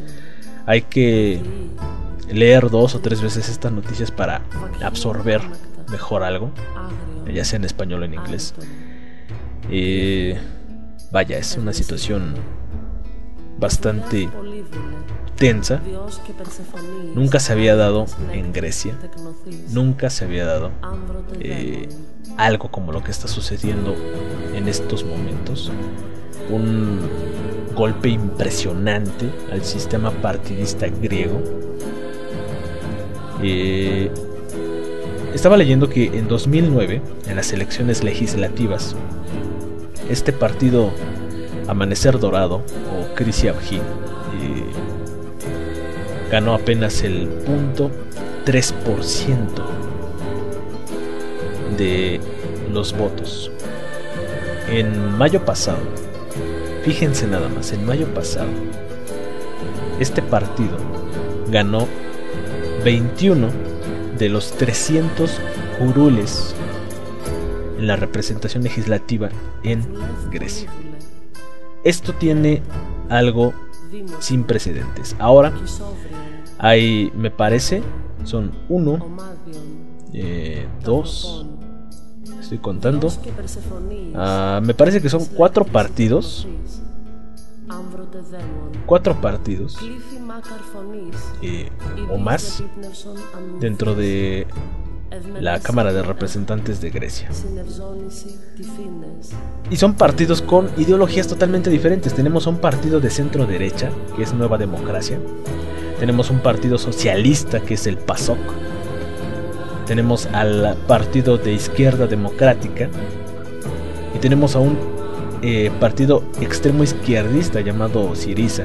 hay 0.64 0.80
que 0.80 1.38
leer 2.32 2.70
dos 2.70 2.94
o 2.94 3.00
tres 3.00 3.20
veces 3.20 3.50
estas 3.50 3.72
noticias 3.72 4.10
para 4.10 4.40
absorber 4.82 5.42
mejor 5.90 6.22
algo, 6.22 6.50
ya 7.30 7.44
sea 7.44 7.58
en 7.58 7.66
español 7.66 8.00
o 8.00 8.04
en 8.06 8.14
inglés. 8.14 8.54
Eh, 9.70 10.40
vaya, 11.12 11.36
es 11.36 11.58
una 11.58 11.74
situación 11.74 12.36
bastante 13.58 14.30
nunca 17.14 17.38
se 17.38 17.52
había 17.52 17.76
dado 17.76 18.06
en 18.32 18.52
Grecia, 18.52 18.94
nunca 19.70 20.10
se 20.10 20.24
había 20.24 20.44
dado 20.44 20.70
eh, 21.40 21.88
algo 22.36 22.70
como 22.70 22.92
lo 22.92 23.02
que 23.02 23.10
está 23.10 23.28
sucediendo 23.28 23.94
en 24.54 24.68
estos 24.68 25.04
momentos. 25.04 25.70
Un 26.50 26.98
golpe 27.74 28.08
impresionante 28.08 29.30
al 29.52 29.64
sistema 29.64 30.10
partidista 30.10 30.88
griego. 30.88 31.40
Eh, 33.42 34.10
estaba 35.34 35.56
leyendo 35.56 35.88
que 35.88 36.06
en 36.06 36.26
2009, 36.26 37.00
en 37.28 37.36
las 37.36 37.52
elecciones 37.52 38.02
legislativas, 38.02 38.96
este 40.10 40.32
partido 40.32 40.90
Amanecer 41.68 42.18
Dorado 42.18 42.56
o 42.56 43.14
Krisiabji 43.14 43.80
ganó 46.30 46.54
apenas 46.54 47.02
el 47.02 47.28
punto 47.28 47.90
3% 48.44 49.36
de 51.76 52.20
los 52.72 52.96
votos. 52.96 53.50
En 54.68 55.16
mayo 55.16 55.44
pasado, 55.44 55.80
fíjense 56.84 57.26
nada 57.26 57.48
más, 57.48 57.72
en 57.72 57.84
mayo 57.86 58.06
pasado, 58.14 58.50
este 59.98 60.22
partido 60.22 60.76
ganó 61.50 61.86
21 62.84 63.48
de 64.18 64.28
los 64.28 64.52
300 64.52 65.40
curules 65.78 66.54
en 67.78 67.86
la 67.86 67.96
representación 67.96 68.62
legislativa 68.62 69.30
en 69.62 69.82
Grecia. 70.30 70.70
Esto 71.84 72.12
tiene 72.12 72.62
algo 73.08 73.54
sin 74.20 74.44
precedentes. 74.44 75.16
Ahora 75.18 75.52
hay, 76.58 77.12
me 77.14 77.30
parece, 77.30 77.82
son 78.24 78.52
uno, 78.68 78.98
eh, 80.12 80.66
dos, 80.84 81.46
estoy 82.40 82.58
contando. 82.58 83.08
Ah, 84.14 84.60
me 84.62 84.74
parece 84.74 85.00
que 85.00 85.08
son 85.08 85.24
cuatro 85.26 85.64
partidos. 85.64 86.46
Cuatro 88.86 89.20
partidos. 89.20 89.76
Eh, 91.42 91.70
o 92.10 92.16
más 92.16 92.62
dentro 93.60 93.94
de 93.94 94.46
la 95.40 95.60
Cámara 95.60 95.92
de 95.92 96.02
Representantes 96.02 96.80
de 96.80 96.90
Grecia. 96.90 97.28
Y 99.70 99.76
son 99.76 99.94
partidos 99.94 100.42
con 100.42 100.70
ideologías 100.76 101.28
totalmente 101.28 101.70
diferentes. 101.70 102.14
Tenemos 102.14 102.46
un 102.46 102.58
partido 102.58 103.00
de 103.00 103.10
centro 103.10 103.46
derecha, 103.46 103.90
que 104.16 104.22
es 104.22 104.32
Nueva 104.34 104.58
Democracia. 104.58 105.18
Tenemos 105.98 106.30
un 106.30 106.40
partido 106.40 106.78
socialista, 106.78 107.60
que 107.60 107.74
es 107.74 107.86
el 107.86 107.96
PASOK. 107.96 108.38
Tenemos 109.86 110.26
al 110.32 110.76
partido 110.86 111.38
de 111.38 111.52
izquierda 111.52 112.06
democrática. 112.06 112.88
Y 114.14 114.18
tenemos 114.18 114.56
a 114.56 114.60
un 114.60 114.78
eh, 115.42 115.70
partido 115.80 116.22
extremo 116.40 116.82
izquierdista 116.82 117.60
llamado 117.60 118.14
Siriza. 118.14 118.64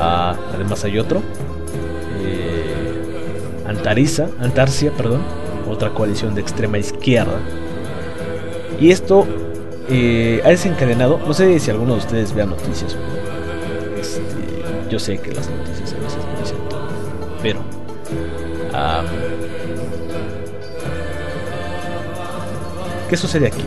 Ah, 0.00 0.36
además 0.54 0.84
hay 0.84 0.98
otro 0.98 1.22
Antariza, 3.68 4.28
Antarcia, 4.40 4.90
perdón, 4.92 5.20
otra 5.68 5.90
coalición 5.90 6.34
de 6.34 6.40
extrema 6.40 6.78
izquierda. 6.78 7.38
Y 8.80 8.90
esto 8.90 9.26
eh, 9.90 10.40
ha 10.44 10.48
desencadenado, 10.48 11.20
no 11.26 11.34
sé 11.34 11.58
si 11.60 11.70
alguno 11.70 11.92
de 11.92 11.98
ustedes 11.98 12.34
vea 12.34 12.46
noticias. 12.46 12.96
Este, 14.00 14.22
yo 14.90 14.98
sé 14.98 15.18
que 15.18 15.32
las 15.32 15.50
noticias 15.50 15.92
a 15.92 15.98
veces 15.98 16.18
no 16.24 16.40
dicen 16.40 16.68
todo, 16.70 16.88
pero 17.42 17.60
¿qué 23.10 23.16
sucede 23.16 23.48
aquí? 23.48 23.64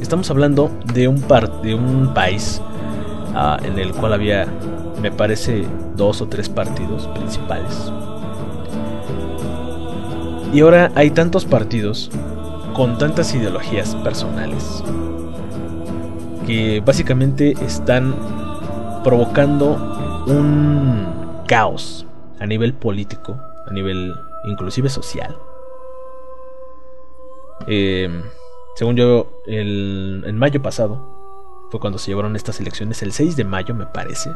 Estamos 0.00 0.30
hablando 0.30 0.70
de 0.94 1.08
un 1.08 1.20
par, 1.22 1.62
de 1.62 1.74
un 1.74 2.14
país 2.14 2.60
ah, 3.34 3.58
en 3.64 3.78
el 3.78 3.92
cual 3.92 4.12
había, 4.12 4.46
me 5.00 5.10
parece, 5.10 5.64
dos 5.96 6.20
o 6.20 6.28
tres 6.28 6.48
partidos 6.48 7.08
principales 7.08 7.90
y 10.52 10.60
ahora 10.60 10.92
hay 10.94 11.10
tantos 11.10 11.44
partidos 11.44 12.10
con 12.74 12.98
tantas 12.98 13.34
ideologías 13.34 13.94
personales 13.96 14.82
que 16.46 16.82
básicamente 16.84 17.52
están 17.64 18.14
provocando 19.02 20.24
un 20.26 21.42
caos 21.46 22.06
a 22.38 22.46
nivel 22.46 22.74
político, 22.74 23.40
a 23.66 23.72
nivel 23.72 24.14
inclusive 24.44 24.88
social. 24.88 25.36
Eh, 27.66 28.10
según 28.74 28.96
yo, 28.96 29.42
el, 29.46 30.24
en 30.26 30.38
mayo 30.38 30.60
pasado 30.60 31.00
fue 31.70 31.80
cuando 31.80 31.98
se 31.98 32.10
llevaron 32.10 32.36
estas 32.36 32.60
elecciones, 32.60 33.02
el 33.02 33.12
6 33.12 33.36
de 33.36 33.44
mayo 33.44 33.74
me 33.74 33.86
parece. 33.86 34.30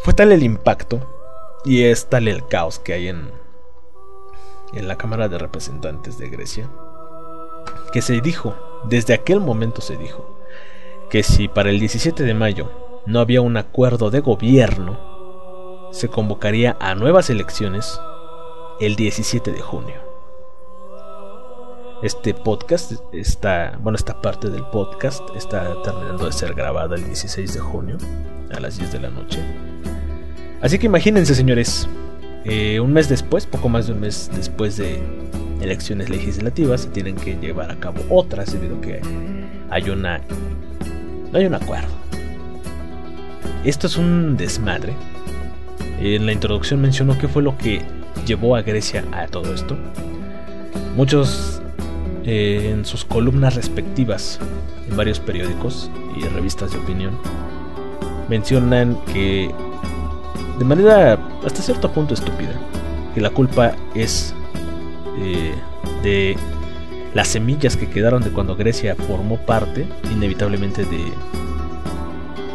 Fue 0.00 0.14
tal 0.14 0.30
el 0.30 0.42
impacto 0.42 1.00
y 1.64 1.82
es 1.84 2.06
tal 2.06 2.28
el 2.28 2.46
caos 2.46 2.78
que 2.78 2.92
hay 2.92 3.08
en, 3.08 3.30
en 4.72 4.88
la 4.88 4.96
Cámara 4.96 5.28
de 5.28 5.38
Representantes 5.38 6.18
de 6.18 6.28
Grecia, 6.28 6.68
que 7.92 8.02
se 8.02 8.20
dijo, 8.20 8.54
desde 8.84 9.14
aquel 9.14 9.40
momento 9.40 9.80
se 9.80 9.96
dijo, 9.96 10.38
que 11.10 11.22
si 11.22 11.48
para 11.48 11.70
el 11.70 11.80
17 11.80 12.22
de 12.22 12.34
mayo 12.34 12.70
no 13.06 13.20
había 13.20 13.40
un 13.40 13.56
acuerdo 13.56 14.10
de 14.10 14.20
gobierno, 14.20 15.88
se 15.92 16.08
convocaría 16.08 16.76
a 16.80 16.94
nuevas 16.94 17.30
elecciones 17.30 17.98
el 18.80 18.96
17 18.96 19.52
de 19.52 19.60
junio. 19.60 20.08
Este 22.02 22.32
podcast 22.32 22.92
está, 23.12 23.76
bueno, 23.80 23.96
esta 23.96 24.20
parte 24.20 24.50
del 24.50 24.64
podcast 24.66 25.22
está 25.34 25.82
terminando 25.82 26.26
de 26.26 26.32
ser 26.32 26.54
grabada 26.54 26.94
el 26.94 27.04
16 27.04 27.54
de 27.54 27.60
junio 27.60 27.96
a 28.54 28.60
las 28.60 28.78
10 28.78 28.92
de 28.92 29.00
la 29.00 29.10
noche. 29.10 29.40
Así 30.60 30.78
que 30.78 30.86
imagínense, 30.86 31.34
señores, 31.34 31.88
eh, 32.48 32.80
un 32.80 32.92
mes 32.92 33.08
después, 33.08 33.46
poco 33.46 33.68
más 33.68 33.86
de 33.86 33.92
un 33.92 34.00
mes 34.00 34.30
después 34.34 34.76
de 34.76 35.00
elecciones 35.60 36.08
legislativas, 36.08 36.82
se 36.82 36.88
tienen 36.88 37.16
que 37.16 37.36
llevar 37.36 37.70
a 37.70 37.76
cabo 37.76 38.02
otras 38.08 38.52
debido 38.52 38.78
a 38.78 38.80
que 38.80 39.00
hay 39.70 39.90
una 39.90 40.20
no 41.30 41.38
hay 41.38 41.46
un 41.46 41.54
acuerdo. 41.54 41.88
Esto 43.64 43.86
es 43.86 43.96
un 43.96 44.36
desmadre. 44.36 44.94
En 46.00 46.26
la 46.26 46.32
introducción 46.32 46.80
mencionó 46.80 47.18
qué 47.18 47.28
fue 47.28 47.42
lo 47.42 47.58
que 47.58 47.82
llevó 48.24 48.56
a 48.56 48.62
Grecia 48.62 49.04
a 49.12 49.26
todo 49.26 49.52
esto. 49.52 49.76
Muchos 50.96 51.60
eh, 52.24 52.70
en 52.72 52.84
sus 52.84 53.04
columnas 53.04 53.56
respectivas 53.56 54.38
en 54.88 54.96
varios 54.96 55.20
periódicos 55.20 55.90
y 56.16 56.24
revistas 56.28 56.72
de 56.72 56.78
opinión 56.78 57.18
mencionan 58.28 58.98
que 59.12 59.50
de 60.58 60.64
manera 60.64 61.18
hasta 61.44 61.62
cierto 61.62 61.90
punto 61.90 62.14
estúpida, 62.14 62.52
que 63.14 63.20
la 63.20 63.30
culpa 63.30 63.74
es 63.94 64.34
eh, 65.18 65.54
de 66.02 66.36
las 67.14 67.28
semillas 67.28 67.76
que 67.76 67.88
quedaron 67.88 68.22
de 68.22 68.30
cuando 68.30 68.56
Grecia 68.56 68.94
formó 68.94 69.38
parte, 69.38 69.86
inevitablemente, 70.12 70.84
de 70.84 71.12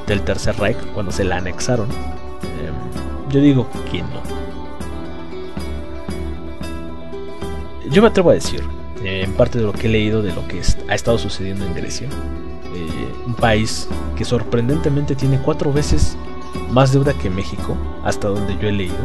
del 0.08 0.22
Tercer 0.22 0.58
Reich, 0.58 0.78
cuando 0.94 1.12
se 1.12 1.24
la 1.24 1.38
anexaron. 1.38 1.88
Em, 1.90 3.32
yo 3.32 3.40
digo 3.40 3.68
que 3.90 4.02
no. 4.02 4.22
Yo 7.90 8.02
me 8.02 8.10
atrevo 8.10 8.32
a 8.32 8.34
decir, 8.34 8.62
en 9.04 9.32
parte 9.34 9.60
de 9.60 9.66
lo 9.66 9.72
que 9.72 9.88
he 9.88 9.90
leído 9.90 10.22
de 10.22 10.34
lo 10.34 10.48
que 10.48 10.62
ha 10.90 10.96
estado 10.96 11.18
sucediendo 11.18 11.66
en 11.66 11.74
Grecia, 11.74 12.08
eh, 12.76 13.14
un 13.26 13.36
país 13.36 13.88
que 14.16 14.26
sorprendentemente 14.26 15.16
tiene 15.16 15.40
cuatro 15.40 15.72
veces 15.72 16.18
más 16.70 16.92
deuda 16.94 17.14
que 17.14 17.30
México, 17.30 17.78
hasta 18.04 18.28
donde 18.28 18.58
yo 18.62 18.68
he 18.68 18.72
leído. 18.72 18.96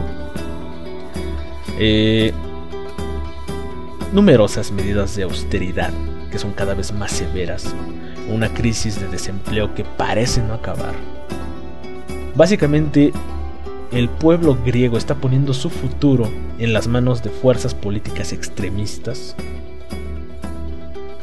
Eh, 1.78 2.32
numerosas 4.12 4.72
medidas 4.72 5.14
de 5.16 5.24
austeridad 5.24 5.92
que 6.30 6.38
son 6.38 6.52
cada 6.52 6.74
vez 6.74 6.92
más 6.92 7.12
severas, 7.12 7.74
una 8.28 8.52
crisis 8.52 9.00
de 9.00 9.08
desempleo 9.08 9.74
que 9.74 9.84
parece 9.84 10.42
no 10.42 10.54
acabar. 10.54 10.94
Básicamente, 12.34 13.12
el 13.90 14.08
pueblo 14.08 14.56
griego 14.64 14.98
está 14.98 15.14
poniendo 15.14 15.54
su 15.54 15.70
futuro 15.70 16.28
en 16.58 16.72
las 16.72 16.86
manos 16.86 17.22
de 17.22 17.30
fuerzas 17.30 17.74
políticas 17.74 18.32
extremistas. 18.32 19.34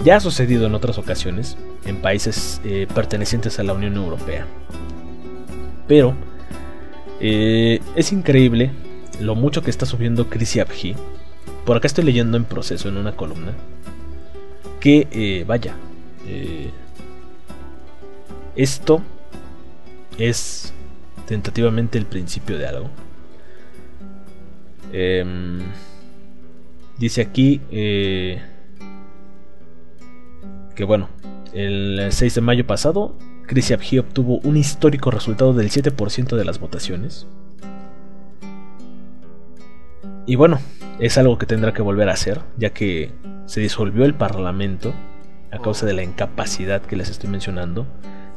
Ya 0.04 0.18
ha 0.18 0.20
sucedido 0.20 0.66
en 0.66 0.76
otras 0.76 0.98
ocasiones, 0.98 1.58
en 1.86 1.98
países 1.98 2.62
eh, 2.64 2.88
pertenecientes 2.94 3.60
a 3.60 3.64
la 3.64 3.74
Unión 3.74 3.96
Europea. 3.96 4.46
Pero 5.88 6.16
eh, 7.20 7.80
es 7.96 8.12
increíble 8.12 8.72
lo 9.20 9.36
mucho 9.36 9.62
que 9.62 9.70
está 9.70 9.86
subiendo 9.86 10.30
Chris 10.30 10.58
Abhi. 10.58 10.96
Por 11.66 11.78
acá 11.78 11.88
estoy 11.88 12.04
leyendo 12.04 12.38
en 12.38 12.46
proceso 12.46 12.90
en 12.90 12.98
una 12.98 13.16
columna. 13.16 13.54
Que 14.80 15.08
eh, 15.12 15.44
vaya. 15.48 15.76
Eh, 16.28 16.70
esto 18.56 19.02
es 20.18 20.74
tentativamente 21.28 21.98
el 21.98 22.06
principio 22.06 22.58
de 22.58 22.68
algo. 22.68 22.90
Em, 24.92 25.60
dice 26.98 27.22
aquí 27.22 27.60
que 27.70 28.40
bueno, 30.86 31.10
el 31.54 32.08
6 32.12 32.36
de 32.36 32.42
mayo 32.42 32.68
pasado 32.68 33.16
Chris 33.48 33.72
obtuvo 34.00 34.40
un 34.40 34.58
histórico 34.58 35.12
resultado 35.12 35.54
del 35.54 35.70
7% 35.70 36.36
de 36.36 36.46
las 36.46 36.60
votaciones. 36.60 37.28
Y 40.26 40.36
bueno, 40.36 40.60
es 41.00 41.18
algo 41.18 41.38
que 41.38 41.46
tendrá 41.46 41.74
que 41.74 41.82
volver 41.82 42.10
a 42.10 42.14
hacer, 42.14 42.42
ya 42.58 42.72
que 42.72 43.12
se 43.46 43.62
disolvió 43.62 44.06
el 44.06 44.16
Parlamento 44.16 44.94
a 45.52 45.60
causa 45.60 45.86
de 45.86 45.94
la 45.94 46.04
incapacidad 46.04 46.82
que 46.82 46.96
les 46.96 47.10
estoy 47.10 47.30
mencionando 47.30 47.86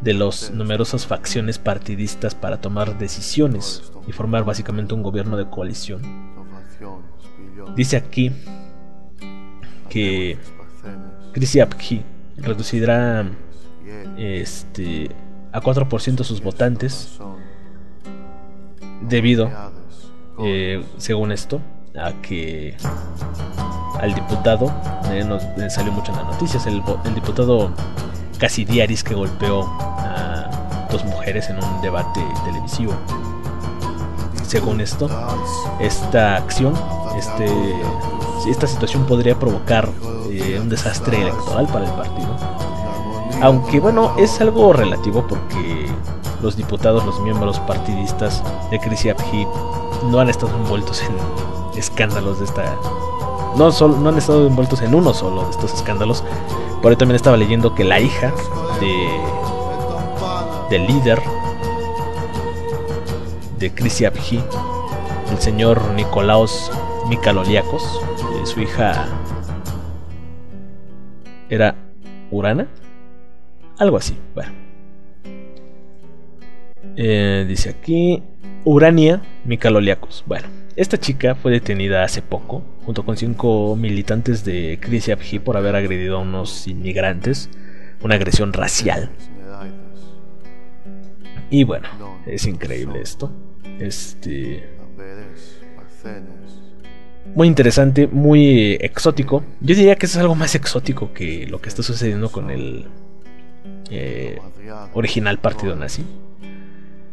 de 0.02 0.14
las 0.14 0.52
numerosas 0.52 1.06
facciones 1.06 1.59
partidistas 1.59 2.35
para 2.35 2.60
tomar 2.60 2.98
decisiones 2.98 3.93
y 4.06 4.12
formar 4.12 4.44
básicamente 4.44 4.94
un 4.94 5.02
gobierno 5.02 5.36
de 5.36 5.48
coalición. 5.48 6.02
Dice 7.74 7.97
aquí 7.97 8.32
que 9.89 10.39
Abhi 11.35 12.05
reducirá 12.36 13.26
este, 14.16 15.10
a 15.52 15.60
4% 15.60 16.24
sus 16.24 16.43
votantes 16.43 17.19
debido, 19.02 19.51
eh, 20.40 20.85
según 20.97 21.32
esto, 21.32 21.60
a 21.98 22.12
que 22.23 22.77
al 24.01 24.15
diputado, 24.15 24.73
eh, 25.10 25.24
nos 25.24 25.43
salió 25.73 25.93
mucho 25.93 26.12
en 26.12 26.19
las 26.19 26.27
noticias, 26.27 26.66
el, 26.66 26.82
el 27.05 27.15
diputado 27.15 27.73
Casidiaris 28.39 29.02
que 29.02 29.15
golpeó 29.15 29.65
a 29.65 30.86
dos 30.90 31.05
mujeres 31.05 31.51
en 31.51 31.62
un 31.62 31.81
debate 31.82 32.24
televisivo. 32.44 32.93
Según 34.47 34.81
esto, 34.81 35.10
esta 35.81 36.36
acción, 36.36 36.74
este, 37.19 37.47
esta 38.48 38.66
situación 38.66 39.05
podría 39.05 39.39
provocar 39.39 39.90
eh, 40.31 40.59
un 40.60 40.69
desastre 40.69 41.20
electoral 41.20 41.66
para 41.66 41.85
el 41.85 41.93
partido 41.93 42.47
aunque 43.40 43.81
bueno, 43.81 44.15
es 44.19 44.40
algo 44.40 44.73
relativo 44.73 45.27
porque 45.28 45.86
los 46.43 46.56
diputados, 46.56 47.05
los 47.05 47.20
miembros 47.20 47.59
partidistas 47.60 48.43
de 48.70 48.77
Abhi 48.77 49.47
no 50.10 50.20
han 50.20 50.28
estado 50.28 50.55
envueltos 50.56 51.02
en, 51.02 51.78
escándalos 51.78 52.39
de 52.39 52.44
esta... 52.44 52.77
No, 53.56 53.73
solo, 53.73 53.97
no 53.97 54.10
han 54.10 54.19
estado 54.19 54.47
envueltos 54.47 54.82
en 54.82 54.94
uno 54.94 55.12
solo 55.12 55.44
de 55.44 55.51
estos 55.51 55.74
escándalos. 55.74 56.23
Por 56.82 56.90
ahí 56.90 56.97
también 56.97 57.16
estaba 57.16 57.36
leyendo 57.36 57.74
que 57.74 57.82
la 57.85 57.98
hija 57.98 58.32
de 58.81 59.09
del 60.70 60.86
líder 60.86 61.20
de 63.59 63.73
Krisiapji, 63.73 64.43
el 65.31 65.39
señor 65.39 65.82
Nicolaos 65.94 66.70
Mikaloliakos, 67.09 68.01
eh, 68.43 68.47
su 68.47 68.60
hija 68.60 69.06
era 71.48 71.74
Urana, 72.31 72.69
algo 73.78 73.96
así, 73.96 74.16
bueno. 74.34 74.52
Eh, 76.96 77.44
dice 77.48 77.70
aquí 77.70 78.22
Urania 78.64 79.22
Mikaloliakos. 79.44 80.24
Bueno, 80.26 80.48
esta 80.76 80.98
chica 80.98 81.34
fue 81.34 81.52
detenida 81.52 82.02
hace 82.02 82.22
poco, 82.22 82.62
junto 82.84 83.05
con 83.05 83.16
cinco 83.16 83.76
militantes 83.76 84.44
de 84.44 84.78
Krisiapji 84.80 85.38
por 85.38 85.56
haber 85.56 85.76
agredido 85.76 86.16
a 86.16 86.20
unos 86.20 86.66
inmigrantes, 86.66 87.50
una 88.02 88.16
agresión 88.16 88.52
racial. 88.52 89.10
Y 91.50 91.64
bueno, 91.64 91.88
es 92.26 92.46
increíble 92.46 93.00
esto. 93.00 93.32
Este. 93.78 94.68
Muy 97.34 97.46
interesante, 97.46 98.06
muy 98.06 98.76
exótico. 98.80 99.44
Yo 99.60 99.74
diría 99.74 99.96
que 99.96 100.06
es 100.06 100.16
algo 100.16 100.34
más 100.34 100.55
exótico 100.55 101.12
que 101.12 101.46
lo 101.46 101.60
que 101.60 101.68
está 101.68 101.82
sucediendo 101.82 102.30
con 102.30 102.50
el 102.50 102.86
eh, 103.90 104.40
original 104.94 105.39
partido 105.39 105.77
nazi. 105.77 106.05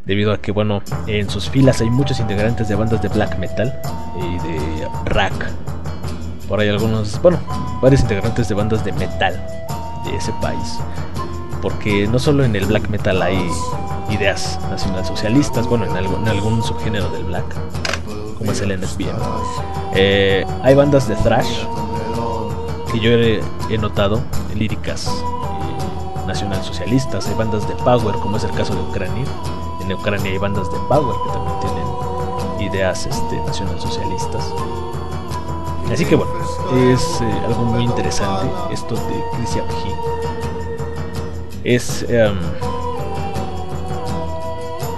Debido 0.05 0.33
a 0.33 0.37
que, 0.39 0.51
bueno, 0.51 0.83
en 1.07 1.29
sus 1.29 1.49
filas 1.49 1.81
hay 1.81 1.89
muchos 1.89 2.19
integrantes 2.19 2.67
de 2.67 2.75
bandas 2.75 3.01
de 3.01 3.09
black 3.09 3.39
metal 3.39 3.73
y 4.17 4.47
de 4.47 4.87
rack. 5.05 5.51
Por 6.47 6.59
ahí 6.59 6.69
algunos, 6.69 7.19
bueno, 7.21 7.39
varios 7.81 8.01
integrantes 8.01 8.47
de 8.47 8.53
bandas 8.53 8.85
de 8.85 8.91
metal 8.93 9.33
de 10.05 10.15
ese 10.15 10.31
país. 10.41 10.79
Porque 11.61 12.07
no 12.07 12.19
solo 12.19 12.45
en 12.45 12.55
el 12.55 12.65
black 12.67 12.87
metal 12.89 13.21
hay 13.23 13.39
ideas 14.11 14.59
nacionalsocialistas, 14.69 15.67
bueno, 15.67 15.85
en, 15.85 16.27
algún 16.27 16.61
subgénero 16.61 17.09
del 17.09 17.23
black, 17.23 17.45
como 18.37 18.51
es 18.51 18.61
el 18.61 18.79
NSBM. 18.79 19.17
Eh, 19.95 20.45
hay 20.61 20.75
bandas 20.75 21.07
de 21.07 21.15
thrash 21.15 21.63
que 22.91 22.99
yo 22.99 23.11
he, 23.11 23.77
notado, 23.77 24.21
líricas 24.55 25.09
nacionalsocialistas, 26.25 27.27
hay 27.27 27.35
bandas 27.35 27.67
de 27.67 27.75
power, 27.75 28.15
como 28.15 28.37
es 28.37 28.43
el 28.43 28.51
caso 28.51 28.73
de 28.73 28.81
Ucrania. 28.81 29.25
En 29.81 29.93
Ucrania 29.93 30.31
hay 30.31 30.37
bandas 30.37 30.71
de 30.71 30.77
power 30.89 31.15
que 31.23 31.31
también 31.31 31.59
tienen 31.59 32.71
ideas 32.71 33.05
este, 33.05 33.37
nacionalsocialistas. 33.45 34.53
Así 35.91 36.05
que 36.05 36.15
bueno, 36.15 36.33
es 36.91 37.21
eh, 37.21 37.41
algo 37.45 37.63
muy 37.63 37.83
interesante 37.83 38.47
esto 38.71 38.95
de 38.95 39.23
Chris 39.35 39.57
Es 41.63 42.05
em, 42.09 42.35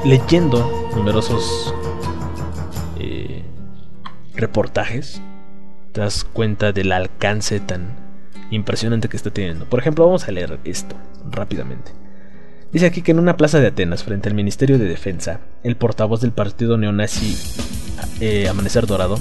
leyendo 0.06 0.90
numerosos 0.96 1.74
eh, 3.00 3.44
reportajes, 4.36 5.22
te 5.92 6.02
das 6.02 6.24
cuenta 6.24 6.72
del 6.72 6.94
alcance 6.94 7.60
tan 7.60 7.98
impresionante 8.50 9.10
que 9.10 9.18
está 9.18 9.30
teniendo. 9.30 9.66
Por 9.66 9.80
ejemplo, 9.80 10.06
vamos 10.06 10.28
a 10.28 10.32
leer 10.32 10.58
esto 10.64 10.96
rápidamente. 11.32 11.92
Dice 12.72 12.86
aquí 12.86 13.02
que 13.02 13.12
en 13.12 13.20
una 13.20 13.38
plaza 13.38 13.60
de 13.60 13.68
Atenas, 13.68 14.04
frente 14.04 14.30
al 14.30 14.36
Ministerio 14.36 14.78
de 14.78 14.86
Defensa, 14.86 15.40
el 15.64 15.78
portavoz 15.78 16.22
del 16.22 16.32
partido 16.32 16.78
neonazi 16.78 17.38
eh, 18.20 18.48
Amanecer 18.50 18.88
Dorado, 18.88 19.18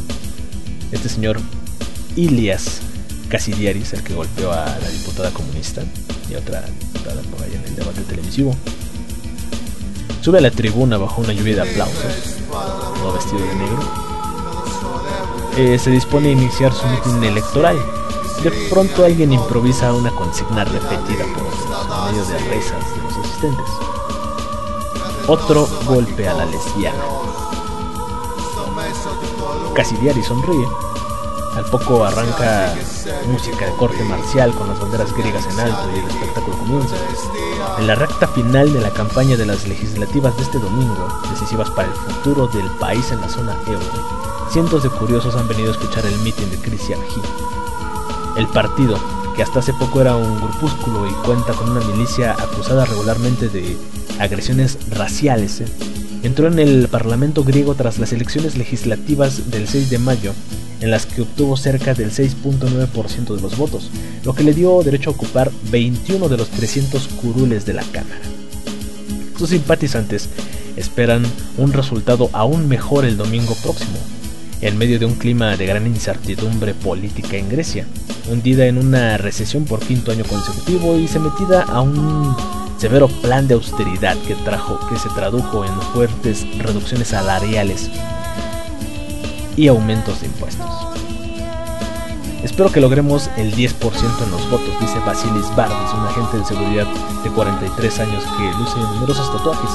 este 0.93 1.09
señor 1.09 1.39
Ilias 2.17 2.81
Casidiaris, 3.29 3.93
el 3.93 4.03
que 4.03 4.15
golpeó 4.15 4.53
a 4.53 4.67
la 4.67 4.89
diputada 4.89 5.31
comunista 5.31 5.83
y 6.31 6.35
otra 6.35 6.63
diputada 6.63 7.23
por 7.23 7.43
ahí 7.43 7.55
en 7.55 7.65
el 7.65 7.77
debate 7.77 8.03
televisivo, 8.03 8.55
Sube 10.27 10.39
a 10.39 10.41
la 10.41 10.51
tribuna 10.51 10.99
bajo 10.99 11.23
una 11.23 11.33
lluvia 11.33 11.55
de 11.55 11.71
aplausos, 11.71 12.35
todo 12.51 13.13
vestido 13.13 13.39
de 13.47 13.55
negro. 13.55 13.79
Eh, 15.57 15.79
se 15.79 15.93
dispone 15.93 16.31
a 16.31 16.33
iniciar 16.33 16.73
su 16.73 16.85
mitin 16.89 17.23
electoral. 17.23 17.77
De 18.43 18.51
pronto 18.69 19.05
alguien 19.05 19.33
improvisa 19.33 19.93
una 19.93 20.11
consigna 20.11 20.65
repetida 20.65 21.25
por 21.33 21.46
medio 22.07 22.25
de 22.25 22.39
risas 22.51 22.95
de 22.95 23.03
los 23.03 23.17
asistentes. 23.17 23.67
Otro 25.27 25.67
golpe 25.85 26.29
a 26.29 26.35
la 26.35 26.45
lesbiana. 26.47 27.03
Cassidiari 29.75 30.23
sonríe. 30.23 30.67
Al 31.57 31.65
poco 31.65 32.05
arranca 32.05 32.75
música 33.27 33.65
de 33.65 33.73
corte 33.73 34.05
marcial 34.05 34.55
con 34.55 34.69
las 34.69 34.79
banderas 34.79 35.13
griegas 35.15 35.47
en 35.47 35.59
alto 35.59 35.91
y 35.95 35.99
el 35.99 36.07
espectáculo 36.07 36.59
comienza. 36.59 36.97
En 37.79 37.87
la 37.87 37.95
recta 37.95 38.29
final 38.29 38.73
de 38.73 38.81
la 38.81 38.91
campaña 38.91 39.37
de 39.37 39.47
las 39.47 39.67
legislativas 39.67 40.37
de 40.37 40.43
este 40.43 40.59
domingo, 40.59 41.09
decisivas 41.31 41.71
para 41.71 41.89
el 41.89 41.95
futuro 41.95 42.47
del 42.49 42.71
país 42.79 43.11
en 43.11 43.21
la 43.21 43.29
zona 43.29 43.57
euro, 43.67 43.87
cientos 44.51 44.83
de 44.83 44.91
curiosos 44.91 45.35
han 45.35 45.49
venido 45.49 45.71
a 45.71 45.73
escuchar 45.73 46.07
el 46.07 46.19
mitin 46.21 46.51
de 46.51 46.59
Christian 46.59 47.01
El 48.37 48.47
partido, 48.49 48.99
que 49.37 49.43
hasta 49.43 49.59
hace 49.59 49.75
poco 49.75 50.01
era 50.01 50.17
un 50.17 50.41
grupúsculo 50.41 51.07
y 51.07 51.13
cuenta 51.27 51.53
con 51.53 51.71
una 51.71 51.85
milicia 51.85 52.33
acusada 52.33 52.87
regularmente 52.87 53.49
de 53.51 53.77
agresiones 54.19 54.79
raciales, 54.91 55.61
¿eh? 55.61 55.67
entró 56.23 56.49
en 56.49 56.59
el 56.59 56.89
Parlamento 56.89 57.45
griego 57.45 57.75
tras 57.75 57.99
las 57.99 58.15
elecciones 58.15 58.57
legislativas 58.57 59.51
del 59.51 59.69
6 59.69 59.91
de 59.91 59.99
mayo 59.99 60.33
en 60.81 60.91
las 60.91 61.05
que 61.05 61.23
obtuvo 61.23 61.57
cerca 61.57 61.93
del 61.93 62.11
6.9% 62.11 63.35
de 63.35 63.43
los 63.43 63.57
votos, 63.59 63.91
lo 64.25 64.35
que 64.35 64.43
le 64.43 64.55
dio 64.55 64.83
derecho 64.83 65.11
a 65.11 65.13
ocupar 65.13 65.51
21 65.71 66.29
de 66.29 66.37
los 66.37 66.49
300 66.49 67.07
curules 67.21 67.67
de 67.67 67.75
la 67.75 67.83
Cámara. 67.83 68.21
Sus 69.39 69.51
simpatizantes 69.51 70.31
esperan 70.77 71.25
un 71.59 71.73
resultado 71.73 72.31
aún 72.33 72.69
mejor 72.69 73.05
el 73.05 73.17
domingo 73.19 73.55
próximo, 73.63 73.99
en 74.61 74.79
medio 74.79 74.99
de 74.99 75.07
un 75.07 75.15
clima 75.15 75.57
de 75.57 75.67
gran 75.67 75.87
incertidumbre 75.87 76.75
política 76.75 77.37
en 77.37 77.49
Grecia, 77.49 77.87
hundida 78.31 78.67
en 78.67 78.79
una 78.79 79.17
recesión 79.19 79.65
por 79.65 79.81
quinto 79.81 80.13
año 80.13 80.25
consecutivo 80.25 80.97
y 80.97 81.07
sometida 81.09 81.63
a 81.63 81.81
un 81.81 82.35
severo 82.79 83.09
plan 83.09 83.49
de 83.49 83.55
austeridad 83.55 84.17
que, 84.27 84.35
trajo, 84.35 84.79
que 84.89 84.99
se 84.99 85.09
tradujo 85.11 85.65
en 85.65 85.73
fuertes 85.93 86.47
reducciones 86.59 87.09
salariales 87.09 87.91
y 89.57 89.69
aumentos 89.69 90.21
de 90.21 90.27
impuestos. 90.27 90.67
Espero 92.43 92.71
que 92.71 92.81
logremos 92.81 93.31
el 93.37 93.53
10% 93.55 93.73
en 94.23 94.31
los 94.31 94.51
votos, 94.51 94.81
dice 94.81 94.99
Basilis 95.01 95.55
Bardis, 95.57 95.93
un 95.95 96.07
agente 96.07 96.39
de 96.39 96.45
seguridad 96.45 96.87
de 97.25 97.31
43 97.31 97.99
años 98.01 98.25
que 98.37 98.59
luce 98.59 98.79
numerosos 98.79 99.33
tatuajes. 99.33 99.71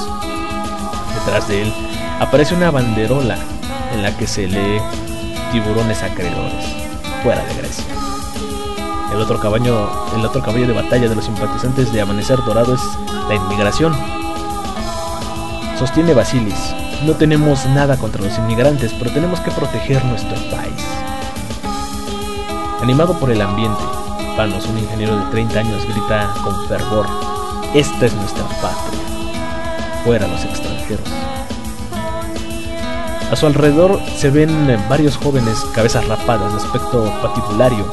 Detrás 1.14 1.48
de 1.48 1.62
él 1.62 1.72
aparece 2.20 2.54
una 2.54 2.70
banderola 2.70 3.36
en 3.92 4.02
la 4.02 4.16
que 4.16 4.26
se 4.26 4.46
lee 4.46 4.80
tiburones 5.52 6.02
acreedores, 6.02 6.64
fuera 7.22 7.44
de 7.44 7.54
Grecia. 7.54 7.84
El 9.12 9.20
otro 9.20 9.38
caballo, 9.38 9.90
el 10.16 10.24
otro 10.24 10.42
caballo 10.42 10.66
de 10.66 10.72
batalla 10.72 11.08
de 11.08 11.14
los 11.14 11.24
simpatizantes 11.26 11.92
de 11.92 12.00
Amanecer 12.00 12.38
Dorado 12.44 12.74
es 12.74 12.80
la 13.28 13.34
inmigración. 13.34 13.94
Sostiene 15.78 16.14
Basilis, 16.14 16.74
no 17.04 17.12
tenemos 17.12 17.66
nada 17.66 17.96
contra 17.96 18.22
los 18.22 18.36
inmigrantes, 18.38 18.92
pero 18.98 19.12
tenemos 19.12 19.40
que 19.40 19.50
proteger 19.50 20.04
nuestro 20.06 20.34
país. 20.50 20.86
Animado 22.80 23.18
por 23.18 23.30
el 23.30 23.42
ambiente, 23.42 23.82
Panos, 24.36 24.66
un 24.66 24.78
ingeniero 24.78 25.16
de 25.16 25.30
30 25.30 25.60
años, 25.60 25.86
grita 25.86 26.32
con 26.42 26.66
fervor, 26.66 27.06
esta 27.74 28.06
es 28.06 28.14
nuestra 28.14 28.44
patria, 28.44 29.00
fuera 30.04 30.26
los 30.26 30.42
extranjeros. 30.44 31.08
A 33.32 33.36
su 33.36 33.46
alrededor 33.46 33.98
se 34.14 34.28
ven 34.28 34.78
varios 34.90 35.16
jóvenes 35.16 35.64
cabezas 35.74 36.06
rapadas 36.06 36.52
de 36.52 36.58
aspecto 36.58 37.10
patibulario, 37.22 37.86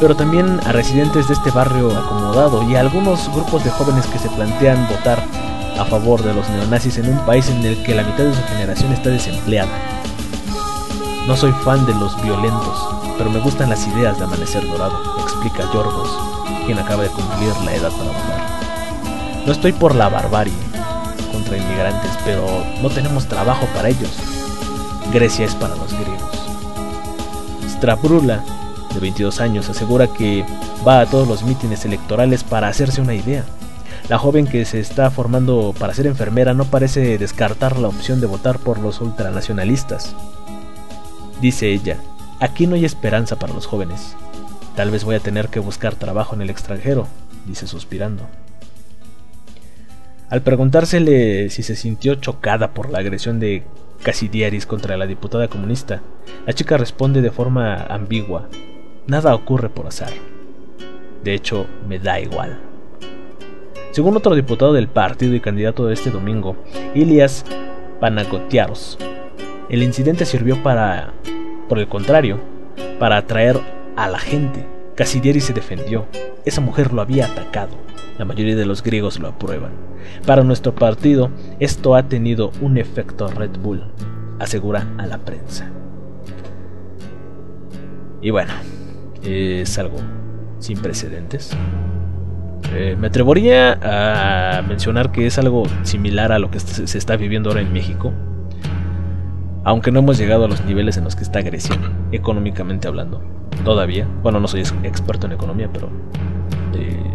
pero 0.00 0.16
también 0.16 0.60
a 0.64 0.72
residentes 0.72 1.28
de 1.28 1.34
este 1.34 1.50
barrio 1.50 1.94
acomodado 1.94 2.66
y 2.66 2.74
a 2.74 2.80
algunos 2.80 3.30
grupos 3.34 3.62
de 3.64 3.70
jóvenes 3.70 4.06
que 4.06 4.18
se 4.18 4.30
plantean 4.30 4.88
votar 4.88 5.22
a 5.78 5.84
favor 5.84 6.22
de 6.22 6.32
los 6.32 6.48
neonazis 6.48 6.96
en 6.96 7.10
un 7.10 7.18
país 7.26 7.50
en 7.50 7.62
el 7.66 7.82
que 7.82 7.94
la 7.94 8.02
mitad 8.02 8.24
de 8.24 8.34
su 8.34 8.42
generación 8.44 8.94
está 8.94 9.10
desempleada. 9.10 9.70
No 11.26 11.36
soy 11.36 11.52
fan 11.66 11.84
de 11.84 11.92
los 11.92 12.20
violentos, 12.22 12.88
pero 13.18 13.28
me 13.28 13.40
gustan 13.40 13.68
las 13.68 13.86
ideas 13.86 14.16
de 14.16 14.24
Amanecer 14.24 14.66
Dorado, 14.66 14.98
explica 15.20 15.70
Yorgos, 15.74 16.08
quien 16.64 16.78
acaba 16.78 17.02
de 17.02 17.10
cumplir 17.10 17.54
la 17.66 17.74
edad 17.74 17.90
para 17.90 18.04
votar. 18.04 19.42
No 19.44 19.52
estoy 19.52 19.72
por 19.72 19.94
la 19.94 20.08
barbarie 20.08 20.54
contra 21.30 21.58
inmigrantes, 21.58 22.10
pero 22.24 22.46
no 22.80 22.88
tenemos 22.88 23.26
trabajo 23.26 23.66
para 23.74 23.90
ellos. 23.90 24.41
Grecia 25.10 25.44
es 25.44 25.54
para 25.54 25.74
los 25.76 25.92
griegos. 25.92 26.48
Strabrula, 27.68 28.44
de 28.94 29.00
22 29.00 29.40
años, 29.40 29.68
asegura 29.68 30.06
que 30.06 30.44
va 30.86 31.00
a 31.00 31.06
todos 31.06 31.26
los 31.26 31.42
mítines 31.42 31.84
electorales 31.84 32.44
para 32.44 32.68
hacerse 32.68 33.00
una 33.00 33.14
idea. 33.14 33.44
La 34.08 34.18
joven 34.18 34.46
que 34.46 34.64
se 34.64 34.80
está 34.80 35.10
formando 35.10 35.74
para 35.78 35.94
ser 35.94 36.06
enfermera 36.06 36.54
no 36.54 36.64
parece 36.64 37.18
descartar 37.18 37.78
la 37.78 37.88
opción 37.88 38.20
de 38.20 38.26
votar 38.26 38.58
por 38.58 38.78
los 38.78 39.00
ultranacionalistas. 39.00 40.14
Dice 41.40 41.70
ella, 41.70 41.96
aquí 42.40 42.66
no 42.66 42.74
hay 42.74 42.84
esperanza 42.84 43.36
para 43.38 43.54
los 43.54 43.66
jóvenes. 43.66 44.16
Tal 44.76 44.90
vez 44.90 45.04
voy 45.04 45.16
a 45.16 45.20
tener 45.20 45.48
que 45.48 45.60
buscar 45.60 45.94
trabajo 45.94 46.34
en 46.34 46.42
el 46.42 46.50
extranjero, 46.50 47.06
dice 47.46 47.66
suspirando. 47.66 48.26
Al 50.30 50.42
preguntársele 50.42 51.50
si 51.50 51.62
se 51.62 51.76
sintió 51.76 52.14
chocada 52.14 52.72
por 52.72 52.90
la 52.90 53.00
agresión 53.00 53.38
de 53.38 53.64
Casidiaris 54.02 54.66
contra 54.66 54.96
la 54.96 55.06
diputada 55.06 55.48
comunista, 55.48 56.02
la 56.46 56.52
chica 56.52 56.76
responde 56.76 57.22
de 57.22 57.30
forma 57.30 57.76
ambigua, 57.76 58.48
nada 59.06 59.34
ocurre 59.34 59.68
por 59.68 59.86
azar. 59.86 60.10
De 61.22 61.34
hecho, 61.34 61.66
me 61.88 61.98
da 62.00 62.18
igual. 62.18 62.58
Según 63.92 64.16
otro 64.16 64.34
diputado 64.34 64.72
del 64.72 64.88
partido 64.88 65.34
y 65.34 65.40
candidato 65.40 65.86
de 65.86 65.94
este 65.94 66.10
domingo, 66.10 66.56
Ilias 66.94 67.44
Panagotiaros, 68.00 68.98
el 69.68 69.82
incidente 69.82 70.24
sirvió 70.24 70.62
para, 70.62 71.12
por 71.68 71.78
el 71.78 71.88
contrario, 71.88 72.40
para 72.98 73.18
atraer 73.18 73.60
a 73.96 74.08
la 74.08 74.18
gente. 74.18 74.66
Casidieri 74.96 75.40
se 75.40 75.52
defendió. 75.52 76.06
Esa 76.44 76.60
mujer 76.60 76.92
lo 76.92 77.02
había 77.02 77.26
atacado. 77.26 77.76
La 78.18 78.24
mayoría 78.24 78.56
de 78.56 78.66
los 78.66 78.82
griegos 78.82 79.18
lo 79.18 79.28
aprueban. 79.28 79.72
Para 80.26 80.42
nuestro 80.42 80.74
partido, 80.74 81.30
esto 81.60 81.94
ha 81.94 82.04
tenido 82.04 82.52
un 82.60 82.78
efecto 82.78 83.28
Red 83.28 83.58
Bull, 83.62 83.82
asegura 84.38 84.86
a 84.98 85.06
la 85.06 85.18
prensa. 85.18 85.70
Y 88.20 88.30
bueno, 88.30 88.52
es 89.22 89.78
algo 89.78 89.96
sin 90.58 90.78
precedentes. 90.78 91.56
Eh, 92.74 92.96
me 92.98 93.08
atrevería 93.08 93.78
a 93.82 94.62
mencionar 94.62 95.12
que 95.12 95.26
es 95.26 95.38
algo 95.38 95.64
similar 95.82 96.32
a 96.32 96.38
lo 96.38 96.50
que 96.50 96.60
se 96.60 96.98
está 96.98 97.16
viviendo 97.16 97.50
ahora 97.50 97.60
en 97.60 97.72
México. 97.72 98.12
Aunque 99.64 99.92
no 99.92 100.00
hemos 100.00 100.18
llegado 100.18 100.44
a 100.44 100.48
los 100.48 100.64
niveles 100.64 100.96
en 100.96 101.04
los 101.04 101.14
que 101.14 101.22
está 101.22 101.40
Grecia, 101.42 101.76
económicamente 102.10 102.88
hablando. 102.88 103.22
Todavía. 103.64 104.08
Bueno, 104.22 104.40
no 104.40 104.48
soy 104.48 104.62
experto 104.82 105.26
en 105.26 105.32
economía, 105.32 105.68
pero... 105.72 105.88
Eh, 106.74 107.12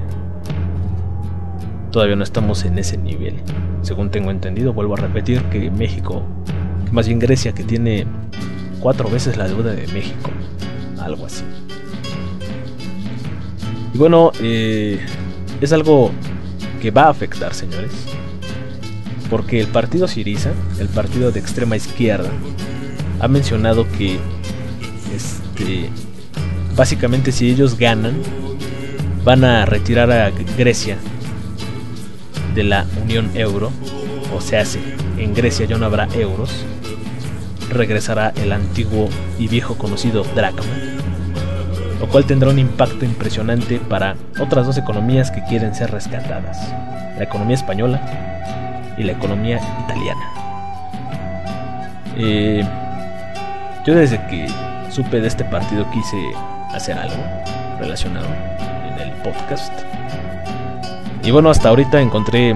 todavía 1.91 2.15
no 2.15 2.23
estamos 2.23 2.65
en 2.65 2.77
ese 2.77 2.97
nivel. 2.97 3.35
Según 3.81 4.09
tengo 4.09 4.31
entendido, 4.31 4.73
vuelvo 4.73 4.95
a 4.95 4.97
repetir 4.97 5.41
que 5.45 5.71
México, 5.71 6.23
más 6.91 7.07
bien 7.07 7.19
Grecia, 7.19 7.53
que 7.53 7.63
tiene 7.63 8.05
cuatro 8.79 9.09
veces 9.09 9.37
la 9.37 9.47
deuda 9.47 9.73
de 9.73 9.87
México. 9.87 10.29
Algo 10.99 11.25
así. 11.25 11.43
Y 13.93 13.97
bueno, 13.97 14.31
eh, 14.41 14.99
es 15.61 15.73
algo 15.73 16.11
que 16.81 16.91
va 16.91 17.03
a 17.03 17.09
afectar, 17.09 17.53
señores. 17.53 17.91
Porque 19.29 19.59
el 19.59 19.67
partido 19.67 20.07
Siriza, 20.07 20.51
el 20.79 20.87
partido 20.87 21.31
de 21.31 21.39
extrema 21.39 21.75
izquierda, 21.75 22.29
ha 23.19 23.27
mencionado 23.27 23.85
que 23.97 24.19
este, 25.15 25.89
básicamente 26.75 27.31
si 27.31 27.49
ellos 27.49 27.77
ganan, 27.77 28.15
van 29.23 29.43
a 29.43 29.65
retirar 29.65 30.11
a 30.11 30.31
Grecia 30.57 30.97
de 32.57 32.65
la 32.65 32.85
Unión 33.01 33.31
Euro, 33.35 33.71
o 34.35 34.41
sea, 34.41 34.65
si 34.65 34.79
en 35.17 35.33
Grecia 35.33 35.65
ya 35.65 35.77
no 35.77 35.85
habrá 35.85 36.09
euros, 36.15 36.49
regresará 37.69 38.33
el 38.35 38.51
antiguo 38.51 39.07
y 39.39 39.47
viejo 39.47 39.77
conocido 39.77 40.25
dracma 40.35 40.63
lo 41.99 42.07
cual 42.07 42.25
tendrá 42.25 42.49
un 42.49 42.59
impacto 42.59 43.05
impresionante 43.05 43.79
para 43.79 44.15
otras 44.39 44.65
dos 44.65 44.77
economías 44.77 45.31
que 45.31 45.43
quieren 45.43 45.73
ser 45.73 45.91
rescatadas, 45.91 46.73
la 47.17 47.23
economía 47.23 47.55
española 47.55 48.01
y 48.97 49.03
la 49.03 49.13
economía 49.13 49.59
italiana. 49.85 50.31
Eh, 52.17 52.63
yo 53.85 53.95
desde 53.95 54.17
que 54.27 54.47
supe 54.91 55.19
de 55.19 55.27
este 55.27 55.43
partido 55.45 55.89
quise 55.91 56.17
hacer 56.73 56.97
algo 56.97 57.23
relacionado 57.79 58.27
en 58.27 58.99
el 58.99 59.11
podcast. 59.23 59.73
Y 61.27 61.31
bueno, 61.31 61.49
hasta 61.49 61.67
ahorita 61.67 61.99
encontré 61.99 62.55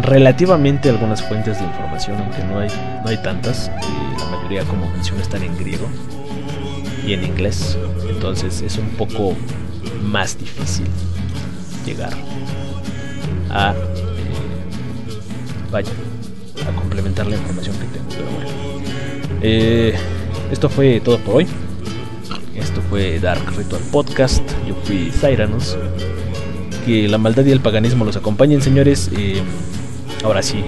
relativamente 0.00 0.88
algunas 0.88 1.22
fuentes 1.22 1.58
de 1.58 1.66
información, 1.66 2.18
aunque 2.18 2.42
no 2.44 2.60
hay, 2.60 2.70
no 3.04 3.10
hay 3.10 3.18
tantas. 3.18 3.68
Eh, 3.68 3.72
la 4.18 4.24
mayoría, 4.24 4.64
como 4.64 4.88
mencioné, 4.88 5.20
están 5.20 5.42
en 5.42 5.54
griego 5.58 5.86
y 7.06 7.12
en 7.12 7.24
inglés. 7.24 7.76
Entonces 8.08 8.62
es 8.62 8.78
un 8.78 8.88
poco 8.96 9.36
más 10.02 10.38
difícil 10.38 10.86
llegar 11.84 12.14
a 13.50 13.72
eh, 13.72 13.74
vaya 15.70 15.92
a 16.66 16.74
complementar 16.74 17.26
la 17.26 17.36
información 17.36 17.76
que 17.76 17.84
tengo. 17.84 18.08
Pero 18.08 18.30
bueno. 18.30 18.50
Eh, 19.42 19.94
esto 20.50 20.70
fue 20.70 21.00
todo 21.00 21.18
por 21.18 21.34
hoy. 21.36 21.46
Esto 22.54 22.80
fue 22.88 23.20
Dark 23.20 23.44
Ritual 23.58 23.82
Podcast. 23.92 24.42
Yo 24.66 24.74
fui 24.86 25.10
Cyranus. 25.10 25.76
Que 26.84 27.06
la 27.08 27.18
maldad 27.18 27.44
y 27.44 27.52
el 27.52 27.60
paganismo 27.60 28.04
los 28.04 28.16
acompañen, 28.16 28.60
señores. 28.60 29.10
Ahora 30.24 30.42
sí, 30.42 30.64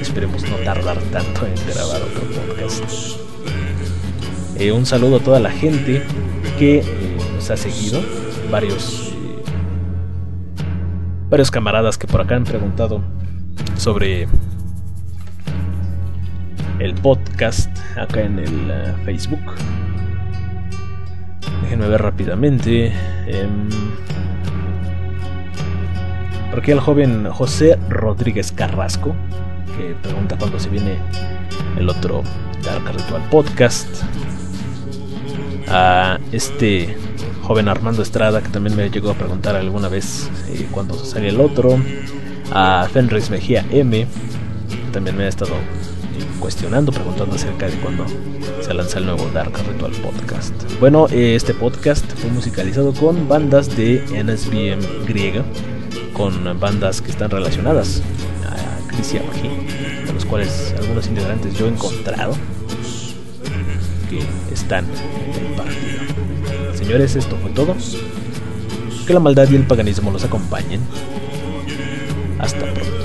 esperemos 0.00 0.42
no 0.48 0.56
tardar 0.56 0.98
tanto 1.12 1.46
en 1.46 1.54
grabar 1.72 2.02
otro 2.02 2.22
podcast. 2.22 3.18
Eh, 4.58 4.72
un 4.72 4.86
saludo 4.86 5.16
a 5.16 5.20
toda 5.20 5.40
la 5.40 5.50
gente 5.50 6.02
que 6.58 6.78
eh, 6.78 6.84
nos 7.34 7.50
ha 7.50 7.56
seguido. 7.56 8.00
Varios, 8.50 9.12
varios 11.30 11.50
camaradas 11.50 11.98
que 11.98 12.06
por 12.06 12.20
acá 12.20 12.36
han 12.36 12.44
preguntado 12.44 13.02
sobre 13.76 14.26
el 16.78 16.94
podcast 16.94 17.70
acá 17.96 18.22
en 18.22 18.38
el 18.38 18.94
Facebook. 19.04 19.40
Déjenme 21.62 21.88
ver 21.88 22.02
rápidamente. 22.02 22.92
Em, 23.26 23.68
aquí 26.58 26.72
el 26.72 26.80
joven 26.80 27.28
José 27.30 27.78
Rodríguez 27.88 28.52
Carrasco, 28.52 29.14
que 29.76 29.94
pregunta 30.02 30.36
cuándo 30.36 30.58
se 30.58 30.68
viene 30.68 30.96
el 31.78 31.88
otro 31.88 32.22
Dark 32.64 32.84
Ritual 32.96 33.22
Podcast 33.30 33.86
a 35.68 36.18
este 36.32 36.96
joven 37.42 37.68
Armando 37.68 38.02
Estrada, 38.02 38.42
que 38.42 38.48
también 38.48 38.76
me 38.76 38.90
llegó 38.90 39.10
a 39.10 39.14
preguntar 39.14 39.56
alguna 39.56 39.88
vez 39.88 40.30
eh, 40.48 40.66
cuándo 40.70 40.94
sale 40.94 41.28
el 41.28 41.40
otro, 41.40 41.78
a 42.52 42.88
Fenris 42.92 43.30
Mejía 43.30 43.64
M, 43.70 44.06
que 44.68 44.92
también 44.92 45.16
me 45.16 45.24
ha 45.24 45.28
estado 45.28 45.54
eh, 45.54 46.24
cuestionando, 46.40 46.92
preguntando 46.92 47.36
acerca 47.36 47.66
de 47.68 47.76
cuándo 47.76 48.04
se 48.60 48.74
lanza 48.74 48.98
el 48.98 49.06
nuevo 49.06 49.28
Dark 49.32 49.52
Ritual 49.66 49.92
Podcast. 49.92 50.52
Bueno, 50.80 51.06
eh, 51.10 51.36
este 51.36 51.54
podcast 51.54 52.04
fue 52.16 52.30
musicalizado 52.30 52.92
con 52.92 53.28
bandas 53.28 53.76
de 53.76 54.02
NSBM 54.12 55.06
griega, 55.06 55.44
con 56.18 56.58
bandas 56.58 57.00
que 57.00 57.12
están 57.12 57.30
relacionadas 57.30 58.02
a 58.44 58.88
Crisia 58.88 59.22
de 59.22 60.12
los 60.12 60.24
cuales 60.24 60.74
algunos 60.76 61.06
integrantes 61.06 61.56
yo 61.56 61.66
he 61.66 61.68
encontrado 61.68 62.34
que 64.10 64.20
están 64.52 64.84
en 64.84 65.46
el 65.46 65.52
partido. 65.54 66.74
Señores, 66.74 67.14
esto 67.14 67.36
fue 67.40 67.52
todo. 67.52 67.76
Que 69.06 69.14
la 69.14 69.20
maldad 69.20 69.48
y 69.48 69.54
el 69.54 69.62
paganismo 69.62 70.10
los 70.10 70.24
acompañen. 70.24 70.80
Hasta 72.40 72.58
pronto. 72.74 72.97